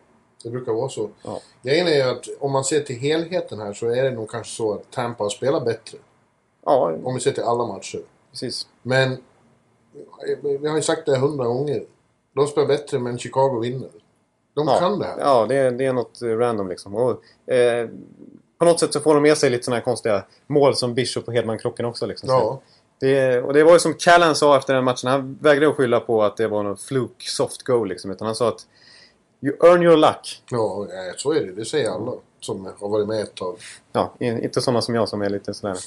det 0.44 0.50
brukar 0.50 0.72
vara 0.74 0.90
så. 0.90 1.10
Ja. 1.24 1.40
Grejen 1.62 1.88
är 1.88 1.92
ju 1.96 2.02
att 2.02 2.26
om 2.40 2.52
man 2.52 2.64
ser 2.64 2.80
till 2.80 2.96
helheten 2.96 3.60
här 3.60 3.74
så 3.74 3.88
är 3.88 4.04
det 4.04 4.12
nog 4.12 4.30
kanske 4.30 4.54
så 4.56 4.74
att 4.74 4.92
Tampa 4.92 5.24
har 5.24 5.30
spelat 5.30 5.66
bättre. 5.66 5.98
Ja, 6.66 6.94
Om 7.04 7.14
vi 7.14 7.20
ser 7.20 7.32
till 7.32 7.44
alla 7.44 7.66
matcher. 7.66 8.02
precis. 8.32 8.68
Men 8.82 9.18
vi 10.62 10.68
har 10.68 10.76
ju 10.76 10.82
sagt 10.82 11.06
det 11.06 11.18
hundra 11.18 11.46
gånger. 11.46 11.84
De 12.36 12.48
spelar 12.48 12.68
bättre 12.68 13.00
men 13.00 13.18
Chicago 13.18 13.60
vinner. 13.60 13.90
De 14.54 14.68
Ja, 14.68 14.80
kan 14.80 15.00
det 15.00 15.06
här. 15.06 15.20
ja 15.20 15.46
det, 15.50 15.56
är, 15.56 15.72
det 15.72 15.86
är 15.86 15.94
något 15.94 16.20
random 16.22 16.68
liksom. 16.70 16.96
Och, 16.96 17.24
eh, 17.54 17.90
på 18.60 18.66
något 18.66 18.80
sätt 18.80 18.94
så 18.94 19.00
får 19.00 19.14
de 19.14 19.24
med 19.24 19.38
sig 19.38 19.50
lite 19.50 19.64
sådana 19.64 19.78
här 19.78 19.84
konstiga 19.84 20.24
mål 20.48 20.76
som 20.76 20.94
Bishop 20.94 21.28
och 21.28 21.34
Hedman-krocken 21.34 21.86
också. 21.86 22.06
Liksom. 22.06 22.30
Ja, 22.30 22.62
Det, 23.00 23.42
och 23.42 23.54
det 23.54 23.64
var 23.64 23.74
ju 23.74 23.80
som 23.80 23.94
Callan 23.94 24.36
sa 24.36 24.58
efter 24.58 24.74
den 24.74 24.84
matchen. 24.84 25.10
Han 25.10 25.38
vägrade 25.42 25.70
att 25.70 25.76
skylla 25.76 26.00
på 26.00 26.24
att 26.24 26.38
det 26.38 26.48
var 26.48 26.64
någon 26.64 26.78
fluke 26.78 27.30
soft 27.30 27.64
goal 27.64 27.88
liksom. 27.90 28.12
Utan 28.12 28.26
han 28.26 28.36
sa 28.36 28.48
att 28.48 28.66
You 29.42 29.56
earn 29.72 29.84
your 29.84 29.98
luck. 29.98 30.44
ja, 30.52 30.88
ja, 30.92 31.14
så 31.18 31.32
är 31.34 31.40
det. 31.46 31.52
Det 31.52 31.66
säger 31.66 31.90
alla 31.90 32.12
som 32.40 32.70
har 32.80 32.90
varit 32.90 33.08
med 33.08 33.22
ett 33.22 33.36
tag. 33.36 33.58
Ja, 33.92 34.14
in- 34.20 34.44
inte 34.44 34.62
sådana 34.62 34.82
som 34.82 34.96
jag 34.96 35.10
som 35.10 35.22
är 35.22 35.30
lite 35.30 35.54
sådär... 35.54 35.78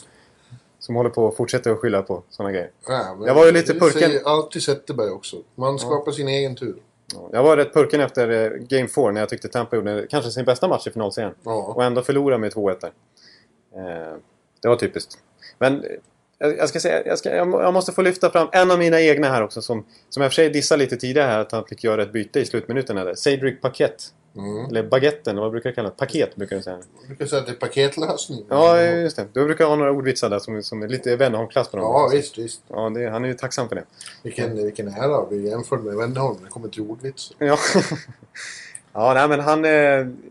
Som 0.78 0.94
håller 0.94 1.10
på 1.10 1.24
och 1.24 1.36
fortsätter 1.36 1.70
att 1.70 1.78
skylla 1.78 2.02
på 2.02 2.22
sådana 2.30 2.52
grejer. 2.52 2.70
Ja, 2.88 3.16
Jag 3.26 3.34
var 3.34 3.46
ju 3.46 3.52
lite 3.52 3.72
det 3.72 3.80
purken. 3.80 4.00
säger 4.02 4.28
alltid 4.28 4.62
Zetterberg 4.62 5.10
också. 5.10 5.36
Man 5.54 5.78
skapar 5.78 6.12
sin 6.12 6.28
egen 6.28 6.56
tur. 6.56 6.76
Ja, 7.14 7.28
Jag 7.32 7.42
var 7.42 7.56
rätt 7.56 7.72
purken 7.74 8.00
efter 8.00 8.28
eh, 8.30 8.50
Game 8.58 8.88
4 8.88 9.10
när 9.10 9.20
jag 9.20 9.28
tyckte 9.28 9.48
Tampa 9.48 9.76
gjorde 9.76 10.06
kanske 10.10 10.30
sin 10.30 10.44
bästa 10.44 10.68
match 10.68 10.86
i 10.86 10.90
finalserien. 10.90 11.34
Ja. 11.42 11.72
Och 11.76 11.84
ändå 11.84 12.02
förlora 12.02 12.38
med 12.38 12.52
2-1 12.52 12.76
där. 12.80 12.92
Eh, 13.76 14.16
det 14.62 14.68
var 14.68 14.76
typiskt. 14.76 15.18
Men 15.58 15.84
jag, 16.58 16.68
ska 16.68 16.80
säga, 16.80 17.02
jag, 17.06 17.18
ska, 17.18 17.34
jag, 17.36 17.48
må- 17.48 17.62
jag 17.62 17.72
måste 17.74 17.92
få 17.92 18.02
lyfta 18.02 18.30
fram 18.30 18.48
en 18.52 18.70
av 18.70 18.78
mina 18.78 19.00
egna 19.00 19.28
här 19.28 19.42
också 19.42 19.62
som, 19.62 19.84
som 20.08 20.22
jag 20.22 20.32
för 20.32 20.34
sig 20.34 20.50
dissade 20.50 20.78
lite 20.82 20.96
tidigare 20.96 21.26
här 21.26 21.38
att 21.38 21.52
han 21.52 21.64
fick 21.64 21.84
göra 21.84 22.02
ett 22.02 22.12
byte 22.12 22.40
i 22.40 22.44
slutminuten. 22.44 22.96
Där. 22.96 23.14
Cedric 23.14 23.60
Paquette. 23.60 24.04
Mm. 24.36 24.66
Eller 24.66 24.82
Baguetten, 24.82 25.36
vad 25.36 25.50
brukar 25.50 25.68
jag 25.70 25.74
kalla 25.74 25.88
det? 25.88 25.94
Paket 25.96 26.36
brukar 26.36 26.56
du 26.56 26.62
säga. 26.62 26.78
Jag 27.00 27.06
brukar 27.08 27.26
säga 27.26 27.40
att 27.40 27.46
det 27.46 27.52
är 27.52 27.56
paketlösning. 27.56 28.44
Ja, 28.48 28.82
just 28.82 29.16
det. 29.16 29.26
Du 29.32 29.44
brukar 29.44 29.64
ha 29.66 29.76
några 29.76 29.92
ordvitsar 29.92 30.30
där 30.30 30.38
som, 30.38 30.62
som 30.62 30.82
är 30.82 30.88
lite 30.88 31.16
Wennerholm-klass 31.16 31.68
på 31.68 31.76
dem. 31.76 31.84
Ja, 31.86 32.08
visst, 32.12 32.38
visst. 32.38 32.62
Ja, 32.68 32.90
det, 32.90 33.08
han 33.10 33.24
är 33.24 33.28
ju 33.28 33.34
tacksam 33.34 33.68
för 33.68 33.76
det. 33.76 33.84
Vilken, 34.22 34.56
vilken 34.64 34.88
ära 34.88 35.16
att 35.16 35.28
bli 35.28 35.48
jämförd 35.50 35.80
med 35.84 35.96
Wennerholm 35.96 36.36
när 36.38 36.44
det 36.44 36.50
kommer 36.50 36.68
till 36.68 36.82
ordvitsar. 36.82 37.36
Ja. 37.38 37.58
Ja, 38.94 39.14
nej 39.14 39.28
men 39.28 39.40
han... 39.40 39.64
Eh, 39.64 39.70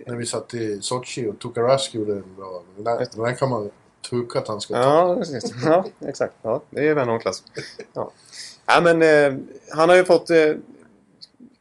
När 0.06 0.15
vi 0.15 0.26
satt 0.26 0.54
i 0.54 0.82
Sochi 0.82 1.28
och 1.28 1.39
Tukarask 1.39 1.93
gjorde 1.95 2.12
en 2.13 2.36
bra... 2.38 2.63
Den 2.76 2.84
där, 2.84 3.08
den 3.15 3.24
där 3.24 3.36
kan 3.36 3.50
man 3.50 3.69
tuka 4.09 4.39
att 4.39 4.47
han 4.47 4.61
ska 4.61 4.73
ta. 4.73 4.81
Ja, 4.81 5.15
precis. 5.15 5.53
Ja, 5.65 5.85
exakt. 6.07 6.33
Ja, 6.41 6.61
det 6.69 6.87
är 6.87 6.93
vän 6.93 7.09
av 7.09 7.19
klass. 7.19 7.43
Ja. 7.93 8.11
ja, 8.65 8.81
men 8.81 9.01
eh, 9.01 9.39
han 9.71 9.89
har 9.89 9.95
ju 9.95 10.03
fått... 10.03 10.29
Eh, 10.29 10.53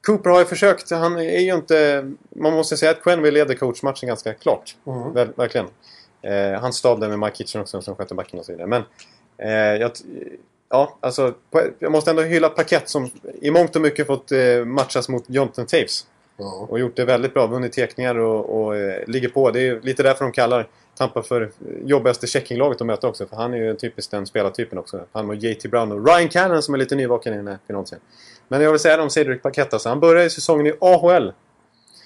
Cooper 0.07 0.31
har 0.31 0.39
ju 0.39 0.45
försökt. 0.45 0.91
Han 0.91 1.17
är 1.17 1.39
ju 1.39 1.55
inte... 1.55 2.11
Man 2.31 2.53
måste 2.53 2.77
säga 2.77 2.91
att 2.91 3.03
Quenville 3.03 3.39
leder 3.39 3.55
coachmatchen 3.55 4.07
ganska 4.07 4.35
klart. 4.35 4.77
Mm. 4.87 5.13
Ver, 5.13 5.33
verkligen. 5.37 5.67
Eh, 6.23 6.61
han 6.61 6.73
stal 6.73 6.99
med 6.99 7.19
Mike 7.19 7.37
Kitchen 7.37 7.61
också 7.61 7.83
som 7.83 7.97
skötte 7.97 8.15
backen 8.15 8.39
och 8.39 8.45
så 8.45 8.53
vidare. 8.53 8.67
Men 8.67 8.83
eh, 9.39 9.81
jag, 9.81 9.93
ja, 10.71 10.99
alltså, 11.01 11.35
jag 11.79 11.93
måste 11.93 12.11
ändå 12.11 12.23
hylla 12.23 12.49
Paket 12.49 12.89
som 12.89 13.11
i 13.41 13.51
mångt 13.51 13.77
och 13.77 13.83
mycket 13.83 14.07
fått 14.07 14.33
eh, 14.33 14.65
matchas 14.65 15.09
mot 15.09 15.25
Jonathan 15.27 15.67
Taves. 15.67 16.07
Ja. 16.37 16.67
Och 16.69 16.79
gjort 16.79 16.97
det 16.97 17.05
väldigt 17.05 17.35
bra. 17.35 17.47
Vunnit 17.47 17.73
tekningar 17.73 18.19
och, 18.19 18.65
och 18.65 18.77
eh, 18.77 19.07
ligger 19.07 19.29
på. 19.29 19.51
Det 19.51 19.61
är 19.61 19.81
lite 19.81 20.03
därför 20.03 20.25
de 20.25 20.33
kallar 20.33 20.69
Tampa 21.01 21.23
för 21.23 21.51
jobbigaste 21.85 22.27
checkinglaget 22.27 22.81
att 22.81 22.87
möta 22.87 23.09
också. 23.09 23.27
För 23.27 23.37
han 23.37 23.55
är 23.55 23.59
ju 23.59 23.75
typiskt 23.75 24.11
den 24.11 24.27
spelartypen 24.27 24.79
också. 24.79 25.05
Han 25.13 25.31
och 25.31 25.35
JT 25.35 25.71
Brown 25.71 25.93
och 25.93 26.07
Ryan 26.07 26.29
Cannon 26.29 26.63
som 26.63 26.75
är 26.75 26.79
lite 26.79 26.95
nyvaken 26.95 27.35
i 27.35 27.37
den 27.37 27.47
här 27.47 27.59
finalserien. 27.67 28.03
Men 28.49 28.61
jag 28.61 28.71
vill 28.71 28.81
säga 28.81 29.03
om 29.03 29.11
Cedric 29.11 29.43
Paquette 29.43 29.77
alltså. 29.77 29.89
Han 29.89 30.01
började 30.01 30.31
säsongen 30.31 30.67
i 30.67 30.73
AHL. 30.81 31.33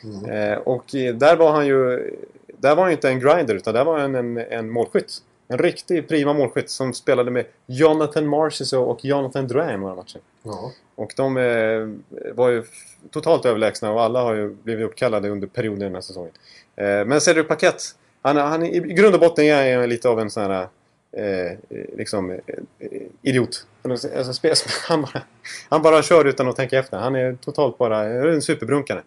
Mm. 0.05 0.53
Eh, 0.53 0.59
och 0.59 0.85
där 1.15 1.37
var 1.37 1.53
han 1.53 1.67
ju... 1.67 2.11
Där 2.59 2.75
var 2.75 2.83
han 2.83 2.91
ju 2.91 2.95
inte 2.95 3.09
en 3.09 3.21
grinder 3.21 3.55
utan 3.55 3.75
där 3.75 3.85
var 3.85 3.99
han 3.99 4.15
en, 4.15 4.37
en 4.37 4.71
målskytt. 4.71 5.19
En 5.49 5.59
riktig 5.59 6.09
prima 6.09 6.33
målskytt 6.33 6.71
som 6.71 6.95
spelade 6.95 7.31
med 7.31 7.45
Jonathan 7.67 8.27
Marchessault 8.27 8.89
och 8.89 9.05
Jonathan 9.05 9.49
Drouin 9.49 9.81
några 9.81 9.95
matcher. 9.95 10.21
Ja. 10.43 10.73
Och 10.95 11.13
de 11.17 11.37
eh, 11.37 11.89
var 12.35 12.49
ju 12.49 12.65
totalt 13.11 13.45
överlägsna 13.47 13.93
och 13.93 14.03
alla 14.03 14.23
har 14.23 14.35
ju 14.35 14.51
blivit 14.51 14.87
uppkallade 14.87 15.29
under 15.29 15.47
perioden 15.47 15.83
i 15.83 15.85
den 15.85 15.95
här 15.95 16.03
säsongen. 16.03 16.33
Eh, 16.77 17.05
men 17.05 17.21
Cedric 17.21 17.49
Paquette, 17.49 17.83
han, 18.25 18.37
han, 18.37 18.67
i 18.67 18.81
grund 18.81 19.15
och 19.15 19.21
botten 19.21 19.45
är 19.45 19.77
han 19.79 19.89
lite 19.89 20.09
av 20.09 20.21
en 20.21 20.31
sån 20.31 20.43
här 20.43 20.69
eh, 21.17 21.59
liksom, 21.97 22.31
eh, 22.31 22.39
idiot. 23.23 23.67
Alltså, 23.83 24.09
spe- 24.09 24.69
han, 24.89 25.03
bara, 25.03 25.23
han 25.69 25.83
bara 25.83 26.03
kör 26.03 26.25
utan 26.25 26.49
att 26.49 26.57
tänka 26.57 26.79
efter. 26.79 26.97
Han 26.99 27.15
är 27.15 27.37
totalt 27.45 27.79
bara 27.79 28.05
en 28.05 28.43
superbrunkare. 28.43 29.03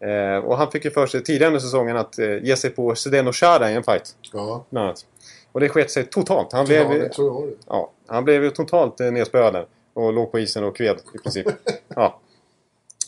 Eh, 0.00 0.44
och 0.44 0.56
han 0.56 0.70
fick 0.70 0.84
ju 0.84 0.90
för 0.90 1.06
sig 1.06 1.22
tidigare 1.24 1.46
under 1.46 1.60
säsongen 1.60 1.96
att 1.96 2.18
eh, 2.18 2.44
ge 2.44 2.56
sig 2.56 2.70
på 2.70 2.94
Zdeno 2.94 3.32
Chara 3.32 3.70
i 3.70 3.74
en 3.74 3.82
fight. 3.82 4.16
Ja. 4.32 4.64
Bland 4.70 4.86
annat. 4.86 5.06
Och 5.52 5.60
det 5.60 5.68
sket 5.68 5.90
sig 5.90 6.04
totalt. 6.04 6.52
Han 6.52 6.66
Ja, 6.66 6.84
blev, 6.88 7.00
det 7.00 7.08
tror 7.08 7.46
jag. 7.48 7.56
Ja, 7.66 7.90
han 8.06 8.24
blev 8.24 8.44
ju 8.44 8.50
totalt 8.50 9.00
eh, 9.00 9.10
nedspöad. 9.12 9.66
Och 9.94 10.12
låg 10.12 10.32
på 10.32 10.38
isen 10.38 10.64
och 10.64 10.76
kved 10.76 10.96
i 11.14 11.18
princip. 11.18 11.46
ja. 11.96 12.20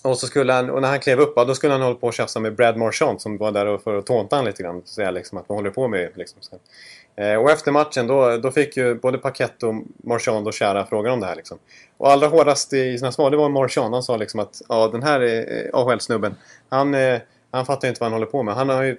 Och, 0.04 0.18
så 0.18 0.26
skulle 0.26 0.52
han, 0.52 0.70
och 0.70 0.82
när 0.82 0.88
han 0.88 1.00
klev 1.00 1.20
upp, 1.20 1.36
då 1.36 1.54
skulle 1.54 1.72
han 1.72 1.82
hålla 1.82 1.94
på 1.94 2.06
och 2.06 2.14
tjafsa 2.14 2.40
med 2.40 2.54
Brad 2.54 2.76
Marchand 2.76 3.20
som 3.20 3.36
var 3.36 3.52
där 3.52 3.78
för 3.78 3.98
att 3.98 4.06
tånta 4.06 4.36
han 4.36 4.44
lite 4.44 4.62
grann. 4.62 4.76
Och 4.76 4.88
säga 4.88 5.10
liksom 5.10 5.38
att 5.38 5.44
vad 5.48 5.58
håller 5.58 5.70
du 5.70 5.74
på 5.74 5.88
med? 5.88 6.10
Liksom. 6.14 6.38
Eh, 7.16 7.34
och 7.34 7.50
efter 7.50 7.72
matchen 7.72 8.06
då, 8.06 8.36
då 8.36 8.50
fick 8.50 8.76
ju 8.76 8.94
både 8.94 9.18
Paquette 9.18 9.66
och 9.66 9.74
Marchand 9.96 10.48
och 10.48 10.54
Chara 10.54 10.86
frågan 10.86 11.12
om 11.12 11.20
det 11.20 11.26
här. 11.26 11.36
Liksom. 11.36 11.58
Och 11.96 12.10
allra 12.10 12.26
hårdast 12.26 12.72
i 12.72 12.98
sina 12.98 13.12
svar, 13.12 13.30
det 13.30 13.36
var 13.36 13.48
Marchand. 13.48 13.94
Han 13.94 14.02
sa 14.02 14.16
liksom 14.16 14.40
att 14.40 14.62
ja, 14.68 14.88
den 14.88 15.02
här 15.02 15.20
eh, 15.20 15.80
AHL-snubben, 15.80 16.34
han, 16.68 16.94
eh, 16.94 17.20
han 17.50 17.66
fattar 17.66 17.88
inte 17.88 18.00
vad 18.00 18.06
han 18.06 18.12
håller 18.12 18.26
på 18.26 18.42
med. 18.42 18.54
Han 18.54 18.68
har 18.68 18.82
ju 18.82 18.96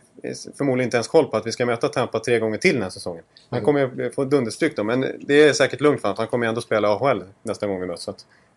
förmodligen 0.57 0.87
inte 0.87 0.97
ens 0.97 1.07
koll 1.07 1.25
på 1.25 1.37
att 1.37 1.47
vi 1.47 1.51
ska 1.51 1.65
möta 1.65 1.87
Tampa 1.87 2.19
tre 2.19 2.39
gånger 2.39 2.57
till 2.57 2.73
den 2.73 2.83
här 2.83 2.89
säsongen. 2.89 3.23
Han 3.49 3.61
kommer 3.61 3.79
ju 3.79 4.11
få 4.11 4.25
dunderstryk 4.25 4.75
då, 4.75 4.83
men 4.83 5.05
det 5.19 5.43
är 5.43 5.53
säkert 5.53 5.81
lugnt 5.81 6.01
för 6.01 6.07
honom. 6.07 6.17
Han 6.17 6.27
kommer 6.27 6.45
ju 6.45 6.49
ändå 6.49 6.61
spela 6.61 6.89
AHL 6.89 7.23
nästa 7.43 7.67
gång 7.67 7.81
vi 7.81 7.87
möts. 7.87 8.03
Så 8.03 8.13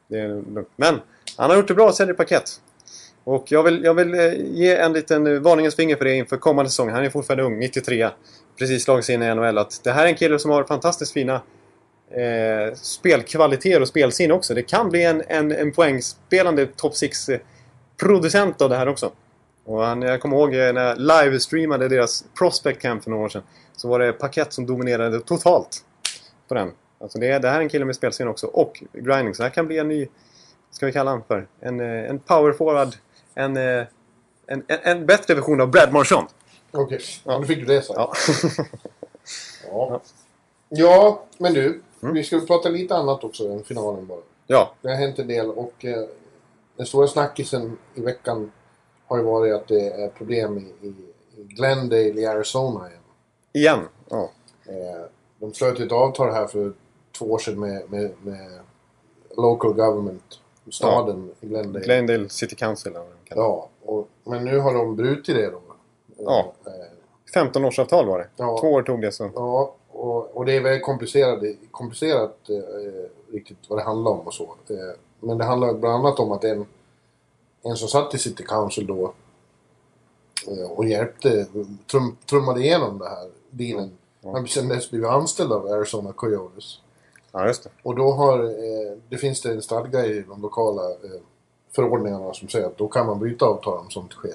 det 0.08 0.18
är 0.18 0.28
lugnt. 0.28 0.68
Men 0.76 1.00
han 1.38 1.50
har 1.50 1.56
gjort 1.56 1.68
det 1.68 1.74
bra, 1.74 1.92
säljer 1.92 2.14
paket. 2.14 2.60
Och 3.24 3.52
jag 3.52 3.62
vill, 3.62 3.84
jag 3.84 3.94
vill 3.94 4.14
eh, 4.14 4.32
ge 4.34 4.76
en 4.76 4.92
liten 4.92 5.26
eh, 5.26 5.40
varningens 5.40 5.76
finger 5.76 5.96
för 5.96 6.04
det 6.04 6.14
inför 6.14 6.36
kommande 6.36 6.70
säsong. 6.70 6.88
Han 6.88 7.04
är 7.04 7.10
fortfarande 7.10 7.44
ung, 7.44 7.58
93. 7.58 8.10
Precis 8.58 8.84
slagit 8.84 9.04
sig 9.04 9.14
in 9.14 9.22
i 9.22 9.34
NHL. 9.34 9.58
Att 9.58 9.80
det 9.84 9.92
här 9.92 10.04
är 10.04 10.08
en 10.08 10.14
kille 10.14 10.38
som 10.38 10.50
har 10.50 10.64
fantastiskt 10.64 11.12
fina 11.12 11.34
eh, 12.10 12.74
spelkvaliteter 12.74 13.80
och 13.80 13.88
spelsinne 13.88 14.34
också. 14.34 14.54
Det 14.54 14.62
kan 14.62 14.90
bli 14.90 15.04
en, 15.04 15.22
en, 15.28 15.52
en 15.52 15.72
poängspelande 15.72 16.66
top 16.66 16.92
6-producent 16.92 18.60
eh, 18.60 18.64
av 18.64 18.70
det 18.70 18.76
här 18.76 18.88
också. 18.88 19.12
Och 19.64 19.82
han, 19.82 20.02
jag 20.02 20.20
kommer 20.20 20.36
ihåg 20.36 20.50
när 20.50 20.84
jag 20.84 20.98
livestreamade 20.98 21.88
deras 21.88 22.24
Prospect 22.38 22.82
Camp 22.82 23.04
för 23.04 23.10
några 23.10 23.24
år 23.24 23.28
sedan. 23.28 23.42
Så 23.76 23.88
var 23.88 23.98
det 23.98 24.12
Paket 24.12 24.52
som 24.52 24.66
dominerade 24.66 25.20
totalt 25.20 25.84
på 26.48 26.54
den. 26.54 26.70
Alltså 27.00 27.18
det, 27.18 27.38
det 27.38 27.48
här 27.48 27.56
är 27.56 27.62
en 27.62 27.68
kille 27.68 27.84
med 27.84 27.96
spelsinne 27.96 28.30
också. 28.30 28.46
Och 28.46 28.82
grinding. 28.92 29.34
Så 29.34 29.42
det 29.42 29.48
här 29.48 29.54
kan 29.54 29.66
bli 29.66 29.78
en 29.78 29.88
ny... 29.88 30.08
Ska 30.70 30.86
vi 30.86 30.92
kalla 30.92 31.10
han 31.10 31.22
för? 31.22 31.48
En, 31.60 31.80
eh, 31.80 32.10
en 32.10 32.18
power 32.18 32.52
forward. 32.52 32.94
En, 33.34 33.56
eh, 33.56 33.86
en, 34.46 34.64
en, 34.66 34.78
en 34.82 35.06
bättre 35.06 35.34
version 35.34 35.60
av 35.60 35.70
Brad 35.70 35.92
Marchand. 35.92 36.28
Okej, 36.70 37.00
ja. 37.24 37.38
nu 37.38 37.46
fick 37.46 37.58
du 37.58 37.64
det 37.64 37.82
sagt. 37.82 37.98
Ja. 37.98 38.12
Ja. 39.70 40.00
ja, 40.68 41.24
men 41.38 41.54
du. 41.54 41.82
Mm. 42.02 42.14
Vi 42.14 42.24
ska 42.24 42.40
prata 42.40 42.68
lite 42.68 42.96
annat 42.96 43.24
också 43.24 43.48
än 43.48 43.64
finalen 43.64 44.06
bara. 44.06 44.20
ja. 44.46 44.74
Det 44.82 44.88
har 44.88 44.96
hänt 44.96 45.18
en 45.18 45.26
del 45.26 45.50
och 45.50 45.84
eh, 45.84 46.04
den 46.76 46.86
stora 46.86 47.08
snackisen 47.08 47.78
i 47.94 48.00
veckan 48.00 48.52
har 49.06 49.18
ju 49.18 49.22
varit 49.22 49.54
att 49.54 49.68
det 49.68 49.90
är 49.90 50.08
problem 50.08 50.58
i, 50.58 50.86
i, 50.86 50.94
Glendale 51.36 52.20
i 52.20 52.26
Arizona 52.26 52.88
igen. 52.88 53.00
Igen. 53.52 53.78
Ja. 54.08 54.30
Eh, 54.66 55.04
de 55.38 55.54
slöt 55.54 55.80
ett 55.80 55.92
avtal 55.92 56.32
här 56.32 56.46
för 56.46 56.72
två 57.18 57.24
år 57.24 57.38
sedan 57.38 57.60
med, 57.60 57.90
med, 57.90 58.10
med 58.22 58.60
local 59.36 59.72
government, 59.72 60.40
staden 60.70 61.30
i 61.40 61.46
Glendale. 61.46 61.84
Glendale 61.84 62.28
City 62.28 62.56
Council. 62.56 62.92
Ja, 63.28 63.68
och, 63.84 64.08
men 64.24 64.44
nu 64.44 64.58
har 64.58 64.74
de 64.74 64.96
brutit 64.96 65.36
det 65.36 65.50
då. 65.50 65.60
Ja. 66.18 66.52
Eh, 66.66 66.72
15 67.34 67.64
års 67.64 67.78
avtal 67.78 68.06
var 68.06 68.18
det. 68.18 68.28
Ja. 68.36 68.58
Två 68.60 68.72
år 68.72 68.82
tog 68.82 69.02
det 69.02 69.12
så. 69.12 69.30
Ja, 69.34 69.74
och, 69.88 70.36
och 70.36 70.44
det 70.44 70.56
är 70.56 70.60
väldigt 70.60 70.84
komplicerat, 70.84 71.38
komplicerat 71.70 72.50
eh, 72.50 73.32
riktigt 73.32 73.58
vad 73.68 73.78
det 73.78 73.82
handlar 73.82 74.12
om 74.12 74.20
och 74.20 74.34
så. 74.34 74.44
Eh, 74.44 74.76
men 75.20 75.38
det 75.38 75.44
handlar 75.44 75.74
bland 75.74 75.94
annat 75.94 76.18
om 76.18 76.32
att 76.32 76.44
en, 76.44 76.66
en 77.62 77.76
som 77.76 77.88
satt 77.88 78.14
i 78.14 78.18
City 78.18 78.42
Council 78.42 78.86
då 78.86 79.12
eh, 80.48 80.70
och 80.70 80.84
hjälpte, 80.84 81.46
trum, 81.90 82.16
trummade 82.26 82.60
igenom 82.60 82.98
det 82.98 83.08
här 83.08 83.30
dealen. 83.50 83.90
Han 84.22 84.34
har 84.34 84.46
sen 84.46 84.68
dess 84.68 84.90
blivit 84.90 85.08
anställd 85.08 85.52
av 85.52 85.66
Arizona 85.66 86.12
Coyotes. 86.12 86.80
Ja, 87.32 87.46
just 87.46 87.64
det. 87.64 87.70
Och 87.82 87.96
då 87.96 88.10
har, 88.10 88.44
eh, 88.44 88.96
det 89.08 89.16
finns 89.16 89.42
det 89.42 89.50
en 89.50 89.62
stadga 89.62 90.06
i 90.06 90.22
de 90.28 90.42
lokala 90.42 90.90
eh, 90.90 91.20
förordningarna 91.76 92.34
som 92.34 92.48
säger 92.48 92.66
att 92.66 92.78
då 92.78 92.88
kan 92.88 93.06
man 93.06 93.18
bryta 93.18 93.46
avtal 93.46 93.78
om 93.78 93.90
sånt 93.90 94.12
sker. 94.12 94.34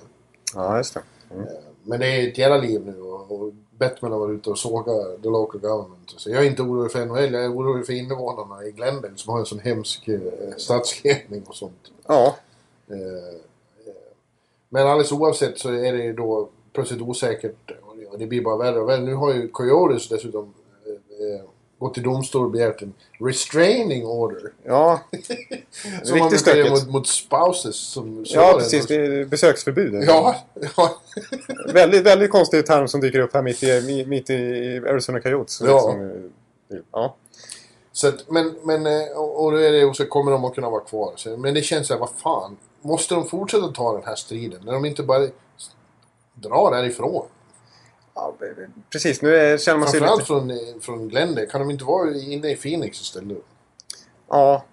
Ja, 0.56 0.78
just 0.78 0.94
det. 0.94 1.02
Mm. 1.32 1.46
Men 1.84 2.00
det 2.00 2.08
är 2.08 2.28
ett 2.28 2.38
jävla 2.38 2.58
liv 2.58 2.86
nu 2.86 3.02
och, 3.02 3.32
och 3.32 3.54
Batman 3.78 4.12
har 4.12 4.20
varit 4.20 4.40
ute 4.40 4.50
och 4.50 4.58
sågat 4.58 5.22
the 5.22 5.30
local 5.30 5.62
government. 5.62 6.14
Så 6.18 6.30
jag 6.30 6.46
är 6.46 6.50
inte 6.50 6.62
orolig 6.62 6.92
för 6.92 7.06
NHL, 7.06 7.34
jag 7.34 7.44
är 7.44 7.54
orolig 7.54 7.86
för 7.86 7.94
invånarna 7.94 8.66
i 8.66 8.72
Glendale 8.72 9.14
som 9.16 9.34
har 9.34 9.40
en 9.40 9.46
sån 9.46 9.60
hemsk 9.60 10.08
eh, 10.08 10.20
stadsledning 10.58 11.44
och 11.48 11.56
sånt. 11.56 11.92
Ja. 12.08 12.36
Eh, 12.88 12.98
eh, 12.98 13.94
men 14.70 14.88
alldeles 14.88 15.12
oavsett 15.12 15.60
så 15.60 15.70
är 15.70 15.94
det 15.94 16.04
ju 16.04 16.14
då 16.14 16.50
plötsligt 16.74 17.02
osäkert 17.02 17.72
och 17.82 17.98
det, 17.98 18.06
och 18.06 18.20
det 18.20 18.28
blir 18.28 18.42
bara 18.42 18.58
värre 18.58 18.80
och 18.80 18.90
värre. 18.90 19.02
Nu 19.02 19.14
har 19.14 19.34
ju 19.34 19.48
Coyotes 19.48 20.10
dessutom 20.10 20.54
eh, 20.86 21.46
eh, 21.84 21.88
gått 21.88 21.94
till 21.94 22.04
domstol 22.04 22.46
och 22.46 22.52
begärt 22.52 22.82
en 22.82 22.94
restraining 23.20 24.06
order. 24.06 24.52
Ja. 24.64 25.00
Som 26.04 26.20
man 26.20 26.30
brukar 26.30 26.70
mot, 26.70 26.90
mot 26.90 27.08
spouses 27.08 27.76
som 27.76 28.26
Ja, 28.28 28.56
precis. 28.58 28.88
Det 28.88 29.30
besöksförbud. 29.30 30.04
Ja, 30.08 30.36
ja. 30.78 30.98
Väldigt, 31.74 32.04
väldigt 32.04 32.32
konstig 32.32 32.66
term 32.66 32.88
som 32.88 33.02
dyker 33.02 33.20
upp 33.20 33.34
här 33.34 33.42
mitt 33.42 33.64
i, 33.64 34.06
mitt 34.08 34.30
i 34.30 34.82
Arizona 34.88 35.20
Coyotes. 35.20 35.62
Ja. 35.62 35.74
Liksom, 35.76 36.32
ja. 36.92 37.16
Så 37.92 38.08
att, 38.08 38.30
men, 38.30 38.56
men, 38.64 38.86
eh, 38.86 39.08
och 39.16 39.44
och 39.46 39.52
då 39.52 39.58
är 39.58 39.72
det 39.72 39.86
och 39.86 39.96
så 39.96 40.06
kommer 40.06 40.32
de 40.32 40.46
att 40.46 40.56
kunna 40.56 40.70
vara 40.70 40.82
kvar. 40.82 41.14
Så, 41.16 41.38
men 41.38 41.54
det 41.54 41.62
känns 41.62 41.88
så 41.88 41.94
här, 41.94 42.00
vad 42.00 42.10
fan. 42.10 42.58
Måste 42.82 43.16
de 43.16 43.28
fortsätta 43.28 43.68
ta 43.68 43.94
den 43.94 44.04
här 44.06 44.16
striden? 44.16 44.62
När 44.66 44.74
de 44.74 44.86
inte 44.86 45.04
bara 45.04 45.28
drar 46.34 46.72
därifrån? 46.72 47.26
Ja. 48.16 48.36
Precis, 48.90 49.22
nu 49.22 49.36
är, 49.36 49.58
känner 49.58 49.80
man 49.80 49.88
sig 49.88 50.00
Framförallt 50.00 50.20
lite... 50.20 50.28
från, 50.28 50.52
eh, 50.52 50.82
från 50.82 51.10
Glendale. 51.10 51.46
Kan 51.48 51.62
de 51.62 51.72
inte 51.72 51.84
vara 51.84 52.10
inne 52.16 52.52
i 52.52 52.56
Phoenix 52.56 53.02
istället? 53.02 53.38
Ja, 54.30 54.66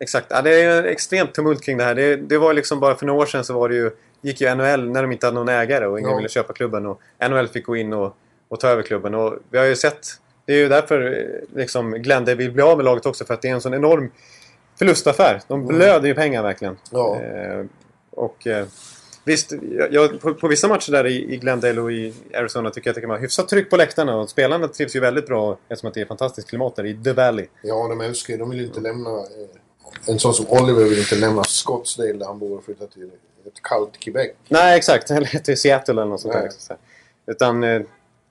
exakt. 0.00 0.26
Ja, 0.30 0.42
det 0.42 0.62
är 0.62 0.84
extremt 0.84 1.34
tumult 1.34 1.62
kring 1.62 1.76
det 1.76 1.84
här. 1.84 1.94
Det, 1.94 2.16
det 2.16 2.38
var 2.38 2.52
liksom 2.54 2.80
bara 2.80 2.94
för 2.94 3.06
några 3.06 3.22
år 3.22 3.26
sedan 3.26 3.44
så 3.44 3.54
var 3.54 3.68
det 3.68 3.74
ju... 3.74 3.90
Gick 4.20 4.40
ju 4.40 4.54
NHL 4.54 4.90
när 4.90 5.02
de 5.02 5.12
inte 5.12 5.26
hade 5.26 5.38
någon 5.38 5.48
ägare 5.48 5.86
och 5.86 5.98
ingen 5.98 6.10
Ja. 6.10 6.16
ville 6.16 6.28
köpa 6.28 6.52
klubben. 6.52 6.86
Och 6.86 7.00
NHL 7.30 7.48
fick 7.48 7.66
gå 7.66 7.76
in 7.76 7.92
och, 7.92 8.16
och 8.48 8.60
ta 8.60 8.68
över 8.68 8.82
klubben. 8.82 9.14
Och 9.14 9.34
vi 9.50 9.58
har 9.58 9.64
ju 9.64 9.76
sett... 9.76 10.06
Det 10.44 10.52
är 10.52 10.56
ju 10.56 10.68
därför 10.68 11.12
eh, 11.12 11.56
liksom 11.58 11.90
Glendale 11.92 12.34
vill 12.36 12.52
bli 12.52 12.62
av 12.62 12.76
med 12.76 12.84
laget 12.84 13.06
också. 13.06 13.24
För 13.24 13.34
att 13.34 13.42
det 13.42 13.48
är 13.48 13.52
en 13.52 13.60
sån 13.60 13.74
enorm 13.74 14.10
förlustaffär. 14.78 15.40
De 15.48 15.66
blöder 15.66 16.08
ju 16.08 16.14
pengar 16.14 16.42
verkligen. 16.42 16.76
Ja. 16.90 17.20
Eh, 17.20 17.64
och 18.10 18.46
eh, 18.46 18.66
visst, 19.26 19.52
jag, 19.90 20.20
på, 20.20 20.34
på 20.34 20.48
vissa 20.48 20.68
matcher 20.68 20.92
där 20.92 21.06
i, 21.06 21.34
i 21.34 21.36
Glendale 21.36 21.80
och 21.80 21.92
i 21.92 22.14
Arizona 22.34 22.70
tycker 22.70 22.88
jag 22.88 22.92
att 22.92 22.94
det 22.94 23.00
kan 23.00 23.10
vara 23.10 23.18
hyfsat 23.18 23.48
tryck 23.48 23.70
på 23.70 23.76
läktarna. 23.76 24.16
Och 24.16 24.30
spelarna 24.30 24.68
trivs 24.68 24.96
ju 24.96 25.00
väldigt 25.00 25.26
bra 25.26 25.58
eftersom 25.68 25.88
att 25.88 25.94
det 25.94 26.00
är 26.00 26.06
fantastiskt 26.06 26.48
klimat 26.48 26.76
där 26.76 26.86
i 26.86 26.94
The 27.04 27.12
Valley. 27.12 27.46
Ja, 27.62 27.88
de 27.88 28.00
älskar 28.00 28.34
ju. 28.34 28.38
De 28.38 28.50
vill 28.50 28.58
ju 28.58 28.66
inte 28.66 28.80
lämna 28.80 29.10
eh, 29.10 30.08
en 30.08 30.18
sån 30.18 30.34
som 30.34 30.46
Oliver 30.48 30.84
vill 30.84 30.98
inte 30.98 31.14
lämna 31.14 31.44
Scottsdale 31.44 32.12
där 32.12 32.26
han 32.26 32.38
bor 32.38 32.58
och 32.58 32.64
flytta 32.64 32.86
till 32.86 33.10
ett 33.46 33.62
kallt 33.62 34.00
Quebec. 34.00 34.30
Nej, 34.48 34.76
exakt. 34.76 35.10
Eller 35.10 35.38
till 35.38 35.56
Seattle 35.56 35.92
eller 35.92 36.04
något 36.04 36.20
sånt 36.20 36.34
där. 36.34 36.42
Liksom. 36.42 36.76
Utan 37.26 37.64
eh, 37.64 37.82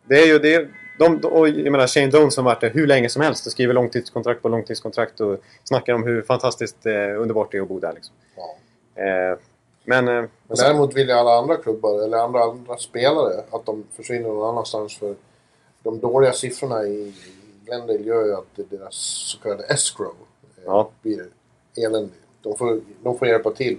det 0.07 0.19
är 0.19 0.25
ju... 0.25 0.39
Det 0.39 0.53
är, 0.53 0.69
de, 0.99 1.19
och 1.25 1.49
jag 1.49 1.71
menar 1.71 1.87
Shane 1.87 2.09
Jones 2.09 2.37
har 2.37 2.43
varit 2.43 2.61
där 2.61 2.69
hur 2.69 2.87
länge 2.87 3.09
som 3.09 3.21
helst 3.21 3.45
och 3.45 3.51
skriver 3.51 3.73
långtidskontrakt 3.73 4.41
på 4.41 4.49
långtidskontrakt 4.49 5.19
och 5.19 5.41
snackar 5.63 5.93
om 5.93 6.03
hur 6.03 6.21
fantastiskt 6.21 6.85
eh, 6.85 7.21
underbart 7.21 7.51
det 7.51 7.57
är 7.57 7.61
att 7.61 7.67
bo 7.67 7.79
där. 7.79 7.93
Liksom. 7.93 8.15
Ja. 8.35 9.03
Eh, 9.03 9.37
men... 9.85 10.07
Eh, 10.07 10.13
Men 10.47 10.57
däremot 10.57 10.93
vill 10.95 11.07
ju 11.07 11.13
alla 11.13 11.37
andra 11.37 11.57
klubbar, 11.57 12.03
eller 12.03 12.17
andra, 12.17 12.43
andra 12.43 12.77
spelare, 12.77 13.43
att 13.51 13.65
de 13.65 13.83
försvinner 13.91 14.29
någon 14.29 14.49
annanstans 14.49 14.97
för 14.97 15.15
de 15.83 15.99
dåliga 15.99 16.33
siffrorna 16.33 16.83
i 16.83 17.13
Glendale 17.65 17.99
gör 17.99 18.25
ju 18.25 18.33
att 18.35 18.69
deras 18.69 18.95
så 19.31 19.37
kallade 19.39 19.63
escrow 19.63 20.15
eh, 20.57 20.63
Ja. 20.65 20.89
blir 21.01 21.27
eländig. 21.77 22.19
De 22.41 22.57
får, 22.57 22.81
de 23.03 23.17
får 23.17 23.27
hjälpa 23.27 23.51
till 23.51 23.77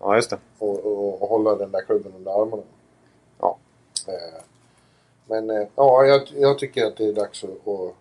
ja, 0.00 0.16
just 0.16 0.30
det. 0.30 0.38
och, 0.58 0.78
och, 0.86 1.22
och 1.22 1.28
hålla 1.28 1.54
den 1.54 1.70
där 1.70 1.80
klubben 1.82 2.12
under 2.16 2.42
armarna. 2.42 2.62
Ja. 3.40 3.58
Eh, 4.08 4.42
men 5.26 5.68
ja, 5.76 6.04
jag, 6.04 6.22
jag 6.36 6.58
tycker 6.58 6.86
att 6.86 6.96
det 6.96 7.04
är 7.08 7.12
dags 7.12 7.44
att, 7.44 7.50
att, 7.68 7.94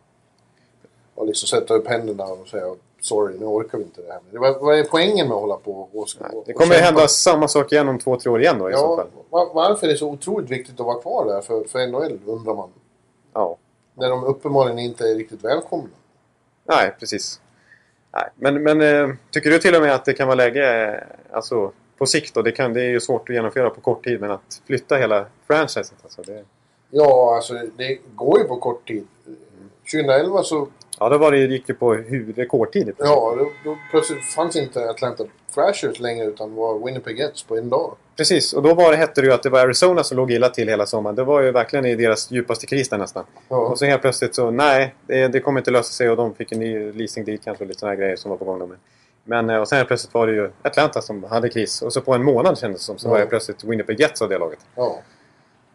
att 1.15 1.27
liksom 1.27 1.47
sätta 1.47 1.73
upp 1.73 1.87
händerna 1.87 2.23
och 2.25 2.47
säga 2.47 2.75
sorry, 3.01 3.37
nu 3.39 3.45
orkar 3.45 3.77
vi 3.77 3.83
inte 3.83 4.01
det 4.01 4.11
här. 4.11 4.19
Men 4.31 4.41
vad, 4.41 4.61
vad 4.61 4.79
är 4.79 4.83
poängen 4.83 5.27
med 5.27 5.35
att 5.35 5.41
hålla 5.41 5.55
på 5.55 5.71
och, 5.71 5.95
och 5.95 6.07
Det 6.19 6.23
och 6.53 6.59
kommer 6.59 6.73
kämpa? 6.73 6.85
hända 6.85 7.07
samma 7.07 7.47
sak 7.47 7.71
igen 7.71 7.89
om 7.89 7.99
två, 7.99 8.19
tre 8.19 8.31
år 8.31 8.41
igen 8.41 8.59
då 8.59 8.69
i 8.69 8.73
så 8.73 8.79
Ja, 8.79 8.95
fall. 8.95 9.07
va- 9.29 9.51
varför 9.53 9.87
är 9.87 9.91
det 9.91 9.97
så 9.97 10.09
otroligt 10.09 10.49
viktigt 10.49 10.79
att 10.79 10.85
vara 10.85 11.01
kvar 11.01 11.25
där 11.25 11.41
för, 11.41 11.63
för 11.63 11.87
NHL 11.87 12.19
undrar 12.25 12.55
man. 12.55 12.69
Ja. 13.33 13.57
När 13.93 14.09
de 14.09 14.23
uppenbarligen 14.23 14.79
inte 14.79 15.03
är 15.09 15.15
riktigt 15.15 15.43
välkomna. 15.43 15.89
Nej, 16.65 16.95
precis. 16.99 17.41
Nej. 18.13 18.29
Men, 18.35 18.63
men 18.63 18.81
eh, 18.81 19.15
tycker 19.31 19.49
du 19.49 19.59
till 19.59 19.75
och 19.75 19.81
med 19.81 19.95
att 19.95 20.05
det 20.05 20.13
kan 20.13 20.27
vara 20.27 20.35
läge, 20.35 20.87
eh, 20.93 21.35
alltså 21.35 21.71
på 21.97 22.05
sikt 22.05 22.33
då, 22.33 22.41
det, 22.41 22.51
kan, 22.51 22.73
det 22.73 22.81
är 22.81 22.89
ju 22.89 22.99
svårt 22.99 23.29
att 23.29 23.35
genomföra 23.35 23.69
på 23.69 23.81
kort 23.81 24.03
tid, 24.03 24.21
men 24.21 24.31
att 24.31 24.61
flytta 24.67 24.95
hela 24.95 25.25
franchiset 25.47 25.95
alltså, 26.03 26.21
det, 26.21 26.43
Ja, 26.91 27.35
alltså 27.35 27.53
det 27.77 27.97
går 28.15 28.39
ju 28.39 28.45
på 28.45 28.55
kort 28.55 28.87
tid. 28.87 29.07
2011 29.91 30.43
så, 30.43 30.67
Ja, 30.99 31.09
då 31.09 31.17
var 31.17 31.31
det, 31.31 31.37
gick 31.37 31.67
det 31.67 31.73
på 31.73 31.93
hur 31.93 32.33
rekordtid 32.33 32.91
ja, 32.97 33.35
då, 33.37 33.51
då 33.63 33.77
plötsligt 33.91 34.25
fanns 34.25 34.55
inte 34.55 34.89
Atlanta 34.89 35.23
Thrashers 35.55 35.99
längre 35.99 36.25
utan 36.25 36.55
var 36.55 36.85
Winnipeg 36.85 37.19
Jets 37.19 37.43
på 37.43 37.57
en 37.57 37.69
dag. 37.69 37.95
Precis, 38.17 38.53
och 38.53 38.63
då 38.63 38.73
var 38.73 38.91
det, 38.91 38.97
hette 38.97 39.21
det 39.21 39.27
ju 39.27 39.33
att 39.33 39.43
det 39.43 39.49
var 39.49 39.59
Arizona 39.59 40.03
som 40.03 40.17
låg 40.17 40.31
illa 40.31 40.49
till 40.49 40.67
hela 40.69 40.85
sommaren. 40.85 41.15
Det 41.15 41.23
var 41.23 41.41
ju 41.41 41.51
verkligen 41.51 41.85
i 41.85 41.95
deras 41.95 42.31
djupaste 42.31 42.65
kris 42.65 42.89
där 42.89 42.97
nästan. 42.97 43.23
Ja. 43.49 43.55
Och 43.57 43.79
så 43.79 43.85
helt 43.85 44.01
plötsligt 44.01 44.35
så, 44.35 44.51
nej, 44.51 44.95
det, 45.07 45.27
det 45.27 45.39
kommer 45.39 45.59
inte 45.59 45.71
lösa 45.71 45.91
sig 45.91 46.09
och 46.09 46.17
de 46.17 46.33
fick 46.35 46.51
en 46.51 46.59
ny 46.59 46.91
leasing 46.91 47.25
deal 47.25 47.37
kanske 47.43 47.63
och 47.63 47.67
lite 47.67 47.79
sådana 47.79 47.95
grejer 47.95 48.15
som 48.15 48.29
var 48.31 48.37
på 48.37 48.45
gång. 48.45 48.59
Då. 48.59 48.69
Men, 49.23 49.49
eh, 49.49 49.57
och 49.57 49.67
sen 49.67 49.75
helt 49.77 49.87
plötsligt 49.87 50.13
var 50.13 50.27
det 50.27 50.33
ju 50.33 50.49
Atlanta 50.61 51.01
som 51.01 51.23
hade 51.23 51.49
kris. 51.49 51.81
Och 51.81 51.93
så 51.93 52.01
på 52.01 52.13
en 52.13 52.23
månad 52.23 52.57
kändes 52.57 52.81
det 52.81 52.85
som, 52.85 52.97
så 52.97 53.07
Ja. 53.07 53.11
var 53.11 53.19
det 53.19 53.25
plötsligt 53.25 53.63
Winnipeg 53.63 53.99
Jets 53.99 54.21
av 54.21 54.29
det 54.29 54.37
laget. 54.37 54.59
Ja. 54.75 54.99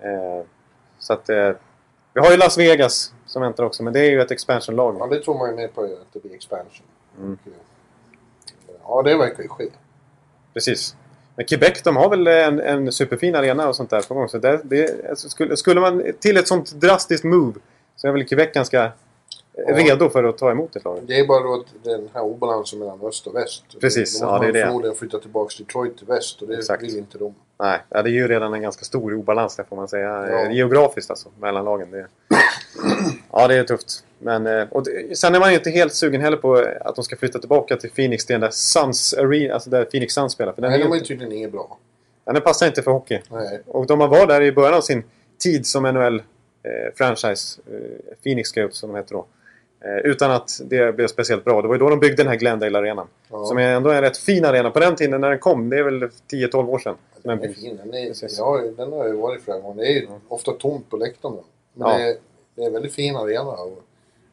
Eh, 0.00 0.44
så 0.98 1.12
att... 1.12 1.28
Eh, 1.28 1.50
vi 2.14 2.20
har 2.20 2.30
ju 2.30 2.36
Las 2.36 2.58
Vegas 2.58 3.12
som 3.26 3.42
väntar 3.42 3.64
också, 3.64 3.82
men 3.82 3.92
det 3.92 4.00
är 4.00 4.10
ju 4.10 4.20
ett 4.20 4.30
expansion-lag. 4.30 4.96
ja, 5.00 5.06
det 5.06 5.20
tror 5.20 5.38
man 5.38 5.50
ju 5.50 5.56
mer 5.56 5.68
på 5.68 5.82
att 5.82 6.12
det 6.12 6.22
blir 6.22 6.34
expansion. 6.34 6.86
Mm. 7.18 7.38
Eh, 7.46 7.52
ja, 8.82 9.02
det 9.02 9.16
verkar 9.16 9.42
ju 9.42 9.48
ske. 9.48 9.64
Precis. 10.54 10.96
Men 11.36 11.46
Quebec, 11.46 11.82
de 11.82 11.96
har 11.96 12.10
väl 12.10 12.26
en, 12.26 12.60
en 12.60 12.92
superfin 12.92 13.34
arena 13.34 13.68
och 13.68 13.76
sånt 13.76 13.90
där 13.90 14.02
på 14.02 14.14
gång. 14.14 14.28
Så 14.28 14.38
det, 14.38 14.60
det, 14.64 15.08
alltså, 15.10 15.28
skulle, 15.28 15.56
skulle 15.56 15.80
man 15.80 16.12
till 16.20 16.36
ett 16.36 16.48
sånt 16.48 16.72
drastiskt 16.72 17.24
move 17.24 17.60
så 17.96 18.08
är 18.08 18.12
väl 18.12 18.26
Quebec 18.26 18.52
ganska 18.52 18.92
Ja. 19.56 19.76
redo 19.76 20.08
för 20.10 20.24
att 20.24 20.38
ta 20.38 20.50
emot 20.50 20.76
ett 20.76 20.84
lag. 20.84 20.98
Det 21.06 21.18
är 21.18 21.26
bara 21.26 21.42
då 21.42 21.54
att 21.54 21.84
den 21.84 22.08
här 22.14 22.22
obalansen 22.22 22.78
mellan 22.78 23.00
öst 23.02 23.26
och 23.26 23.34
väst. 23.34 23.64
Precis, 23.80 24.20
Då 24.20 24.26
ja, 24.26 24.38
det 24.38 24.46
är 24.48 24.52
det. 24.52 24.64
förmodligen 24.66 24.96
flytta 24.96 25.18
tillbaka 25.18 25.54
Detroit 25.58 25.98
till 25.98 26.06
väst 26.06 26.42
och 26.42 26.48
det 26.48 26.54
Exakt. 26.56 26.82
vill 26.82 26.98
inte 26.98 27.18
de. 27.18 27.34
Nej, 27.58 27.78
ja, 27.88 28.02
det 28.02 28.10
är 28.10 28.12
ju 28.12 28.28
redan 28.28 28.54
en 28.54 28.62
ganska 28.62 28.84
stor 28.84 29.14
obalans 29.14 29.56
där 29.56 29.64
får 29.64 29.76
man 29.76 29.88
säga. 29.88 30.26
Ja. 30.30 30.44
Eh, 30.46 30.52
Geografiskt 30.52 31.10
alltså, 31.10 31.28
mellan 31.40 31.64
lagen. 31.64 31.90
Det, 31.90 32.06
ja, 33.32 33.48
det 33.48 33.54
är 33.54 33.64
tufft. 33.64 34.04
Men, 34.18 34.46
eh, 34.46 34.66
och 34.70 34.84
det, 34.84 35.18
sen 35.18 35.34
är 35.34 35.40
man 35.40 35.50
ju 35.50 35.56
inte 35.58 35.70
helt 35.70 35.94
sugen 35.94 36.20
heller 36.20 36.36
på 36.36 36.66
att 36.80 36.94
de 36.96 37.04
ska 37.04 37.16
flytta 37.16 37.38
tillbaka 37.38 37.76
till 37.76 37.90
Phoenix, 37.90 38.26
till 38.26 38.34
den 38.34 38.40
där 38.40 38.50
Suns 38.50 39.14
Arena, 39.14 39.54
alltså 39.54 39.70
där 39.70 39.84
Phoenix 39.84 40.14
Suns 40.14 40.32
spelar. 40.32 40.52
För 40.52 40.62
den, 40.62 40.70
Nej, 40.70 40.80
är 40.80 40.84
de 40.84 40.88
ju 40.88 40.94
är 40.94 40.96
inte, 40.96 41.08
tydligen 41.08 41.32
inget 41.32 41.52
bra. 41.52 41.78
den 42.24 42.40
passar 42.42 42.66
inte 42.66 42.82
för 42.82 42.90
hockey. 42.90 43.20
Nej. 43.30 43.60
Och 43.66 43.86
de 43.86 44.00
har 44.00 44.08
varit 44.08 44.28
där 44.28 44.40
i 44.42 44.52
början 44.52 44.74
av 44.74 44.80
sin 44.80 45.02
tid 45.38 45.66
som 45.66 45.86
NHL-franchise. 45.86 47.60
Eh, 47.72 48.16
Phoenix 48.22 48.48
Scouts 48.48 48.78
som 48.78 48.90
de 48.92 48.96
heter 48.96 49.14
då. 49.14 49.26
Eh, 49.84 49.96
utan 50.10 50.30
att 50.30 50.60
det 50.64 50.96
blev 50.96 51.06
speciellt 51.06 51.44
bra. 51.44 51.62
Det 51.62 51.68
var 51.68 51.74
ju 51.74 51.78
då 51.78 51.88
de 51.90 52.00
byggde 52.00 52.16
den 52.22 52.28
här 52.28 52.36
Glendale-arenan. 52.38 53.06
Ja. 53.30 53.44
Som 53.44 53.58
är 53.58 53.68
ändå 53.76 53.90
en 53.90 54.00
rätt 54.00 54.16
fin 54.16 54.44
arena. 54.44 54.70
På 54.70 54.80
den 54.80 54.96
tiden 54.96 55.20
när 55.20 55.30
den 55.30 55.38
kom, 55.38 55.70
det 55.70 55.78
är 55.78 55.82
väl 55.82 56.02
10-12 56.32 56.68
år 56.68 56.78
sedan. 56.78 56.94
som 57.22 57.30
Den 57.30 57.42
är 57.50 57.52
fin. 57.52 57.76
Den, 57.84 57.94
är, 57.94 58.12
ja, 58.38 58.60
den 58.76 58.92
har 58.92 59.06
ju 59.06 59.12
varit 59.12 59.42
flera 59.44 59.60
gånger. 59.60 59.82
Det 59.82 59.88
är 59.88 59.92
ju 60.00 60.08
ofta 60.28 60.52
tomt 60.52 60.90
på 60.90 60.96
läktarna. 60.96 61.36
Men 61.74 61.88
Ja. 61.90 61.96
det, 61.98 62.02
är, 62.10 62.16
det 62.54 62.62
är 62.62 62.66
en 62.66 62.72
väldigt 62.72 62.94
fin 62.94 63.16
arena 63.16 63.50
och 63.50 63.82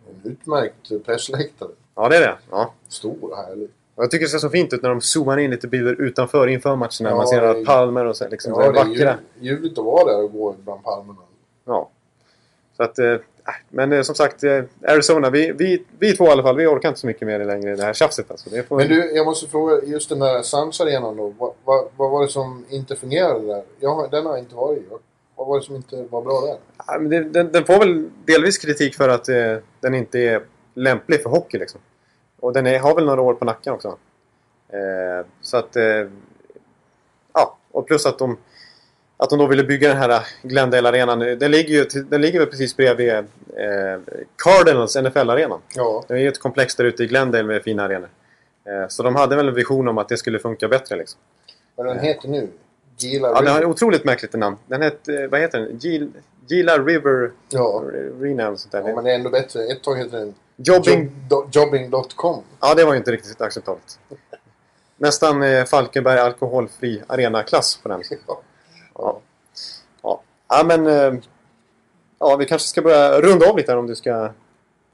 en 0.10 0.32
utmärkt 0.32 1.06
pressläktare. 1.06 1.70
Ja, 1.96 2.10
det 2.10 2.16
är 2.18 2.22
det. 2.22 2.36
Ja. 2.52 2.74
Stor 2.88 3.16
och 3.32 3.38
härlig. 3.38 3.70
Jag 3.96 4.12
tycker 4.12 4.26
det 4.26 4.30
ser 4.30 4.38
så 4.38 4.50
fint 4.50 4.74
ut 4.74 4.82
när 4.82 4.90
de 4.90 5.02
zoomar 5.02 5.38
in 5.38 5.52
lite 5.52 5.68
bilder 5.68 6.02
utanför 6.02 6.48
inför 6.48 6.76
matcherna. 6.76 6.90
Ja, 7.10 7.16
man 7.16 7.28
ser 7.28 7.42
alla 7.42 7.66
palmer 7.66 8.06
och 8.06 8.18
så, 8.18 8.28
liksom, 8.30 8.54
så 8.54 8.60
Ja, 8.62 8.66
här 8.66 8.74
det 8.74 8.80
är 8.80 8.84
vackra. 8.84 8.94
ljuvligt, 8.94 9.22
ljuvligt 9.40 9.78
att 9.80 9.86
vara 9.86 10.12
där 10.12 10.24
och 10.24 10.32
gå 10.34 10.56
bland 10.64 10.84
palmerna. 10.84 11.20
Ja. 11.66 11.90
Så 12.78 12.84
att, 12.84 13.00
eh, 13.00 13.16
men 13.70 13.92
eh, 13.94 14.02
som 14.02 14.16
sagt, 14.16 14.44
eh, 14.44 14.64
Arizona, 14.88 15.30
vi, 15.30 15.52
vi, 15.52 15.84
vi 16.00 16.14
två 16.18 16.26
i 16.26 16.30
alla 16.30 16.44
fall, 16.44 16.58
vi 16.58 16.66
orkar 16.68 16.90
inte 16.90 17.00
så 17.02 17.08
mycket 17.08 17.28
mer 17.28 17.46
längre 17.46 17.72
i 17.72 17.76
det 17.76 17.84
här 17.84 17.94
tjafset. 17.94 18.32
Alltså. 18.32 18.50
Det 18.50 18.64
får, 18.64 18.78
Men 18.78 18.88
du, 18.88 19.12
jag 19.16 19.26
måste 19.26 19.48
fråga, 19.48 19.84
just 19.86 20.10
den 20.10 20.20
där 20.20 20.42
Suns-arenan 20.42 21.18
då. 21.18 21.34
Vad, 21.38 21.54
vad, 21.66 21.88
vad 21.98 22.12
var 22.12 22.22
det 22.22 22.28
som 22.30 22.66
inte 22.70 22.96
fungerade 22.96 23.46
där? 23.48 23.64
Jag 23.80 24.12
den 24.12 24.26
har 24.26 24.32
jag 24.34 24.40
inte 24.40 24.56
varit 24.56 24.80
i. 24.80 24.84
Vad- 24.90 25.00
Vad 25.36 25.48
var 25.48 25.60
det 25.60 25.66
som 25.66 25.76
inte 25.76 26.04
var 26.10 26.22
bra 26.22 26.42
där? 26.42 26.58
Ja, 26.88 27.00
men 27.00 27.10
det, 27.10 27.24
den, 27.24 27.52
den 27.52 27.66
får 27.66 27.80
väl 27.80 28.10
delvis 28.26 28.58
kritik 28.58 28.96
för 28.96 29.10
att 29.10 29.30
eh, 29.30 29.58
den 29.80 29.94
inte 29.94 30.20
är 30.20 30.42
lämplig 30.74 31.24
för 31.24 31.30
hockey. 31.30 31.58
Liksom. 31.58 31.82
Och 32.40 32.54
den 32.54 32.68
är, 32.68 32.80
har 32.80 32.96
väl 32.96 33.06
några 33.06 33.22
år 33.22 33.34
på 33.34 33.46
nacken 33.46 33.74
också. 33.74 33.98
Eh, 34.70 35.26
så 35.42 35.58
att... 35.58 35.76
Eh, 35.76 36.08
ja, 37.34 37.58
och 37.72 37.88
plus 37.88 38.06
att 38.06 38.20
de, 38.20 38.38
att 39.24 39.30
de 39.30 39.40
då 39.40 39.48
ville 39.48 39.64
bygga 39.64 39.88
den 39.88 39.98
här 39.98 40.24
Glendale-arenan. 40.42 41.20
Den 41.20 41.52
ligger 41.52 41.74
ju 41.74 41.86
den 42.04 42.22
ligger 42.22 42.40
väl 42.40 42.48
precis 42.50 42.78
bredvid 42.78 43.10
eh, 43.10 43.24
Cardinals 44.44 44.96
NFL-arenan. 44.96 45.60
Ja, 45.76 46.04
Det 46.08 46.14
är 46.14 46.18
ju 46.18 46.28
ett 46.28 46.40
komplex 46.40 46.76
där 46.76 46.84
ute 46.86 47.04
i 47.04 47.08
Glendale 47.08 47.44
med 47.44 47.64
fina 47.64 47.84
arenor. 47.84 48.10
Eh, 48.66 48.88
så 48.90 49.04
de 49.04 49.16
hade 49.16 49.36
väl 49.36 49.48
en 49.48 49.54
vision 49.54 49.88
om 49.88 49.98
att 49.98 50.10
det 50.10 50.18
skulle 50.18 50.40
funka 50.40 50.68
bättre. 50.68 50.96
Liksom. 50.96 51.20
vad 51.76 51.86
den 51.88 52.00
heter 52.00 52.28
nu? 52.30 52.48
Gila 52.98 53.28
Ja, 53.28 53.34
den 53.42 53.48
har 53.48 53.54
ett 53.56 53.60
River. 53.62 53.72
otroligt 53.72 54.04
märkligt 54.06 54.34
namn. 54.34 54.58
Den 54.68 54.82
hette, 54.82 55.28
vad 55.28 55.40
heter 55.40 55.60
den? 55.60 55.78
Gil, 55.78 56.12
Gila 56.48 56.78
River 56.78 57.32
Ja. 57.50 57.84
Arena 58.20 58.48
eller 58.48 58.56
sånt 58.58 58.72
där. 58.72 58.84
ja, 58.88 58.96
men 58.96 59.04
det 59.04 59.12
är 59.12 59.16
ändå 59.16 59.30
bättre. 59.30 59.64
Ett 59.64 59.84
tag 59.84 59.96
hette 59.96 60.18
den 60.18 60.34
Jobbing... 60.56 61.12
Job, 61.30 61.50
Jobbing.com. 61.52 62.44
Ja, 62.60 62.74
det 62.76 62.84
var 62.86 62.92
ju 62.94 62.98
inte 62.98 63.12
riktigt 63.12 63.42
acceptabelt. 63.42 64.00
Nästan 64.98 65.44
eh, 65.44 65.66
Falkenberg 65.66 66.20
alkoholfri 66.20 67.02
arenaklass 67.08 67.80
på 67.84 67.90
den. 67.90 68.02
Ja. 68.28 68.42
Ja. 68.98 69.20
Ja, 70.02 70.22
ja 70.50 70.64
men... 70.64 70.88
Eh, 70.88 71.14
ja, 72.20 72.36
vi 72.36 72.46
kanske 72.46 72.68
ska 72.68 72.82
börja 72.82 73.22
runda 73.22 73.50
av 73.50 73.58
lite 73.58 73.72
här 73.72 73.80
om 73.80 73.88
du 73.88 73.96
ska... 73.96 74.32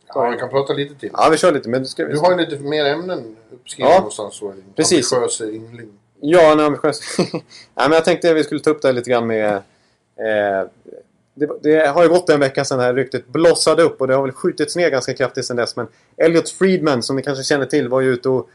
ja, 0.07 0.29
vi 0.29 0.37
kan 0.37 0.49
prata 0.49 0.73
lite 0.73 0.95
till. 0.95 1.09
Ja, 1.13 1.29
vi 1.31 1.37
kör 1.37 1.51
lite. 1.51 1.69
Men 1.69 1.81
du 1.81 1.87
ska... 1.87 2.05
Du 2.05 2.19
har 2.19 2.31
ju 2.31 2.37
lite 2.37 2.63
mer 2.63 2.85
ämnen 2.85 3.35
uppskrivna 3.51 3.91
Ja. 3.91 3.97
någonstans. 3.97 4.41
Precis. 4.75 5.13
ambitiöse 5.13 5.49
yngling. 5.49 5.89
Ja, 6.19 6.51
en 6.51 6.59
ambitiös... 6.59 7.17
ja, 7.19 7.41
men 7.75 7.91
jag 7.91 8.05
tänkte 8.05 8.31
att 8.31 8.37
vi 8.37 8.43
skulle 8.43 8.59
ta 8.59 8.69
upp 8.69 8.81
det 8.81 8.91
lite 8.91 9.09
grann 9.09 9.27
med... 9.27 9.55
Eh, 9.55 10.67
det, 11.33 11.49
det 11.63 11.87
har 11.87 12.03
ju 12.03 12.09
gått 12.09 12.29
en 12.29 12.39
vecka 12.39 12.65
sedan 12.65 12.77
det 12.77 12.83
här 12.83 12.93
ryktet 12.93 13.27
blossade 13.27 13.83
upp 13.83 14.01
och 14.01 14.07
det 14.07 14.15
har 14.15 14.21
väl 14.21 14.31
skjutits 14.31 14.75
ner 14.75 14.89
ganska 14.89 15.13
kraftigt 15.13 15.45
sedan 15.45 15.57
dess. 15.57 15.75
Men 15.75 15.87
Elliot 16.17 16.49
Friedman, 16.49 17.03
som 17.03 17.15
ni 17.15 17.23
kanske 17.23 17.43
känner 17.43 17.65
till, 17.65 17.89
var 17.89 18.01
ju 18.01 18.13
ute 18.13 18.29
och 18.29 18.49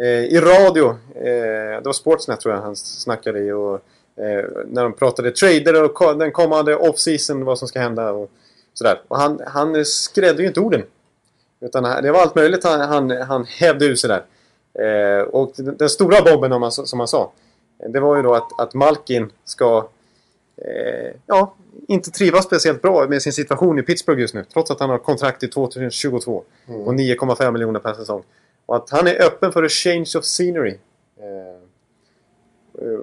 eh, 0.00 0.24
i 0.24 0.40
radio, 0.40 0.88
eh, 1.14 1.80
det 1.80 1.82
var 1.84 1.92
Sportsnet 1.92 2.40
tror 2.40 2.54
jag 2.54 2.62
han 2.62 2.76
snackade 2.76 3.38
i, 3.40 3.52
och, 3.52 3.80
när 4.66 4.82
de 4.82 4.92
pratade 4.92 5.30
trader 5.30 5.82
och 5.84 6.18
den 6.18 6.32
kommande 6.32 6.76
off-season, 6.76 7.44
vad 7.44 7.58
som 7.58 7.68
ska 7.68 7.80
hända 7.80 8.12
och 8.12 8.30
sådär. 8.74 9.00
Och 9.08 9.16
han, 9.16 9.40
han 9.46 9.84
skrädde 9.84 10.42
ju 10.42 10.48
inte 10.48 10.60
orden. 10.60 10.82
Utan 11.60 11.84
han- 11.84 12.02
det 12.02 12.12
var 12.12 12.20
allt 12.20 12.34
möjligt 12.34 12.64
han, 12.64 12.80
han, 12.80 13.10
han 13.10 13.44
hävde 13.44 13.84
ur 13.86 13.94
sig 13.94 14.08
där. 14.10 14.24
Eh, 15.18 15.22
och 15.22 15.52
den, 15.56 15.76
den 15.76 15.88
stora 15.88 16.22
bomben 16.22 16.52
om 16.52 16.60
man, 16.60 16.72
som 16.72 16.96
man 16.98 17.08
sa, 17.08 17.32
det 17.88 18.00
var 18.00 18.16
ju 18.16 18.22
då 18.22 18.34
att, 18.34 18.60
att 18.60 18.74
Malkin 18.74 19.32
ska 19.44 19.88
eh, 20.56 21.14
ja, 21.26 21.54
inte 21.88 22.10
trivas 22.10 22.44
speciellt 22.44 22.82
bra 22.82 23.06
med 23.08 23.22
sin 23.22 23.32
situation 23.32 23.78
i 23.78 23.82
Pittsburgh 23.82 24.20
just 24.20 24.34
nu. 24.34 24.44
Trots 24.52 24.70
att 24.70 24.80
han 24.80 24.90
har 24.90 24.98
kontrakt 24.98 25.40
till 25.40 25.50
2022 25.50 26.44
Mm. 26.68 26.80
och 26.80 26.94
9,5 26.94 27.52
miljoner 27.52 27.80
per 27.80 27.94
säsong. 27.94 28.22
Och 28.66 28.76
att 28.76 28.90
han 28.90 29.06
är 29.06 29.22
öppen 29.22 29.52
för 29.52 29.62
a 29.62 29.68
change 29.68 30.10
of 30.18 30.24
scenery. 30.24 30.78
Eh, 31.20 31.56
eh, 32.86 32.98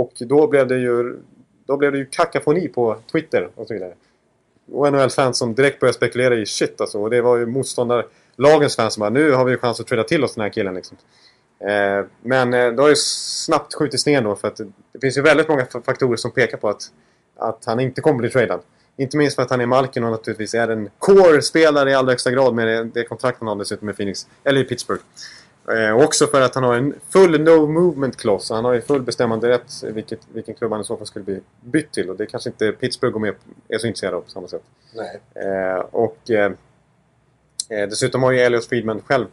och 0.00 0.12
då 0.18 0.46
blev 0.46 0.66
det 0.68 0.78
ju 0.78 1.18
då 1.66 1.76
blev 1.76 1.92
det 1.92 1.98
ju 1.98 2.06
kakafoni 2.06 2.68
på 2.68 2.96
Twitter 3.12 3.48
och 3.54 3.66
så 3.66 3.74
vidare. 3.74 3.94
Och 4.72 4.92
NHL-fans 4.92 5.38
som 5.38 5.54
direkt 5.54 5.80
började 5.80 5.96
spekulera 5.96 6.34
i 6.34 6.46
shit 6.46 6.80
alltså. 6.80 6.98
Och 6.98 7.10
det 7.10 7.20
var 7.20 7.36
ju 7.36 7.46
motståndarlagens 7.46 8.76
fans 8.76 8.94
som 8.94 9.00
bara 9.00 9.10
nu 9.10 9.32
har 9.32 9.44
vi 9.44 9.56
chans 9.56 9.80
att 9.80 9.86
träda 9.86 10.04
till 10.04 10.24
oss 10.24 10.34
den 10.34 10.42
här 10.42 10.50
killen. 10.50 10.74
Liksom. 10.74 10.96
Eh, 11.60 12.04
men 12.22 12.54
eh, 12.54 12.72
det 12.72 12.82
har 12.82 12.88
ju 12.88 12.96
snabbt 12.96 13.74
skjutits 13.74 14.06
ner 14.06 14.22
då 14.22 14.36
för 14.36 14.48
att 14.48 14.56
det, 14.56 14.64
det 14.92 15.00
finns 15.00 15.18
ju 15.18 15.22
väldigt 15.22 15.48
många 15.48 15.66
faktorer 15.66 16.16
som 16.16 16.30
pekar 16.30 16.56
på 16.56 16.68
att, 16.68 16.82
att 17.36 17.64
han 17.64 17.80
inte 17.80 18.00
kommer 18.00 18.18
bli 18.18 18.30
tradad. 18.30 18.60
Inte 18.96 19.16
minst 19.16 19.36
för 19.36 19.42
att 19.42 19.50
han 19.50 19.60
är 19.60 19.66
Malkin 19.66 20.04
och 20.04 20.10
naturligtvis 20.10 20.54
är 20.54 20.68
en 20.68 20.90
core-spelare 20.98 21.90
i 21.90 21.94
allra 21.94 22.12
högsta 22.12 22.30
grad 22.30 22.54
med 22.54 22.66
det, 22.66 22.84
det 22.84 23.04
kontrakt 23.04 23.38
han 23.38 23.48
har 23.48 23.56
dessutom 23.56 23.86
med 23.86 23.96
Phoenix, 23.96 24.26
eller 24.44 24.60
i 24.60 24.64
Pittsburgh. 24.64 25.02
Eh, 25.68 25.96
också 25.96 26.26
för 26.26 26.40
att 26.40 26.54
han 26.54 26.64
har 26.64 26.74
en 26.74 26.94
full 27.08 27.40
no 27.40 27.66
movement 27.66 28.16
clause. 28.16 28.54
Han 28.54 28.64
har 28.64 28.72
ju 28.72 28.80
full 28.80 29.02
bestämmande 29.02 29.48
rätt 29.48 29.82
vilket, 29.82 30.20
vilken 30.32 30.54
klubb 30.54 30.72
han 30.72 30.80
i 30.80 30.84
så 30.84 30.96
fall 30.96 31.06
skulle 31.06 31.24
bli 31.24 31.40
bytt 31.60 31.92
till. 31.92 32.10
Och 32.10 32.16
det 32.16 32.26
kanske 32.26 32.50
inte 32.50 32.72
Pittsburgh 32.72 33.12
går 33.12 33.20
med, 33.20 33.34
är 33.68 33.78
så 33.78 33.86
intresserad 33.86 34.14
av 34.14 34.20
på 34.20 34.30
samma 34.30 34.48
sätt. 34.48 34.62
Nej. 34.94 35.20
Eh, 35.34 35.78
och 35.90 36.30
eh, 36.30 36.52
eh, 37.68 37.88
dessutom 37.88 38.22
har 38.22 38.32
ju 38.32 38.38
Elliot 38.38 38.66
Friedman 38.66 39.00
själv... 39.00 39.26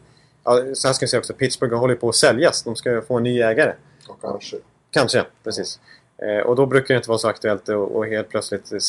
Ja, 0.43 0.63
så 0.73 0.87
här 0.87 0.93
ska 0.93 1.03
jag 1.03 1.09
säga 1.09 1.19
också. 1.19 1.33
Pittsburgh 1.33 1.75
håller 1.75 1.95
på 1.95 2.09
att 2.09 2.15
säljas. 2.15 2.63
De 2.63 2.75
ska 2.75 3.01
få 3.01 3.17
en 3.17 3.23
ny 3.23 3.41
ägare. 3.41 3.73
Och 4.07 4.21
kanske. 4.21 4.57
Kanske, 4.91 5.25
precis. 5.43 5.79
Eh, 6.17 6.39
och 6.39 6.55
då 6.55 6.65
brukar 6.65 6.93
det 6.93 6.97
inte 6.97 7.09
vara 7.09 7.19
så 7.19 7.27
aktuellt 7.27 7.69
att 7.69 7.75
och 7.75 8.07
helt 8.07 8.29
plötsligt 8.29 8.71
eh, 8.71 8.79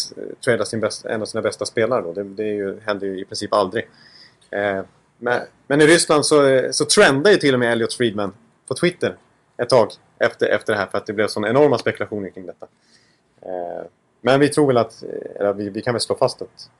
trada 0.44 0.64
sin 0.64 0.80
bästa, 0.80 1.08
en 1.08 1.22
av 1.22 1.26
sina 1.26 1.42
bästa 1.42 1.64
spelare. 1.64 2.02
Då. 2.02 2.12
Det, 2.12 2.24
det 2.24 2.42
ju, 2.42 2.80
händer 2.80 3.06
ju 3.06 3.20
i 3.20 3.24
princip 3.24 3.52
aldrig. 3.52 3.88
Eh, 5.18 5.24
men, 5.24 5.40
men 5.66 5.80
i 5.80 5.86
Ryssland 5.86 6.26
så, 6.26 6.68
så 6.72 6.84
trendade 6.84 7.30
ju 7.30 7.36
till 7.36 7.54
och 7.54 7.60
med 7.60 7.72
Elliot 7.72 7.94
Friedman 7.94 8.34
på 8.68 8.74
Twitter 8.74 9.16
ett 9.56 9.68
tag 9.68 9.92
efter, 10.18 10.46
efter 10.46 10.72
det 10.72 10.78
här 10.78 10.86
för 10.86 10.98
att 10.98 11.06
det 11.06 11.12
blev 11.12 11.28
sådana 11.28 11.48
enorma 11.48 11.78
spekulationer 11.78 12.30
kring 12.30 12.46
detta. 12.46 12.66
Eh, 13.40 13.86
men 14.20 14.40
vi 14.40 14.48
tror 14.48 14.66
väl 14.66 14.76
att, 14.76 15.02
eller 15.36 15.52
vi, 15.52 15.68
vi 15.68 15.82
kan 15.82 15.94
väl 15.94 16.00
slå 16.00 16.16
fast 16.16 16.42
att 16.42 16.70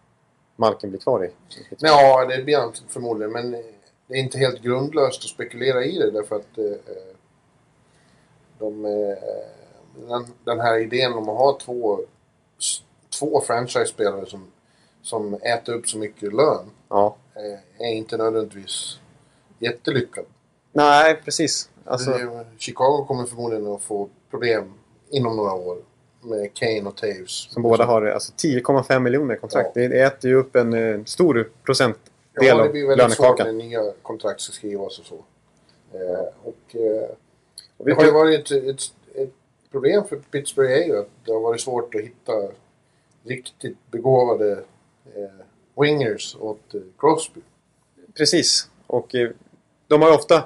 Malkin 0.57 0.91
blir 0.91 1.01
kvar 1.01 1.25
i 1.25 1.29
Pittsburgh. 1.69 1.93
Ja, 1.95 2.27
det 2.27 2.45
blir 2.45 2.59
han 2.59 2.73
förmodligen. 2.89 3.33
Men 3.33 3.55
eh, 3.55 3.61
det 4.07 4.15
är 4.15 4.19
inte 4.19 4.39
helt 4.39 4.63
grundlöst 4.63 5.25
att 5.25 5.31
spekulera 5.31 5.85
i 5.85 5.99
det 5.99 6.11
därför 6.11 6.37
att 6.37 6.59
eh, 6.59 6.65
eh, 6.65 7.15
de, 8.59 8.85
eh, 8.85 9.19
den, 10.09 10.27
den 10.45 10.61
här 10.61 10.79
idén 10.79 11.13
om 11.13 11.29
att 11.29 11.39
ha 11.39 11.59
två, 11.59 12.01
två 13.19 13.41
franchise-spelare 13.41 14.27
som, 14.27 14.47
som 15.03 15.35
äter 15.35 15.75
upp 15.75 15.89
så 15.89 15.99
mycket 15.99 16.35
lön 16.35 16.71
Ja. 16.89 17.17
Eh, 17.39 17.87
är 17.87 17.93
inte 17.95 18.17
nödvändigtvis 18.17 18.99
jättelyckad. 19.59 20.25
Nej, 20.73 21.21
precis. 21.25 21.71
Alltså, 21.85 22.19
Chicago 22.59 23.05
kommer 23.09 23.25
förmodligen 23.25 23.67
att 23.67 23.83
få 23.83 24.09
problem 24.31 24.73
inom 25.11 25.37
några 25.37 25.53
år 25.53 25.79
med 26.21 26.55
Kane 26.55 26.83
och 26.83 26.97
Taves. 26.97 27.31
som 27.31 27.63
båda 27.63 27.85
har 27.85 28.03
alltså, 28.07 28.33
10,5 28.33 29.01
miljoner 29.01 29.37
kontrakt. 29.37 29.71
Ja. 29.75 29.89
Det 29.89 30.01
äter 30.01 30.31
ju 30.31 30.37
upp 30.37 30.57
en 30.57 30.73
eh, 30.75 31.05
stor 31.05 31.51
procentdel 31.65 32.03
Ja, 32.33 32.57
det 32.57 32.63
av 32.63 32.71
blir 32.71 32.87
väldigt 32.89 33.13
svårt 33.13 33.25
lönekakan. 33.39 33.47
när 33.59 33.65
nya 33.65 33.93
kontrakt 34.03 34.41
ska 34.41 34.53
skrivas 34.53 34.99
och 34.99 35.07
så. 35.07 35.15
Eh, 35.93 36.27
och, 36.43 36.77
eh, 36.77 37.09
Och 37.77 37.85
det 37.87 37.93
har 37.95 38.05
ju 38.05 38.11
varit 38.11 38.51
ett, 38.51 38.65
ett, 38.65 38.81
ett 39.15 39.33
problem 39.71 40.05
för 40.05 40.17
Pittsburgh 40.17 40.73
är 40.73 40.85
ju 40.87 40.99
att 40.99 41.09
det 41.25 41.33
har 41.33 41.41
varit 41.41 41.61
svårt 41.61 41.95
att 41.95 42.01
hitta 42.01 42.33
riktigt 43.25 43.77
begåvade 43.91 44.53
eh, 45.15 45.45
wingers 45.81 46.37
åt 46.41 46.75
eh, 46.75 46.81
Crosby. 46.99 47.41
Precis. 48.17 48.71
Och 48.87 49.15
eh, 49.15 49.31
de 49.87 50.03
har 50.03 50.09
ju 50.09 50.15
ofta 50.15 50.45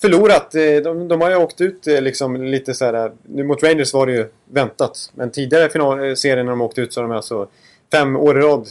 förlorat. 0.00 0.54
Eh, 0.54 0.76
de, 0.76 1.08
de 1.08 1.20
har 1.20 1.30
ju 1.30 1.36
åkt 1.36 1.60
ut 1.60 1.86
liksom 1.86 2.36
lite 2.36 2.74
så 2.74 2.84
här. 2.84 3.12
Nu 3.22 3.44
mot 3.44 3.62
Rangers 3.62 3.94
var 3.94 4.06
det 4.06 4.12
ju 4.12 4.28
väntat. 4.44 5.12
Men 5.14 5.30
tidigare 5.30 5.68
final, 5.68 6.16
serien 6.16 6.46
när 6.46 6.52
de 6.52 6.60
åkte 6.60 6.80
ut 6.80 6.92
så 6.92 7.00
har 7.00 7.08
de 7.08 7.16
alltså 7.16 7.48
fem 7.92 8.16
år 8.16 8.38
i 8.38 8.42
rad 8.42 8.68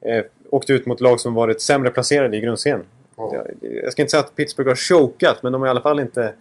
eh, 0.00 0.24
åkt 0.50 0.70
ut 0.70 0.86
mot 0.86 1.00
lag 1.00 1.20
som 1.20 1.34
varit 1.34 1.60
sämre 1.60 1.90
placerade 1.90 2.36
i 2.36 2.40
grundserien. 2.40 2.84
Ja. 3.16 3.34
Jag, 3.34 3.72
jag 3.84 3.92
ska 3.92 4.02
inte 4.02 4.10
säga 4.10 4.22
att 4.22 4.36
Pittsburgh 4.36 4.68
har 4.68 4.76
chokat, 4.76 5.42
men 5.42 5.52
de 5.52 5.60
har 5.60 5.68
i 5.68 5.70
alla 5.70 5.80
fall 5.80 6.00
inte... 6.00 6.34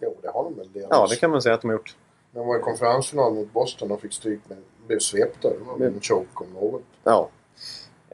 Jo, 0.00 0.16
det 0.22 0.28
har 0.28 0.44
de 0.44 0.54
väl 0.54 0.72
delvis. 0.72 0.88
Ja, 0.90 1.06
det 1.10 1.16
kan 1.16 1.30
man 1.30 1.42
säga 1.42 1.54
att 1.54 1.60
de 1.60 1.68
har 1.68 1.74
gjort. 1.74 1.96
De 2.32 2.46
var 2.46 2.58
i 2.58 2.60
konferensfinal 2.60 3.34
mot 3.34 3.52
Boston 3.52 3.90
och 3.90 4.00
fick 4.00 4.12
stryk 4.12 4.40
med 4.48 4.58
blev 4.86 4.98
svepta. 4.98 5.50
Det 5.50 5.56
var 5.64 5.86
en 5.86 6.00
choke 6.00 6.44
om 6.44 6.46
något. 6.52 6.82
Ja. 7.04 7.28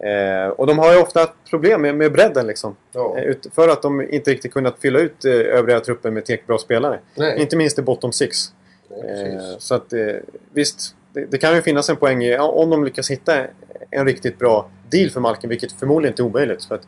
Eh, 0.02 0.48
och 0.48 0.66
de 0.66 0.78
har 0.78 0.92
ju 0.92 1.00
ofta 1.00 1.20
haft 1.20 1.32
problem 1.50 1.82
med, 1.82 1.94
med 1.94 2.12
bredden 2.12 2.46
liksom. 2.46 2.76
Ja. 2.92 3.18
Eh, 3.18 3.24
ut, 3.24 3.46
för 3.54 3.68
att 3.68 3.82
de 3.82 4.00
inte 4.00 4.30
riktigt 4.30 4.52
kunnat 4.52 4.78
fylla 4.78 4.98
ut 4.98 5.24
eh, 5.24 5.32
övriga 5.32 5.80
truppen 5.80 6.14
med 6.14 6.24
tillräckligt 6.24 6.46
bra 6.46 6.58
spelare. 6.58 6.98
Nej, 7.14 7.40
Inte 7.40 7.56
minst 7.56 7.78
i 7.78 7.82
bottom 7.82 8.12
six. 8.12 8.52
nej 9.02 9.34
Eh, 9.34 9.58
så 9.58 9.74
att 9.74 9.92
eh, 9.92 10.00
visst, 10.52 10.94
det, 11.12 11.24
det 11.24 11.38
kan 11.38 11.54
ju 11.54 11.62
finnas 11.62 11.90
en 11.90 11.96
poäng 11.96 12.24
i 12.24 12.38
om 12.38 12.70
de 12.70 12.84
lyckas 12.84 13.10
hitta 13.10 13.46
en 13.90 14.06
riktigt 14.06 14.38
bra 14.38 14.68
deal 14.90 15.10
för 15.10 15.20
Malkin, 15.20 15.50
vilket 15.50 15.72
förmodligen 15.72 16.12
inte 16.12 16.22
är 16.22 16.24
omöjligt. 16.24 16.64
För 16.64 16.74
att, 16.74 16.86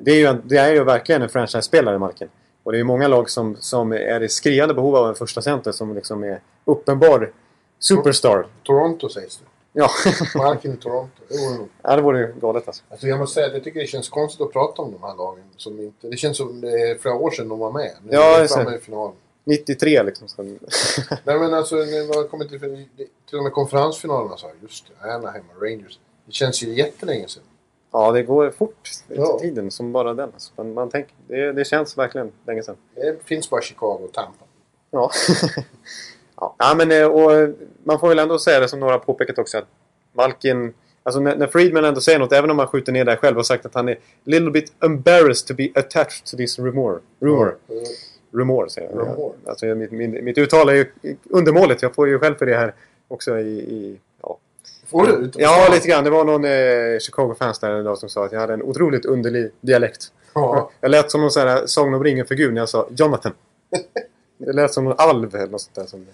det, 0.00 0.10
är 0.10 0.16
ju 0.16 0.26
en, 0.26 0.42
det 0.44 0.56
är 0.56 0.72
ju 0.72 0.84
verkligen 0.84 1.22
en 1.22 1.28
franchise-spelare, 1.28 1.98
Malkin. 1.98 2.28
Och 2.62 2.72
det 2.72 2.76
är 2.76 2.80
ju 2.80 2.84
många 2.84 3.08
lag 3.08 3.30
som, 3.30 3.56
som 3.56 3.92
är 3.92 4.22
i 4.22 4.28
skriande 4.28 4.74
behov 4.74 4.96
av 4.96 5.08
en 5.08 5.14
första 5.14 5.42
center 5.42 5.72
som 5.72 5.94
liksom 5.94 6.24
är 6.24 6.40
uppenbar 6.64 7.30
superstar. 7.78 8.46
Toronto 8.62 9.08
sägs 9.08 9.36
det. 9.36 9.44
Ja, 9.76 9.90
Marken 10.34 10.72
i 10.72 10.76
Toronto. 10.76 11.22
Det 11.28 11.38
vore 11.38 11.58
nog. 11.58 11.68
ja 11.82 11.96
det 11.96 12.02
vore 12.02 12.18
ju 12.20 12.34
galet 12.40 12.66
alltså. 12.68 12.82
Alltså 12.88 13.06
jag 13.06 13.18
måste 13.18 13.34
säga 13.34 13.46
att 13.46 13.52
jag 13.54 13.64
tycker 13.64 13.80
det 13.80 13.86
känns 13.86 14.08
konstigt 14.08 14.40
att 14.40 14.52
prata 14.52 14.82
om 14.82 14.92
de 14.92 15.02
här 15.02 15.14
lagen. 15.16 15.44
Som 15.56 15.80
inte, 15.80 16.08
det 16.08 16.16
känns 16.16 16.36
som 16.36 16.60
det 16.60 16.68
är 16.70 16.98
flera 16.98 17.14
år 17.14 17.30
sedan 17.30 17.48
de 17.48 17.58
var 17.58 17.72
med. 17.72 17.90
Nu 18.02 18.08
Ja, 18.12 18.36
är 18.36 18.42
de 18.42 18.48
framme 18.48 18.76
i 18.76 18.78
finalen. 18.78 19.14
93 19.44 20.02
liksom. 20.02 20.28
Nej 21.24 21.38
men 21.38 21.54
alltså, 21.54 21.76
när 21.76 22.16
har 22.16 22.28
kommit 22.28 22.48
till, 22.48 22.60
till 23.28 23.38
och 23.38 23.44
med 23.44 23.52
konferensfinalerna 23.52 24.36
så 24.36 24.46
här, 24.46 24.54
just 24.62 24.86
det, 25.02 25.12
Anaheim 25.14 25.44
och 25.56 25.62
Rangers. 25.62 25.98
Det 26.26 26.32
känns 26.32 26.62
ju 26.62 26.74
jättelänge 26.74 27.28
sedan. 27.28 27.42
ja, 27.92 28.12
det 28.12 28.22
går 28.22 28.50
fort 28.50 28.90
i 29.08 29.14
Ja. 29.16 29.38
tiden 29.40 29.70
som 29.70 29.92
bara 29.92 30.14
den. 30.14 30.30
Alltså. 30.34 30.52
Man, 30.56 30.74
man 30.74 30.90
tänker, 30.90 31.14
det, 31.28 31.52
det 31.52 31.64
känns 31.64 31.98
verkligen 31.98 32.32
länge 32.46 32.62
sedan. 32.62 32.76
Det 32.94 33.24
finns 33.24 33.50
bara 33.50 33.60
Chicago 33.62 34.00
och 34.04 34.12
Tampa. 34.12 34.44
Ja. 34.90 35.10
ja. 36.36 36.56
ja, 36.58 36.74
men 36.76 36.92
eh, 36.92 37.06
och 37.06 37.32
eh, 37.32 37.48
man 37.84 37.98
får 37.98 38.08
väl 38.08 38.18
ändå 38.18 38.38
säga 38.38 38.60
det 38.60 38.68
som 38.68 38.80
några 38.80 38.98
påpekat 38.98 39.38
också 39.38 39.58
att 39.58 39.66
Malkin... 40.12 40.74
Alltså 41.06 41.20
när, 41.20 41.36
när 41.36 41.46
Friedman 41.46 41.84
ändå 41.84 42.00
säger 42.00 42.18
något, 42.18 42.32
även 42.32 42.50
om 42.50 42.58
han 42.58 42.68
skjuter 42.68 42.92
ner 42.92 43.04
där 43.04 43.16
själv 43.16 43.38
och 43.38 43.46
sagt 43.46 43.66
att 43.66 43.74
han 43.74 43.88
är 43.88 43.98
little 44.24 44.50
bit 44.50 44.72
embarrassed 44.84 45.46
to 45.46 45.54
be 45.54 45.68
attached 45.74 46.24
to 46.24 46.36
this 46.36 46.58
rumor. 46.58 47.00
Rumor. 47.20 47.56
Eh, 47.68 47.74
Rumor 48.38 48.68
säger 48.68 48.90
jag. 48.90 48.98
Rumor. 48.98 49.34
Alltså 49.46 49.66
mitt, 49.66 49.92
min, 49.92 50.24
mitt 50.24 50.38
uttal 50.38 50.68
är 50.68 50.74
ju 50.74 50.86
undermåligt. 51.30 51.82
Jag 51.82 51.94
får 51.94 52.08
ju 52.08 52.18
själv 52.18 52.34
för 52.34 52.46
det 52.46 52.54
här 52.54 52.74
också 53.08 53.38
i... 53.38 53.48
i 53.48 54.00
ja. 54.22 54.38
Får 54.86 55.06
du? 55.06 55.30
Ja, 55.34 55.68
lite 55.72 55.88
grann. 55.88 56.04
Det 56.04 56.10
var 56.10 56.24
någon 56.24 56.44
eh, 56.44 56.98
Chicago-fans 57.00 57.58
där 57.58 57.80
idag 57.80 57.98
som 57.98 58.08
sa 58.08 58.24
att 58.24 58.32
jag 58.32 58.40
hade 58.40 58.54
en 58.54 58.62
otroligt 58.62 59.04
underlig 59.04 59.50
dialekt. 59.60 60.12
Ja. 60.34 60.70
Jag 60.80 60.90
lät 60.90 61.10
som 61.10 61.20
någon 61.20 61.30
sån 61.30 61.48
här 61.48 61.66
Sagan 61.66 61.94
om 61.94 62.04
ringen-figur 62.04 62.52
när 62.52 62.60
jag 62.60 62.68
sa 62.68 62.88
Jonathan. 62.90 63.32
Det 64.38 64.52
lät 64.52 64.72
som 64.72 64.84
någon 64.84 64.94
alv 64.98 65.34
eller 65.34 65.46
något 65.46 65.60
sånt 65.60 65.74
där. 65.74 65.86
Som... 65.86 66.06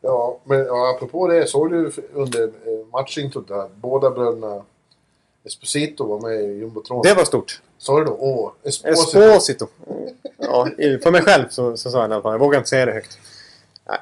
Ja, 0.00 0.38
men 0.44 0.58
ja, 0.58 0.94
apropå 0.96 1.28
det. 1.28 1.46
Såg 1.46 1.70
du 1.70 1.92
under 2.12 2.42
eh, 2.42 2.86
matchintrot 2.92 3.48
där 3.48 3.68
båda 3.74 4.10
bröderna 4.10 4.62
Esposito 5.44 6.06
var 6.06 6.20
med 6.20 6.40
i 6.40 6.58
Jumbotron? 6.58 7.02
Det 7.02 7.14
var 7.14 7.24
stort. 7.24 7.60
Sa 7.78 7.98
du 7.98 8.04
då? 8.04 8.16
Åh, 8.20 8.52
Esposito. 8.62 9.20
Esposito. 9.20 9.66
Ja, 10.36 10.68
för 11.02 11.10
mig 11.10 11.22
själv 11.22 11.48
så, 11.48 11.76
så 11.76 11.90
sa 11.90 12.00
jag 12.00 12.10
det 12.10 12.12
i 12.12 12.14
alla 12.14 12.22
fall. 12.22 12.32
Jag 12.32 12.38
vågar 12.38 12.58
inte 12.58 12.70
säga 12.70 12.86
det 12.86 12.92
högt. 12.92 13.18
Nej. 13.88 13.98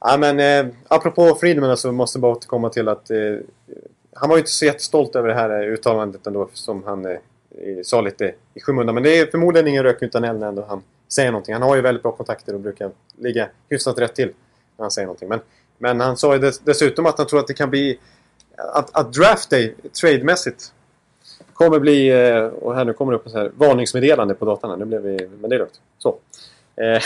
Ja, 0.00 0.16
men 0.16 0.40
eh, 0.40 0.74
apropå 0.88 1.34
Friedman 1.34 1.76
så 1.76 1.92
måste 1.92 2.16
jag 2.16 2.22
bara 2.22 2.32
återkomma 2.32 2.70
till 2.70 2.88
att 2.88 3.10
eh, 3.10 3.16
han 4.14 4.28
var 4.28 4.36
ju 4.36 4.40
inte 4.40 4.50
så 4.50 4.64
jättestolt 4.64 5.16
över 5.16 5.28
det 5.28 5.34
här 5.34 5.62
eh, 5.62 5.72
uttalandet 5.72 6.26
ändå 6.26 6.48
som 6.52 6.84
han 6.84 7.04
eh, 7.06 7.18
sa 7.82 8.00
lite 8.00 8.34
i 8.54 8.60
skymundan. 8.60 8.94
Men 8.94 9.04
det 9.04 9.18
är 9.18 9.26
förmodligen 9.26 9.68
ingen 9.68 9.82
rök 9.82 10.02
utan 10.02 10.24
eld 10.24 10.40
när 10.40 10.48
ändå 10.48 10.64
han 10.68 10.82
säga 11.14 11.30
någonting. 11.30 11.52
Han 11.52 11.62
har 11.62 11.76
ju 11.76 11.82
väldigt 11.82 12.02
bra 12.02 12.12
kontakter 12.12 12.54
och 12.54 12.60
brukar 12.60 12.90
ligga 13.18 13.48
hyfsat 13.68 13.98
rätt 13.98 14.14
till 14.14 14.28
när 14.76 14.84
han 14.84 14.90
säger 14.90 15.06
någonting. 15.06 15.28
Men, 15.28 15.40
men 15.78 16.00
han 16.00 16.16
sa 16.16 16.34
ju 16.34 16.52
dessutom 16.64 17.06
att 17.06 17.18
han 17.18 17.26
tror 17.26 17.40
att 17.40 17.46
det 17.46 17.54
kan 17.54 17.70
bli 17.70 17.98
att, 18.56 18.96
att 18.96 19.12
draft 19.12 19.50
day 19.50 19.74
trademässigt 20.00 20.72
kommer 21.52 21.78
bli, 21.78 22.08
eh, 22.08 22.44
och 22.44 22.74
här 22.74 22.84
nu 22.84 22.92
kommer 22.92 23.12
det 23.12 23.18
upp 23.18 23.26
en 23.26 23.32
så 23.32 23.38
här 23.38 23.52
varningsmeddelande 23.56 24.34
på 24.34 24.44
datorn. 24.44 24.70
här. 24.70 24.78
Nu 24.78 24.84
blev 24.84 25.02
vi, 25.02 25.28
men 25.40 25.50
det 25.50 25.56
är 25.56 25.58
lugnt. 25.58 25.80
Så. 25.98 26.18
Eh, 26.76 27.02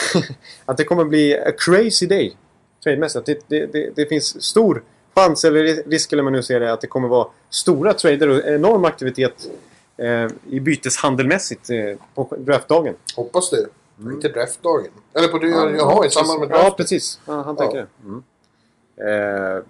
att 0.65 0.77
det 0.77 0.85
kommer 0.85 1.05
bli 1.05 1.39
a 1.39 1.53
crazy 1.59 2.07
day 2.07 2.37
trademässigt. 2.85 3.27
Det, 3.27 3.43
det, 3.49 3.67
det, 3.67 3.91
det 3.97 4.07
finns 4.07 4.45
stor 4.45 4.83
chans, 5.15 5.45
eller 5.45 5.91
risk 5.91 6.13
eller 6.13 6.23
man 6.23 6.33
nu 6.33 6.43
ser 6.43 6.61
det, 6.61 6.73
att 6.73 6.81
det 6.81 6.87
kommer 6.87 7.09
vara 7.09 7.29
stora 7.51 7.93
trader 7.93 8.29
och 8.29 8.45
enorm 8.47 8.85
aktivitet 8.85 9.51
eh, 9.97 10.29
i 10.51 10.61
byteshandelmässigt 10.61 11.71
eh, 11.71 11.77
på 12.15 12.37
draftdagen. 12.39 12.95
Hoppas 13.17 13.51
det. 13.51 13.67
Inte 14.03 14.29
draftdagen. 14.29 14.91
Eller 15.15 15.29
på 15.29 15.39
det, 15.39 15.47
jaha, 15.49 16.07
i 16.07 16.11
samband 16.11 16.41
med 16.41 16.51
Ja, 16.51 16.63
draft. 16.63 16.77
precis. 16.77 17.21
Ja, 17.27 17.43
han 17.43 17.57
tänker 17.57 17.77
Ja. 17.79 17.85
det. 17.85 18.09
Mm. 18.09 19.57
Eh, 19.57 19.63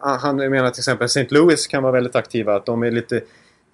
han 0.00 0.36
menar 0.36 0.70
till 0.70 0.80
exempel 0.80 1.04
St. 1.04 1.26
Louis 1.30 1.66
kan 1.66 1.82
vara 1.82 1.92
väldigt 1.92 2.16
aktiva. 2.16 2.54
Att 2.56 2.66
de 2.66 2.82
är 2.82 2.90
lite 2.90 3.20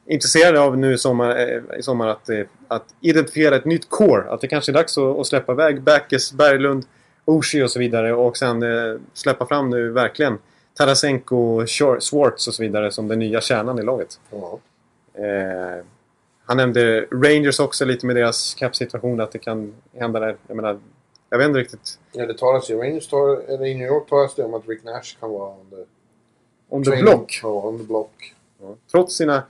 intresserade 0.07 0.61
av 0.61 0.79
nu 0.79 0.93
i 0.95 0.99
sommar, 0.99 1.37
eh, 1.37 1.79
i 1.79 1.83
sommar 1.83 2.09
att, 2.09 2.29
eh, 2.29 2.41
att 2.69 2.85
identifiera 3.01 3.57
ett 3.57 3.65
nytt 3.65 3.91
core. 3.91 4.31
Att 4.31 4.41
det 4.41 4.49
kanske 4.49 4.73
är 4.73 4.75
dags 4.75 4.99
att, 4.99 5.19
att 5.19 5.27
släppa 5.27 5.53
iväg 5.53 5.83
Backes, 5.83 6.33
Berglund, 6.33 6.85
Oshie 7.25 7.65
och 7.65 7.71
så 7.71 7.79
vidare. 7.79 8.15
Och 8.15 8.37
sen 8.37 8.63
eh, 8.63 8.99
släppa 9.15 9.47
fram 9.47 9.71
nu 9.71 9.91
verkligen 9.91 10.39
Tarasenko, 10.75 11.67
Schwartz 11.67 12.49
och 12.49 12.55
så 12.55 12.63
vidare 12.63 12.91
som 12.91 13.09
den 13.09 13.19
nya 13.19 13.41
kärnan 13.41 13.79
i 13.79 13.83
laget. 13.83 14.21
Ja. 14.31 14.59
Eh, 15.15 15.85
han 16.49 16.57
nämnde 16.57 17.07
Rangers 17.11 17.61
också 17.61 17.85
lite 17.85 18.07
med 18.07 18.17
deras 18.17 18.55
cap-situation 18.55 19.21
att 19.21 19.33
det 19.33 19.39
kan 19.39 19.75
hända 19.95 20.21
där. 20.21 20.37
Jag 20.47 20.57
menar, 20.57 20.79
jag 21.31 21.39
vet 21.39 21.49
inte 21.49 21.59
riktigt. 21.61 21.99
Ja, 22.13 22.27
det 22.27 22.39
talas 22.39 22.71
i 22.71 22.75
Rangers, 22.75 23.07
tar, 23.07 23.37
eller 23.49 23.67
i 23.67 23.75
New 23.75 23.87
York 23.87 24.09
talas 24.09 24.35
det 24.35 24.45
om 24.45 24.55
att 24.55 24.69
Rick 24.69 24.85
Nash 24.85 25.17
kan 25.21 25.31
vara 25.31 25.51
on 25.51 25.67
the, 25.71 25.77
On 26.69 26.85
the 26.85 27.03
block. 27.03 27.41
Ja, 27.43 27.49
on 27.49 27.79
the 27.79 27.85
block. 27.85 28.35
Ja. 28.61 28.75
Trots 28.91 29.17
sina 29.17 29.43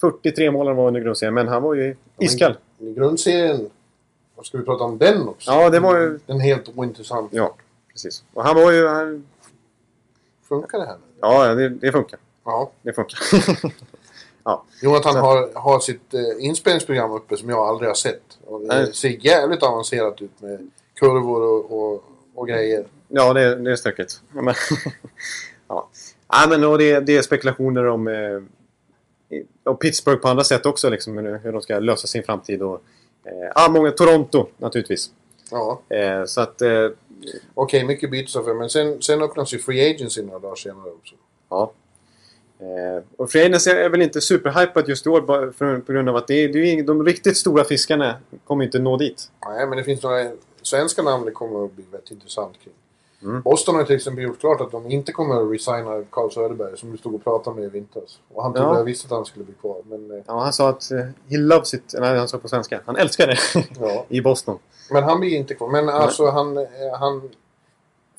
43 0.00 0.50
mål 0.50 0.66
han 0.66 0.76
var 0.76 0.86
under 0.88 1.00
grundserien. 1.00 1.34
Men 1.34 1.48
han 1.48 1.62
var 1.62 1.74
ju 1.74 1.96
iskall. 2.18 2.54
I 2.78 2.92
grundserien, 2.92 3.70
ska 4.42 4.58
vi 4.58 4.64
prata 4.64 4.84
om 4.84 4.98
den 4.98 5.28
också? 5.28 5.50
Ja, 5.50 5.70
det 5.70 5.80
var 5.80 5.98
ju... 5.98 6.18
Den 6.26 6.40
helt 6.40 6.78
ointressant. 6.78 7.32
Ja, 7.32 7.54
precis. 7.92 8.24
Och 8.32 8.44
han 8.44 8.56
var 8.56 8.72
ju... 8.72 8.86
Han, 8.88 9.26
Funkar 10.48 10.78
det 10.78 10.86
här 10.86 10.94
nu? 10.94 11.00
ja, 11.20 11.54
det, 11.54 11.68
det 11.68 11.92
funkar. 11.92 12.18
Ja. 12.44 12.70
Det 12.82 12.92
funkar. 12.92 13.18
Jonathan 14.82 15.12
Så- 15.12 15.18
har, 15.18 15.50
har 15.54 15.80
sitt 15.80 16.14
eh, 16.14 16.20
inspelningsprogram 16.38 17.10
uppe 17.12 17.36
som 17.36 17.48
jag 17.48 17.58
aldrig 17.58 17.88
har 17.90 17.94
sett. 17.94 18.38
Och 18.46 18.60
det 18.60 18.66
Nej. 18.66 18.94
ser 18.94 19.08
jävligt 19.26 19.62
avancerat 19.62 20.22
ut 20.22 20.40
med 20.40 20.70
kurvor 20.94 21.40
och, 21.42 21.72
och, 21.94 22.04
och 22.34 22.48
grejer. 22.48 22.86
ja, 23.08 23.32
det, 23.32 23.54
det 23.56 23.72
är 23.72 23.76
stökigt. 23.76 24.20
Ja, 24.34 24.42
Men, 24.42 24.54
ja. 25.68 25.88
ja, 26.28 26.46
men 26.48 26.64
och 26.64 26.78
det, 26.78 27.00
det 27.00 27.16
är 27.16 27.22
spekulationer 27.22 27.84
om... 27.86 28.08
Eh, 28.08 28.42
och 29.64 29.80
Pittsburgh 29.80 30.20
på 30.22 30.28
andra 30.28 30.44
sätt 30.44 30.66
också, 30.66 30.90
liksom, 30.90 31.18
hur, 31.18 31.38
hur 31.38 31.52
de 31.52 31.60
ska 31.62 31.78
lösa 31.78 32.06
sin 32.06 32.22
framtid. 32.22 32.62
Och, 32.62 32.80
eh, 33.24 33.50
ja, 33.54 33.68
många, 33.70 33.90
Toronto 33.90 34.46
naturligtvis. 34.56 35.10
Ja, 35.50 35.80
Eh, 35.88 36.24
så 36.24 36.40
att... 36.40 36.62
Eh, 36.62 36.88
okej, 37.54 37.84
mycket 37.84 38.10
bytesaffär. 38.10 38.54
Men 38.54 38.70
sen, 38.70 39.02
sen 39.02 39.22
öppnas 39.22 39.54
ju 39.54 39.58
Free 39.58 39.90
Agency 39.94 40.22
några 40.22 40.38
dagar 40.38 40.54
senare 40.56 40.90
också. 40.90 41.14
Ja. 41.48 41.72
Eh, 42.60 43.02
och 43.16 43.36
Agency 43.36 43.70
är 43.70 43.88
väl 43.88 44.02
inte 44.02 44.20
superhypat 44.20 44.88
just 44.88 45.06
i 45.06 45.08
år 45.08 45.52
för, 45.52 45.78
på 45.78 45.92
grund 45.92 46.08
av 46.08 46.16
att 46.16 46.26
det 46.26 46.34
är, 46.44 46.48
det 46.48 46.58
är 46.58 46.82
de 46.82 47.04
riktigt 47.04 47.36
stora 47.36 47.64
fiskarna 47.64 48.14
kommer 48.46 48.64
inte 48.64 48.78
nå 48.78 48.96
dit. 48.96 49.30
Nej, 49.46 49.66
men 49.66 49.78
det 49.78 49.84
finns 49.84 50.02
några 50.02 50.30
svenska 50.62 51.02
namn 51.02 51.24
det 51.24 51.30
kommer 51.30 51.64
att 51.64 51.72
bli 51.72 51.84
väldigt 51.90 52.10
intressant 52.10 52.54
kring. 52.64 52.74
Mm. 53.22 53.42
Boston 53.42 53.74
har 53.74 53.84
till 53.84 53.96
exempel 53.96 54.24
gjort 54.24 54.40
klart 54.40 54.60
att 54.60 54.70
de 54.70 54.90
inte 54.90 55.12
kommer 55.12 55.34
att 55.46 55.52
resigna 55.52 56.02
Carl 56.10 56.30
Söderberg 56.30 56.78
som 56.78 56.92
du 56.92 56.98
stod 56.98 57.14
och 57.14 57.24
pratade 57.24 57.56
med 57.56 57.64
i 57.64 57.68
vintras. 57.68 58.18
Och 58.34 58.42
han 58.42 58.52
trodde 58.52 58.68
Ja. 58.68 58.76
jag 58.76 58.84
visste 58.84 59.06
att 59.06 59.10
han 59.10 59.24
skulle 59.24 59.44
bli 59.44 59.54
kvar. 59.54 59.76
Men, 59.84 60.10
eh, 60.10 60.24
Ja, 60.26 60.40
han 60.40 60.52
sa 60.52 60.68
att 60.68 60.90
eh, 60.90 60.98
he 61.28 61.36
loves 61.38 61.74
it. 61.74 61.94
Nej, 61.98 62.18
han 62.18 62.28
sa 62.28 62.38
på 62.38 62.48
svenska. 62.48 62.80
Han 62.86 62.96
älskar 62.96 63.26
det 63.26 63.36
ja. 63.80 64.04
i 64.08 64.20
Boston. 64.20 64.58
men 64.90 65.02
han 65.02 65.20
blir 65.20 65.30
inte 65.36 65.54
kvar. 65.54 65.68
Men 65.68 65.88
alltså 65.88 66.26
han, 66.30 66.66
han 66.98 67.30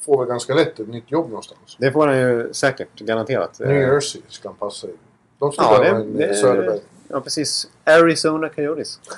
får 0.02 0.18
väl 0.20 0.28
ganska 0.28 0.54
lätt 0.54 0.80
ett 0.80 0.88
nytt 0.88 1.12
jobb 1.12 1.28
någonstans. 1.30 1.76
Det 1.80 1.92
får 1.92 2.08
han 2.08 2.18
ju 2.18 2.54
säkert, 2.54 3.00
garanterat. 3.00 3.60
New 3.60 3.70
Eh, 3.72 3.78
Jersey 3.80 4.22
ska 4.28 4.50
han 4.50 4.56
passa 4.56 4.88
i. 4.88 4.92
De 5.40 5.52
ska 5.52 5.64
Ja, 5.64 5.80
det, 5.80 5.88
en 5.88 6.18
det, 6.18 6.26
eh, 6.28 6.36
Söderberg. 6.36 6.80
ja, 7.08 7.22
precis. 7.22 7.68
Arizona 7.84 8.50
Coyotes. 8.50 9.00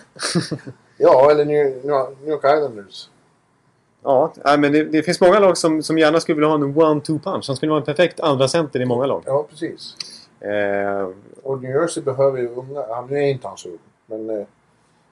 Ja, 1.01 1.32
eller 1.32 1.45
New, 1.45 1.65
New 1.86 2.30
York 2.30 2.43
Islanders. 2.45 3.09
Ja, 4.03 4.34
nej, 4.45 4.57
men 4.57 4.71
det, 4.71 4.84
det 4.84 5.03
finns 5.03 5.21
många 5.21 5.39
lag 5.39 5.57
som, 5.57 5.84
som 5.84 5.97
gärna 5.97 6.19
skulle 6.19 6.36
vilja 6.36 6.47
ha 6.47 6.55
en 6.55 6.75
one-two 6.75 7.19
punch. 7.19 7.43
Han 7.47 7.55
skulle 7.55 7.69
vara 7.69 7.80
en 7.80 7.86
perfekt 7.86 8.19
andra 8.19 8.47
center 8.47 8.80
i 8.82 8.86
många 8.86 9.05
lag. 9.05 9.23
Ja, 9.25 9.45
precis. 9.49 9.95
Eh, 10.39 11.09
Och 11.43 11.61
New 11.63 11.71
Jersey 11.71 12.03
behöver 12.03 12.39
ju 12.39 12.47
unga... 12.47 12.86
Han 12.95 13.07
nu 13.07 13.17
är 13.17 13.21
inte 13.27 13.47
han 13.47 13.57
så 13.57 13.69
ung. 13.69 13.77
Men 14.05 14.30
eh, 14.30 14.45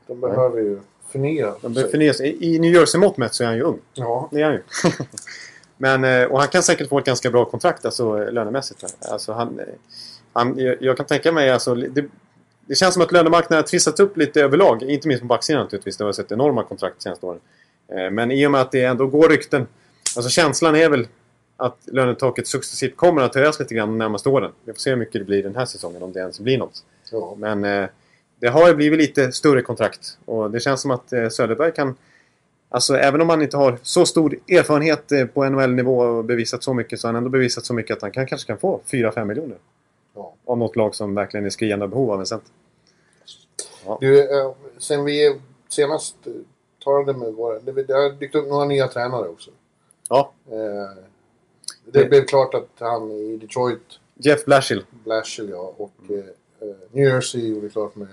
de 0.07 0.19
behöver 0.21 0.59
ju 0.61 0.79
förnya 1.09 1.53
de 1.61 1.73
sig. 1.75 1.83
befinner 1.83 2.13
sig, 2.13 2.27
I 2.29 2.55
I 2.55 2.59
New 2.59 2.73
Jersey-mått 2.73 3.17
mätt 3.17 3.33
så 3.33 3.43
är 3.43 3.47
han 3.47 3.55
ju 3.55 3.61
ung. 3.63 3.79
Ja, 3.93 4.27
Det 4.31 4.41
är 4.41 4.45
han 4.45 4.53
ju. 4.53 4.61
Men, 5.77 6.03
eh, 6.03 6.23
och 6.23 6.39
han 6.39 6.47
kan 6.47 6.63
säkert 6.63 6.89
få 6.89 6.99
ett 6.99 7.05
ganska 7.05 7.31
bra 7.31 7.45
kontrakt 7.45 7.85
alltså, 7.85 8.17
lönemässigt. 8.31 8.83
Alltså, 9.11 9.33
han, 9.33 9.59
eh, 9.59 9.65
han, 10.33 10.59
jag, 10.79 10.97
kan 10.97 11.05
tänka 11.05 11.31
mig... 11.31 11.51
Alltså, 11.51 11.75
det, 11.75 12.05
det 12.65 12.75
känns 12.75 12.93
som 12.93 13.03
att 13.03 13.11
lönemarknaden 13.11 13.63
har 13.63 13.67
trissats 13.67 13.99
upp 13.99 14.17
lite 14.17 14.41
överlag. 14.41 14.83
Inte 14.83 15.07
minst 15.07 15.21
på 15.21 15.27
backsidan 15.27 15.63
naturligtvis. 15.63 15.97
Det 15.97 16.03
har 16.03 16.11
sett 16.11 16.31
enorma 16.31 16.63
kontrakt 16.63 16.95
de 16.97 17.03
senaste 17.03 17.25
åren. 17.25 17.39
Eh, 17.87 18.11
Men 18.11 18.31
i 18.31 18.47
och 18.47 18.51
med 18.51 18.61
att 18.61 18.71
det 18.71 18.83
ändå 18.83 19.07
går 19.07 19.29
rykten. 19.29 19.67
Alltså 20.15 20.29
känslan 20.29 20.75
är 20.75 20.89
väl 20.89 21.07
att 21.57 21.77
lönetaket 21.85 22.47
successivt 22.47 22.95
kommer 22.95 23.21
att 23.21 23.35
höjas 23.35 23.59
lite 23.59 23.75
grann 23.75 23.87
de 23.87 23.97
närmaste 23.97 24.29
åren. 24.29 24.51
Vi 24.65 24.73
får 24.73 24.79
se 24.79 24.89
hur 24.89 24.97
mycket 24.97 25.21
det 25.21 25.25
blir 25.25 25.43
den 25.43 25.55
här 25.55 25.65
säsongen. 25.65 26.03
Om 26.03 26.13
det 26.13 26.19
ens 26.19 26.39
blir 26.39 26.57
något. 26.57 26.83
ja. 27.11 27.35
Men 27.37 27.63
eh, 27.63 27.89
det 28.39 28.47
har 28.47 28.67
ju 28.67 28.75
blivit 28.75 28.99
lite 28.99 29.31
större 29.31 29.61
kontrakt. 29.61 30.17
Och 30.25 30.51
det 30.51 30.59
känns 30.59 30.81
som 30.81 30.91
att 30.91 31.13
eh, 31.13 31.29
Söderberg 31.29 31.71
kan... 31.71 31.95
Alltså 32.69 32.97
även 32.97 33.21
om 33.21 33.29
han 33.29 33.41
inte 33.41 33.57
har 33.57 33.77
så 33.81 34.05
stor 34.05 34.39
erfarenhet 34.47 35.11
eh, 35.11 35.25
på 35.25 35.49
NHL-nivå 35.49 35.99
och 35.99 36.25
bevisat 36.25 36.63
så 36.63 36.73
mycket 36.73 36.99
så 36.99 37.07
har 37.07 37.13
han 37.13 37.17
ändå 37.17 37.29
bevisat 37.29 37.65
så 37.65 37.73
mycket 37.73 37.95
att 37.95 38.01
han 38.01 38.11
kan, 38.11 38.27
kanske 38.27 38.47
kan 38.47 38.57
få 38.57 38.79
4-5 38.85 39.25
miljoner. 39.25 39.57
ja. 40.15 40.33
Av 40.45 40.57
något 40.57 40.75
lag 40.75 40.95
som 40.95 41.15
verkligen 41.15 41.45
är 41.45 41.49
skriande 41.49 41.87
behov 41.87 42.11
av 42.11 42.19
en 42.19 42.25
center. 42.25 42.51
Du, 43.99 44.39
eh, 44.39 44.51
sen 44.77 45.05
vi 45.05 45.39
senast 45.69 46.15
talade 46.83 47.13
med 47.13 47.33
våra... 47.33 47.59
Det, 47.59 47.93
har 47.93 48.19
dykt 48.19 48.35
upp 48.35 48.47
några 48.47 48.65
nya 48.65 48.87
tränare 48.87 49.27
också. 49.27 49.51
Ja, 50.09 50.33
Eh, 50.51 51.03
det 51.85 52.05
blev 52.05 52.25
klart 52.25 52.53
att 52.53 52.69
han 52.79 53.11
i 53.11 53.37
Detroit, 53.37 53.99
Jeff 54.15 54.45
Blashill. 54.45 54.85
Blashill 54.89 55.49
ja, 55.49 55.73
och 55.77 55.93
New 56.91 57.05
Jersey 57.05 57.47
gjorde 57.47 57.69
klart 57.69 57.95
med... 57.95 58.07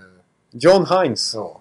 John 0.50 0.86
Hines. 0.86 1.34
Ja. 1.34 1.60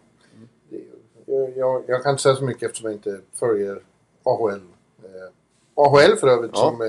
Det, 1.34 1.54
jag, 1.60 1.84
jag, 1.88 2.04
kan 2.04 2.10
inte 2.12 2.24
säga 2.24 2.36
så 2.36 2.44
mycket 2.44 2.64
eftersom 2.64 2.86
jag 2.90 2.98
inte 2.98 3.20
följer 3.34 3.82
AHL. 4.24 4.52
Eh, 5.04 5.32
AHL 5.76 6.16
för 6.20 6.28
övrigt 6.28 6.52
Ja. 6.54 6.60
som 6.60 6.82
eh, 6.82 6.88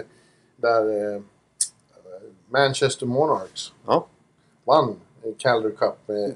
där 0.56 1.14
eh, 1.14 1.22
Manchester 2.48 3.06
Monarchs 3.06 3.72
Ja, 3.86 4.06
vann 4.64 4.96
eh, 5.22 5.30
Calder 5.38 5.70
Cup 5.70 5.94
med 6.06 6.34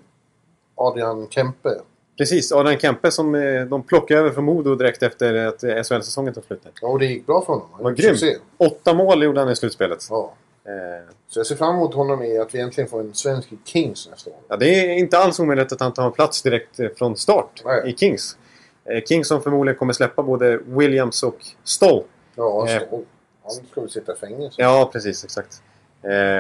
Adrian 0.75 1.27
Kempe. 1.31 1.81
precis. 2.19 2.53
Adrian 2.53 2.79
Kempe 2.79 3.11
som 3.11 3.35
eh, 3.35 3.65
de 3.65 3.83
plockade 3.83 4.21
över 4.21 4.31
från 4.31 4.45
Modo 4.45 4.75
direkt 4.75 5.03
efter 5.03 5.35
att 5.47 5.63
eh, 5.65 5.75
SHL-säsongen 5.83 6.35
tog 6.35 6.45
slut. 6.45 6.67
Ja, 6.83 6.89
och 6.89 6.99
det 6.99 7.07
gick 7.07 7.27
bra 7.27 7.41
för 7.41 7.53
honom. 7.53 7.69
Vad 7.73 7.81
gjorde 7.93 8.03
grym! 8.03 8.17
succé. 8.17 8.37
Åtta 8.57 8.95
mål 8.95 9.23
gjorde 9.23 9.41
han 9.41 9.51
i 9.51 9.57
slutspelet. 9.57 10.07
Ja. 10.11 10.35
Eh, 10.69 11.05
Så 11.29 11.39
jag 11.39 11.47
ser 11.47 11.57
fram 11.57 11.75
emot 11.75 11.95
honom 11.95 12.23
i 12.23 12.39
att 12.39 12.55
vi 12.55 12.61
äntligen 12.61 12.91
får 12.91 13.01
en 13.01 13.15
svensk 13.15 13.53
i 13.53 13.59
Kings 13.65 14.09
nästa 14.11 14.31
år. 14.31 14.37
Ja, 14.49 14.57
det 14.57 14.67
är 14.67 14.99
inte 14.99 15.19
alls 15.19 15.41
omöjligt 15.41 15.73
att 15.73 15.81
han 15.81 15.93
tar 15.93 16.07
en 16.07 16.13
plats 16.13 16.43
direkt 16.43 16.81
eh, 16.81 16.89
från 16.97 17.17
start 17.17 17.63
Nej. 17.65 17.91
i 17.91 17.97
Kings. 17.97 18.37
Eh, 18.85 19.05
Kings 19.05 19.29
som 19.29 19.43
förmodligen 19.43 19.79
kommer 19.79 19.93
släppa 19.93 20.23
både 20.23 20.57
Williams 20.57 21.23
och 21.23 21.39
Stoll. 21.65 22.05
Ja, 22.35 22.45
oh, 22.91 23.01
han 23.43 23.53
ska 23.71 23.81
väl 23.81 23.91
sitta 23.91 24.13
i 24.13 24.17
fängelse. 24.17 24.63
Ja, 24.63 24.91
precis. 24.93 25.25
Exakt. 25.25 25.63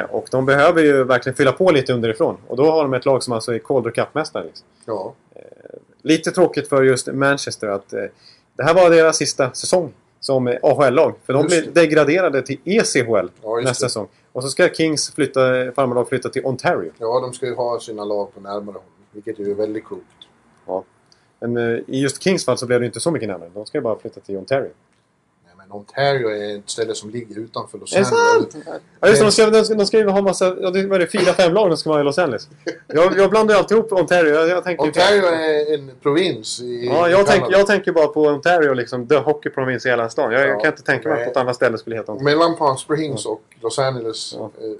Och 0.08 0.28
de 0.30 0.46
behöver 0.46 0.82
ju 0.82 1.04
verkligen 1.04 1.36
fylla 1.36 1.52
på 1.52 1.70
lite 1.70 1.92
underifrån. 1.92 2.36
Och 2.48 2.56
då 2.56 2.70
har 2.70 2.82
de 2.82 2.94
ett 2.94 3.04
lag 3.04 3.22
som 3.22 3.32
alltså 3.32 3.54
är 3.54 3.58
Calder 3.58 3.90
Cup-mästare. 3.90 4.44
Liksom. 4.44 4.66
Ja. 4.84 5.14
Lite 6.02 6.30
tråkigt 6.30 6.68
för 6.68 6.82
just 6.82 7.06
Manchester 7.06 7.68
att 7.68 7.88
det 8.56 8.64
här 8.64 8.74
var 8.74 8.90
deras 8.90 9.16
sista 9.16 9.52
säsong 9.52 9.92
som 10.20 10.56
AHL-lag. 10.62 11.14
För 11.24 11.32
de 11.32 11.46
blir 11.46 11.70
degraderade 11.72 12.42
till 12.42 12.58
ECHL 12.64 13.28
Ja, 13.42 13.56
nästa 13.56 13.68
det. 13.68 13.74
säsong. 13.74 14.08
Och 14.32 14.42
så 14.42 14.48
ska 14.48 14.68
Kings 14.68 15.14
flytta, 15.14 15.40
farmarlag 15.72 16.08
flytta 16.08 16.28
till 16.28 16.44
Ontario. 16.46 16.92
ja, 16.98 17.20
de 17.20 17.32
ska 17.32 17.46
ju 17.46 17.54
ha 17.54 17.80
sina 17.80 18.04
lag 18.04 18.34
på 18.34 18.40
närmare 18.40 18.72
håll. 18.74 18.82
Vilket 19.12 19.38
ju 19.38 19.50
är 19.50 19.54
väldigt 19.54 19.84
klokt. 19.84 20.04
Ja. 20.66 20.84
Men 21.40 21.56
eh, 21.56 21.78
i 21.86 22.00
just 22.00 22.22
Kings 22.22 22.44
fall 22.44 22.58
så 22.58 22.66
blev 22.66 22.80
det 22.80 22.86
inte 22.86 23.00
så 23.00 23.10
mycket 23.10 23.28
närmare. 23.28 23.50
De 23.54 23.66
ska 23.66 23.78
ju 23.78 23.82
bara 23.82 23.98
flytta 23.98 24.20
till 24.20 24.36
Ontario. 24.36 24.70
Ontario 25.70 26.28
är 26.28 26.56
ett 26.58 26.70
ställe 26.70 26.94
som 26.94 27.10
ligger 27.10 27.38
utanför 27.38 27.78
Los 27.78 27.92
Är 27.96 28.00
det 28.00 28.06
Angeles. 28.06 28.52
sant? 28.52 28.64
Ja 29.00 29.08
just 29.08 29.20
det, 29.20 29.26
de 29.26 29.32
ska, 29.32 29.50
de 29.50 29.64
ska, 29.64 29.74
de 29.74 29.86
ska 29.86 29.98
ju 29.98 30.08
ha 30.08 30.22
massa... 30.22 30.54
Det 30.70 30.86
var 30.86 30.98
det 30.98 31.06
fyra, 31.06 31.32
fem 31.32 31.54
lag 31.54 31.70
de 31.70 31.76
ska 31.76 31.90
vara 31.90 32.00
i 32.00 32.04
Los 32.04 32.18
Angeles. 32.18 32.48
Jag, 32.86 33.18
jag 33.18 33.30
blandar 33.30 33.54
ju 33.54 33.58
alltid 33.58 33.76
ihop 33.78 33.92
Ontario. 33.92 34.34
Jag, 34.34 34.48
jag 34.48 34.64
tänker, 34.64 34.84
Ontario 34.84 35.22
är 35.26 35.74
en 35.74 35.90
provins 36.02 36.60
i 36.60 36.86
Ja, 36.86 37.08
jag, 37.08 37.26
tänker, 37.26 37.52
jag 37.52 37.66
tänker 37.66 37.92
bara 37.92 38.06
på 38.06 38.22
Ontario, 38.22 38.72
liksom 38.74 39.06
the 39.08 39.16
hockey 39.16 39.50
province 39.50 39.88
i 39.88 39.90
hela 39.92 40.10
stan. 40.10 40.32
Jag, 40.32 40.42
jag 40.42 40.48
Ja. 40.50 40.60
kan 40.60 40.70
inte 40.72 40.82
tänka 40.82 41.08
mig 41.08 41.20
att 41.22 41.26
något 41.28 41.36
annat 41.36 41.56
ställe 41.56 41.78
skulle 41.78 41.96
heta 41.96 42.12
Ontario. 42.12 42.36
Mellan 42.38 42.56
Palm 42.56 42.76
Springs 42.76 43.26
och 43.26 43.42
Los 43.62 43.78
Angeles, 43.78 44.34
Ja. 44.38 44.44
eh, 44.44 44.70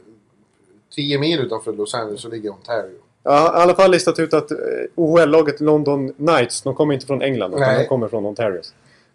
10 0.97 1.19
mil 1.19 1.41
utanför 1.41 1.73
Los 1.73 1.95
Angeles, 1.95 2.21
så 2.21 2.29
ligger 2.29 2.51
Ontario. 2.51 2.91
Jag 3.23 3.33
har 3.33 3.59
i 3.61 3.63
alla 3.63 3.75
fall 3.75 3.91
listat 3.91 4.19
ut 4.19 4.35
att 4.35 4.51
eh, 4.51 4.57
OHL-laget 4.95 5.61
London 5.61 6.13
Knights, 6.13 6.63
de 6.63 6.75
kommer 6.75 6.95
inte 6.95 7.07
från 7.07 7.23
England 7.23 7.51
utan 7.55 7.61
Nej. 7.61 7.79
de 7.79 7.85
kommer 7.89 8.09
från 8.09 8.27
Ontario. 8.27 8.61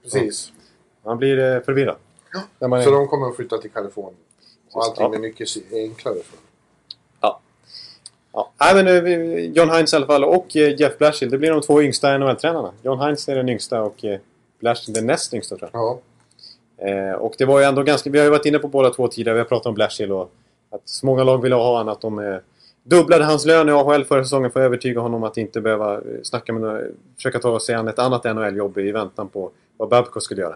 Precis. 0.04 0.52
Man 1.06 1.18
blir 1.18 1.40
eh, 1.56 1.62
förvirrad. 1.62 1.96
När 2.60 2.68
man 2.68 2.80
är- 2.80 2.84
Så 2.84 2.92
de 2.92 3.08
kommer 3.08 3.28
att 3.30 3.36
flytta 3.36 3.58
till 3.58 3.72
Kalifornien. 3.72 4.16
Och 4.72 4.84
allting 4.84 5.06
Ja. 5.06 5.16
är 5.16 5.20
mycket 5.20 5.48
enklare 5.74 6.16
för 6.16 6.32
dem. 6.38 6.40
Ja. 7.22 7.40
Nej, 8.60 8.76
men, 8.84 8.88
eh, 8.88 9.40
John 9.46 9.70
Hines 9.70 9.94
i 9.94 9.96
alla 9.96 10.06
fall 10.06 10.24
och 10.24 10.56
eh, 10.58 10.80
Jeff 10.80 10.98
Blashill. 10.98 11.30
Det 11.30 11.38
blir 11.38 11.52
de 11.52 11.62
två 11.62 11.82
yngsta 11.82 12.18
NHL-tränarna. 12.18 12.72
John 12.82 13.00
Hines 13.00 13.30
är 13.30 13.36
den 13.36 13.50
yngsta 13.50 13.82
och 13.82 14.06
Blashill 14.60 14.94
den 14.94 15.06
näst 15.06 15.34
yngsta 15.34 15.58
tror 15.58 15.70
jag. 15.74 15.82
Ja. 15.82 16.00
Eh, 16.88 17.14
och 17.16 17.36
det 17.38 17.46
var 17.46 17.60
ju 17.60 17.66
ändå 17.66 17.84
ganska... 17.84 18.10
Vi 18.10 18.18
har 18.18 18.26
ju 18.26 18.32
varit 18.32 18.46
inne 18.46 18.60
på 18.60 18.68
båda 18.68 18.90
två 18.90 19.08
tidigare. 19.08 19.34
Vi 19.34 19.40
har 19.40 19.46
pratat 19.46 19.66
om 19.66 19.74
Blashill 19.74 20.12
och 20.12 20.32
att 20.72 20.82
så 20.86 21.06
många 21.06 21.24
lag 21.24 21.42
ville 21.42 21.56
ha 21.56 21.78
honom. 21.78 21.94
Att 21.94 22.02
de 22.02 22.20
eh, 22.20 22.38
dubblade 22.84 23.26
hans 23.26 23.46
lön 23.46 23.70
i 23.70 23.72
AHL 23.72 24.04
förra 24.06 24.24
säsongen 24.24 24.52
för 24.52 24.60
att 24.60 24.66
övertyga 24.66 25.00
honom 25.02 25.24
att 25.24 25.38
inte 25.38 25.62
behöva 25.62 25.94
eh, 25.96 26.02
snacka 26.24 26.54
med 26.54 26.62
några, 26.62 26.82
försöka 27.16 27.40
ta 27.40 27.60
sig 27.60 27.76
an 27.76 27.88
ett 27.88 28.00
annat 28.00 28.24
NHL-jobb 28.24 28.78
i 28.78 28.92
väntan 28.92 29.28
på 29.28 29.52
vad 29.78 29.90
Babcock 29.90 30.24
skulle 30.24 30.42
göra. 30.42 30.56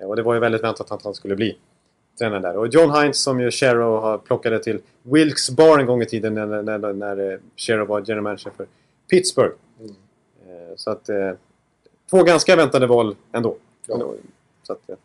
Eh, 0.00 0.06
och 0.06 0.16
det 0.16 0.22
var 0.22 0.34
ju 0.34 0.40
väldigt 0.40 0.62
väntat 0.62 0.92
att 0.92 1.04
han 1.04 1.14
skulle 1.14 1.36
bli 1.36 1.58
tränare 2.18 2.40
där. 2.40 2.56
Och 2.56 2.66
John 2.68 2.94
Hines 2.94 3.22
som 3.22 3.40
ju 3.40 3.50
Sherrow 3.50 4.00
har 4.00 4.18
plockade 4.18 4.62
till 4.62 4.80
Wilkes 5.02 5.50
Bar 5.50 5.78
en 5.78 5.86
gång 5.86 6.02
i 6.02 6.06
tiden 6.06 6.34
när, 6.34 6.62
när, 6.62 6.92
när, 6.92 7.32
eh, 7.32 7.38
Sherrow 7.56 7.86
var 7.88 8.00
general 8.00 8.22
manager 8.22 8.50
för 8.56 8.66
Pittsburgh. 9.10 9.54
Mm. 9.80 9.94
Eh, 10.48 10.76
så 10.76 10.90
att... 10.90 11.10
Två 12.10 12.22
ganska 12.22 12.56
väntade 12.56 12.86
val 12.86 13.16
ändå. 13.32 13.56
Ja. 13.86 14.14
Så 14.62 14.72
att, 14.72 14.80
ja. 14.86 14.96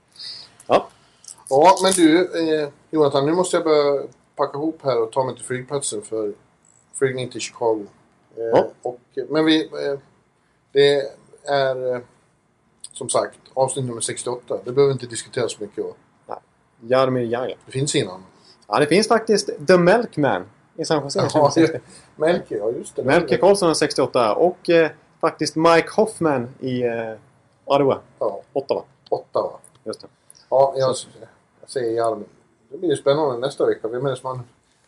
Ja, 1.49 1.79
men 1.83 1.91
du 1.91 2.21
eh, 2.61 2.69
Jonathan, 2.91 3.25
nu 3.25 3.31
måste 3.31 3.57
jag 3.57 3.63
börja 3.63 4.07
packa 4.35 4.57
ihop 4.57 4.79
här 4.83 5.01
och 5.01 5.11
ta 5.11 5.23
mig 5.23 5.35
till 5.35 5.45
flygplatsen 5.45 6.01
för 6.01 6.33
flygning 6.93 7.29
till 7.29 7.41
Chicago. 7.41 7.85
Eh, 8.37 8.43
Ja. 8.43 8.67
och, 8.81 8.99
men 9.29 9.45
vi... 9.45 9.65
Eh, 9.65 9.99
det 10.71 11.11
är 11.43 12.01
som 12.97 13.09
sagt 13.09 13.39
avsnitt 13.53 13.85
nummer 13.85 14.01
68. 14.01 14.57
Det 14.65 14.71
behöver 14.71 14.93
inte 14.93 15.05
diskutera 15.05 15.49
så 15.49 15.63
mycket. 15.63 15.85
Jaromir 16.79 17.23
Jagr. 17.23 17.57
det 17.65 17.71
finns 17.71 17.95
innan. 17.95 18.23
Ja, 18.67 18.79
det 18.79 18.87
finns 18.87 19.07
faktiskt 19.07 19.49
The 19.67 19.77
Milkman 19.77 20.45
i 20.75 20.85
San 20.85 21.03
Jose. 21.03 21.19
Ja, 21.19 21.29
2060. 21.29 21.79
Melker, 22.15 22.57
ja 22.57 22.71
just 22.71 22.95
det. 22.95 23.03
Melker 23.03 23.37
Karlsson 23.37 23.67
har 23.67 23.73
68 23.73 24.35
och 24.35 24.69
eh, 24.69 24.91
faktiskt 25.21 25.55
Mike 25.55 25.89
Hoffman 25.95 26.49
i 26.59 26.83
eh, 26.83 27.13
Ottawa. 27.65 27.99
Ja, 28.19 28.41
Ottawa. 28.53 28.83
åtta 29.09 29.41
va? 29.41 29.59
Just 29.83 30.01
det. 30.01 30.07
Ja, 30.49 30.73
jag, 30.77 30.95
jag 31.61 31.69
säger 31.69 31.95
Hjalmar. 31.95 32.27
Det 32.69 32.77
blir 32.77 32.89
ju 32.89 32.95
spännande 32.95 33.37
nästa 33.37 33.65
vecka. 33.65 33.87
Vem 33.87 34.05
är 34.05 34.09
det 34.09 34.15
som 34.15 34.27
har 34.27 34.39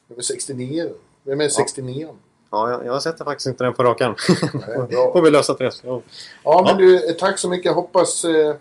nummer 0.08 0.22
69? 0.22 0.89
Vem 1.24 1.41
är 1.41 1.49
69? 1.49 2.08
Ja, 2.08 2.14
jag, 2.52 2.86
jag 2.86 3.02
sätter 3.02 3.26
faktiskt 3.26 3.48
inte 3.48 3.64
den 3.64 3.74
på 3.74 3.84
rak 3.84 4.02
arm. 4.02 4.16
Nej, 4.54 4.88
bra. 4.88 5.12
Får 5.14 5.22
vi 5.22 5.30
lösa 5.32 5.54
det. 5.54 5.72
Ja. 5.84 6.02
Ja, 6.43 6.62
men 6.66 6.72
Ja. 6.72 6.74
du, 6.74 7.10
eh, 7.10 7.16
tack 7.16 7.38
så 7.39 7.50
mycket. 7.50 7.66
Jag 7.66 7.74
hoppas... 7.74 8.26
Eh, 8.26 8.56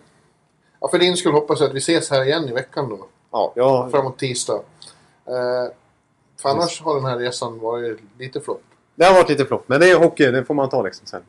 ja, 0.79 0.87
för 0.87 0.99
din 0.99 1.17
skull 1.17 1.31
hoppas 1.33 1.59
jag 1.59 1.67
att 1.69 1.75
vi 1.75 1.79
ses 1.79 2.09
här 2.09 2.23
igen 2.23 2.49
i 2.49 2.53
veckan 2.53 2.89
då. 2.89 2.99
Ja, 3.31 3.51
jag, 3.55 3.91
Framåt 3.91 4.17
tisdag. 4.19 4.61
Eh, 5.25 5.71
för 6.41 6.49
annars 6.49 6.81
har 6.81 6.95
den 6.95 7.05
här 7.05 7.17
resan 7.17 7.59
varit 7.59 7.99
lite 8.17 8.41
flopp. 8.41 8.61
det 8.95 9.05
har 9.05 9.13
varit 9.13 9.29
lite 9.29 9.45
flopp, 9.45 9.63
men 9.67 9.79
det 9.79 9.91
är 9.91 9.97
hockey. 9.99 10.25
Det 10.31 10.45
får 10.45 10.53
man 10.53 10.69
ta 10.69 10.81
liksom 10.81 11.07
sen. 11.07 11.21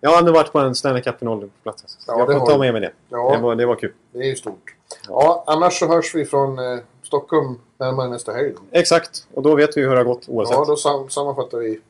Jag 0.00 0.10
har 0.10 0.18
ändå 0.18 0.32
varit 0.32 0.52
på 0.52 0.58
en 0.58 0.74
Stanley 0.74 1.02
Cup-final 1.02 1.40
på 1.40 1.48
plats. 1.62 1.98
Ja, 2.06 2.18
jag 2.18 2.40
får 2.40 2.46
ta 2.46 2.58
med 2.58 2.72
mig 2.72 2.80
det. 2.80 2.92
Ja. 3.08 3.32
Det, 3.36 3.42
var, 3.42 3.54
det 3.54 3.66
var 3.66 3.74
kul. 3.76 3.92
Det 4.12 4.18
är 4.18 4.24
ju 4.24 4.36
stort. 4.36 4.74
Ja, 5.08 5.44
annars 5.46 5.78
så 5.78 5.86
hörs 5.86 6.14
vi 6.14 6.24
från 6.24 6.58
eh, 6.58 6.78
Stockholm 7.02 7.58
närmare 7.78 8.08
nästa 8.08 8.32
helg. 8.32 8.54
Exakt. 8.70 9.26
Och 9.34 9.42
då 9.42 9.54
vet 9.54 9.76
vi 9.76 9.80
hur 9.82 9.90
det 9.90 9.96
har 9.96 10.04
gått 10.04 10.28
oavsett. 10.28 10.56
Ja, 10.56 10.64
då 10.64 10.76
sam 10.76 11.10
sammanfattar 11.10 11.58
vi 11.58 11.80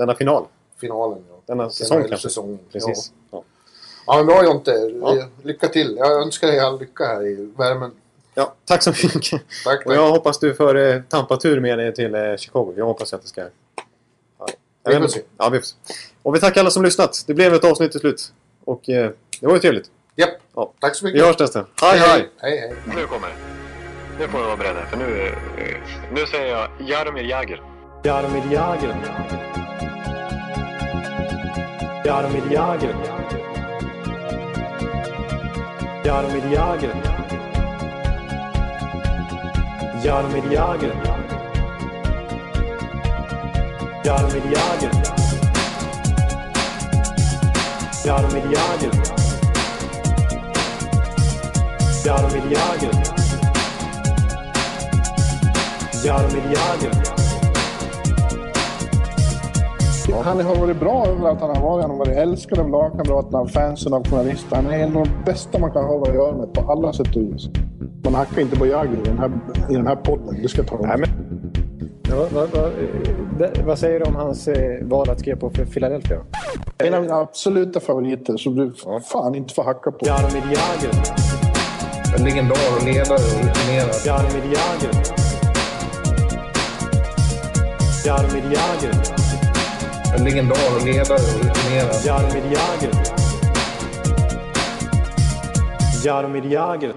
Denna 0.00 0.14
final. 0.14 0.44
finalen. 0.80 1.24
Ja. 1.28 1.34
Denna 1.46 1.70
säsong 1.70 1.98
hela 1.98 2.08
kanske. 2.08 2.28
Säsongen. 2.28 2.58
Precis. 2.72 3.12
Ja. 3.30 3.38
Ja. 3.38 3.44
ja, 4.06 4.16
men 4.16 4.26
bra 4.26 4.44
Jonte. 4.44 4.70
Ja. 5.00 5.28
Lycka 5.42 5.68
till. 5.68 5.96
Jag 5.98 6.22
önskar 6.22 6.46
dig 6.46 6.60
all 6.60 6.78
lycka 6.78 7.04
här 7.04 7.26
i 7.26 7.52
värmen. 7.56 7.90
Ja, 8.34 8.54
tack 8.64 8.82
så 8.82 8.90
mycket. 8.90 9.30
Tack, 9.30 9.40
tack. 9.64 9.86
Och 9.86 9.94
jag 9.94 10.10
hoppas 10.10 10.38
du 10.38 10.54
får 10.54 10.76
eh, 10.76 11.00
tampatur 11.08 11.60
med 11.60 11.78
dig 11.78 11.94
till 11.94 12.14
eh, 12.14 12.36
Chicago. 12.36 12.74
Jag 12.76 12.84
hoppas 12.84 13.14
att 13.14 13.22
det 13.22 13.28
ska... 13.28 13.40
Ja, 13.40 14.46
Vi 14.84 14.94
får 15.00 15.08
se. 15.08 15.20
Ja, 15.38 15.48
vi 15.48 15.58
får 15.58 15.66
se. 15.66 15.76
Och 16.22 16.34
vi 16.34 16.40
tackar 16.40 16.60
alla 16.60 16.70
som 16.70 16.82
lyssnat. 16.82 17.24
Det 17.26 17.34
blev 17.34 17.54
ett 17.54 17.64
avsnitt 17.64 17.90
till 17.90 18.00
slut. 18.00 18.32
Och 18.64 18.88
eh, 18.88 19.10
det 19.40 19.46
var 19.46 19.54
ju 19.54 19.60
trevligt. 19.60 19.90
Japp. 20.16 20.30
Ja. 20.54 20.72
Tack 20.80 20.96
så 20.96 21.04
mycket. 21.04 21.20
Vi 21.22 21.26
hörs 21.26 21.38
nästa. 21.38 21.66
Hej, 21.82 21.98
hej! 21.98 22.28
Hej, 22.36 22.58
hej. 22.58 22.74
Nu 22.96 23.06
kommer 23.06 23.28
det. 23.28 23.34
Nu 24.18 24.28
får 24.28 24.38
vi 24.38 24.44
vara 24.44 24.56
beredda. 24.56 24.86
För 24.86 24.96
nu, 24.96 25.26
eh, 25.26 26.12
nu 26.12 26.26
säger 26.26 26.46
jag 26.46 26.68
Jaromir 26.88 27.24
Jagr. 27.24 27.69
Jaromir 28.02 28.44
Jagr. 28.50 28.94
Jaromir 32.04 32.44
Jagr. 32.50 32.94
Jaromir 36.04 36.44
Jagr. 36.54 36.92
Jaromir 40.02 40.44
Jagr. 40.50 40.92
Jaromir 44.04 44.44
Jagr. 44.54 44.92
Jaromir 48.04 48.44
Jagr. 48.54 48.92
Jaromir 52.04 52.44
Jagr. 52.56 52.94
Jaromir 56.02 57.19
Jagr. 60.10 60.22
Han 60.22 60.40
har 60.40 60.56
varit 60.56 60.80
bra 60.80 61.06
överallt 61.06 61.40
han 61.40 61.56
har 61.56 61.62
varit. 61.62 61.82
Han 61.82 61.90
har 61.90 61.98
varit 61.98 62.16
älskad 62.16 62.58
av 62.58 62.70
lagkamraterna, 62.70 63.38
av 63.38 63.46
fansen, 63.46 63.94
av 63.94 64.08
journalister. 64.08 64.56
Han 64.56 64.66
är 64.66 64.78
en 64.78 64.96
av 64.96 65.04
de 65.04 65.10
bästa 65.24 65.58
man 65.58 65.70
kan 65.70 65.84
ha 65.84 66.02
att 66.02 66.14
göra 66.14 66.36
med 66.36 66.52
på 66.52 66.72
alla 66.72 66.92
sätt 66.92 67.16
och 67.16 67.22
vis. 67.22 67.48
Man 68.04 68.14
hackar 68.14 68.42
inte 68.42 68.56
på 68.56 68.66
Jagr 68.66 68.92
i 68.92 69.02
den 69.04 69.18
här, 69.18 69.30
i 69.70 69.74
den 69.74 69.86
här 69.86 69.96
podden. 69.96 70.42
Det 70.42 70.48
ska 70.48 70.58
jag 70.58 70.68
tala 70.68 70.94
om. 70.94 71.04
Ja, 72.10 72.26
vad, 72.34 72.48
vad, 72.50 73.58
vad 73.66 73.78
säger 73.78 74.00
du 74.00 74.06
om 74.06 74.16
hans 74.16 74.48
eh, 74.48 74.86
val 74.86 75.10
att 75.10 75.20
skriva 75.20 75.38
på 75.38 75.50
för 75.50 75.64
Philadelphia? 75.64 76.20
En 76.78 76.94
av 76.94 77.02
mina 77.02 77.14
absoluta 77.14 77.80
favoriter 77.80 78.36
som 78.36 78.56
du 78.56 78.72
fan 79.12 79.34
inte 79.34 79.54
får 79.54 79.64
hacka 79.64 79.90
på. 79.90 80.06
Jaromir 80.06 80.42
Jagr. 80.42 80.94
En 82.18 82.24
legendar 82.24 82.56
och 82.76 82.84
ledare 82.86 83.14
och 83.14 83.44
rutinerad. 83.44 83.94
Jaromir 84.06 84.44
Jagr. 84.44 84.92
Jaromir 88.06 88.44
Jagr. 88.52 89.49
En 90.16 90.24
legendar 90.24 90.76
och 90.76 90.86
ledare 90.86 91.14
och 91.14 91.44
rutinerad. 91.44 92.04
Jaromir 92.04 92.42
Jagr. 92.52 92.90
Jaromir 96.04 96.52
Jagr. 96.52 96.92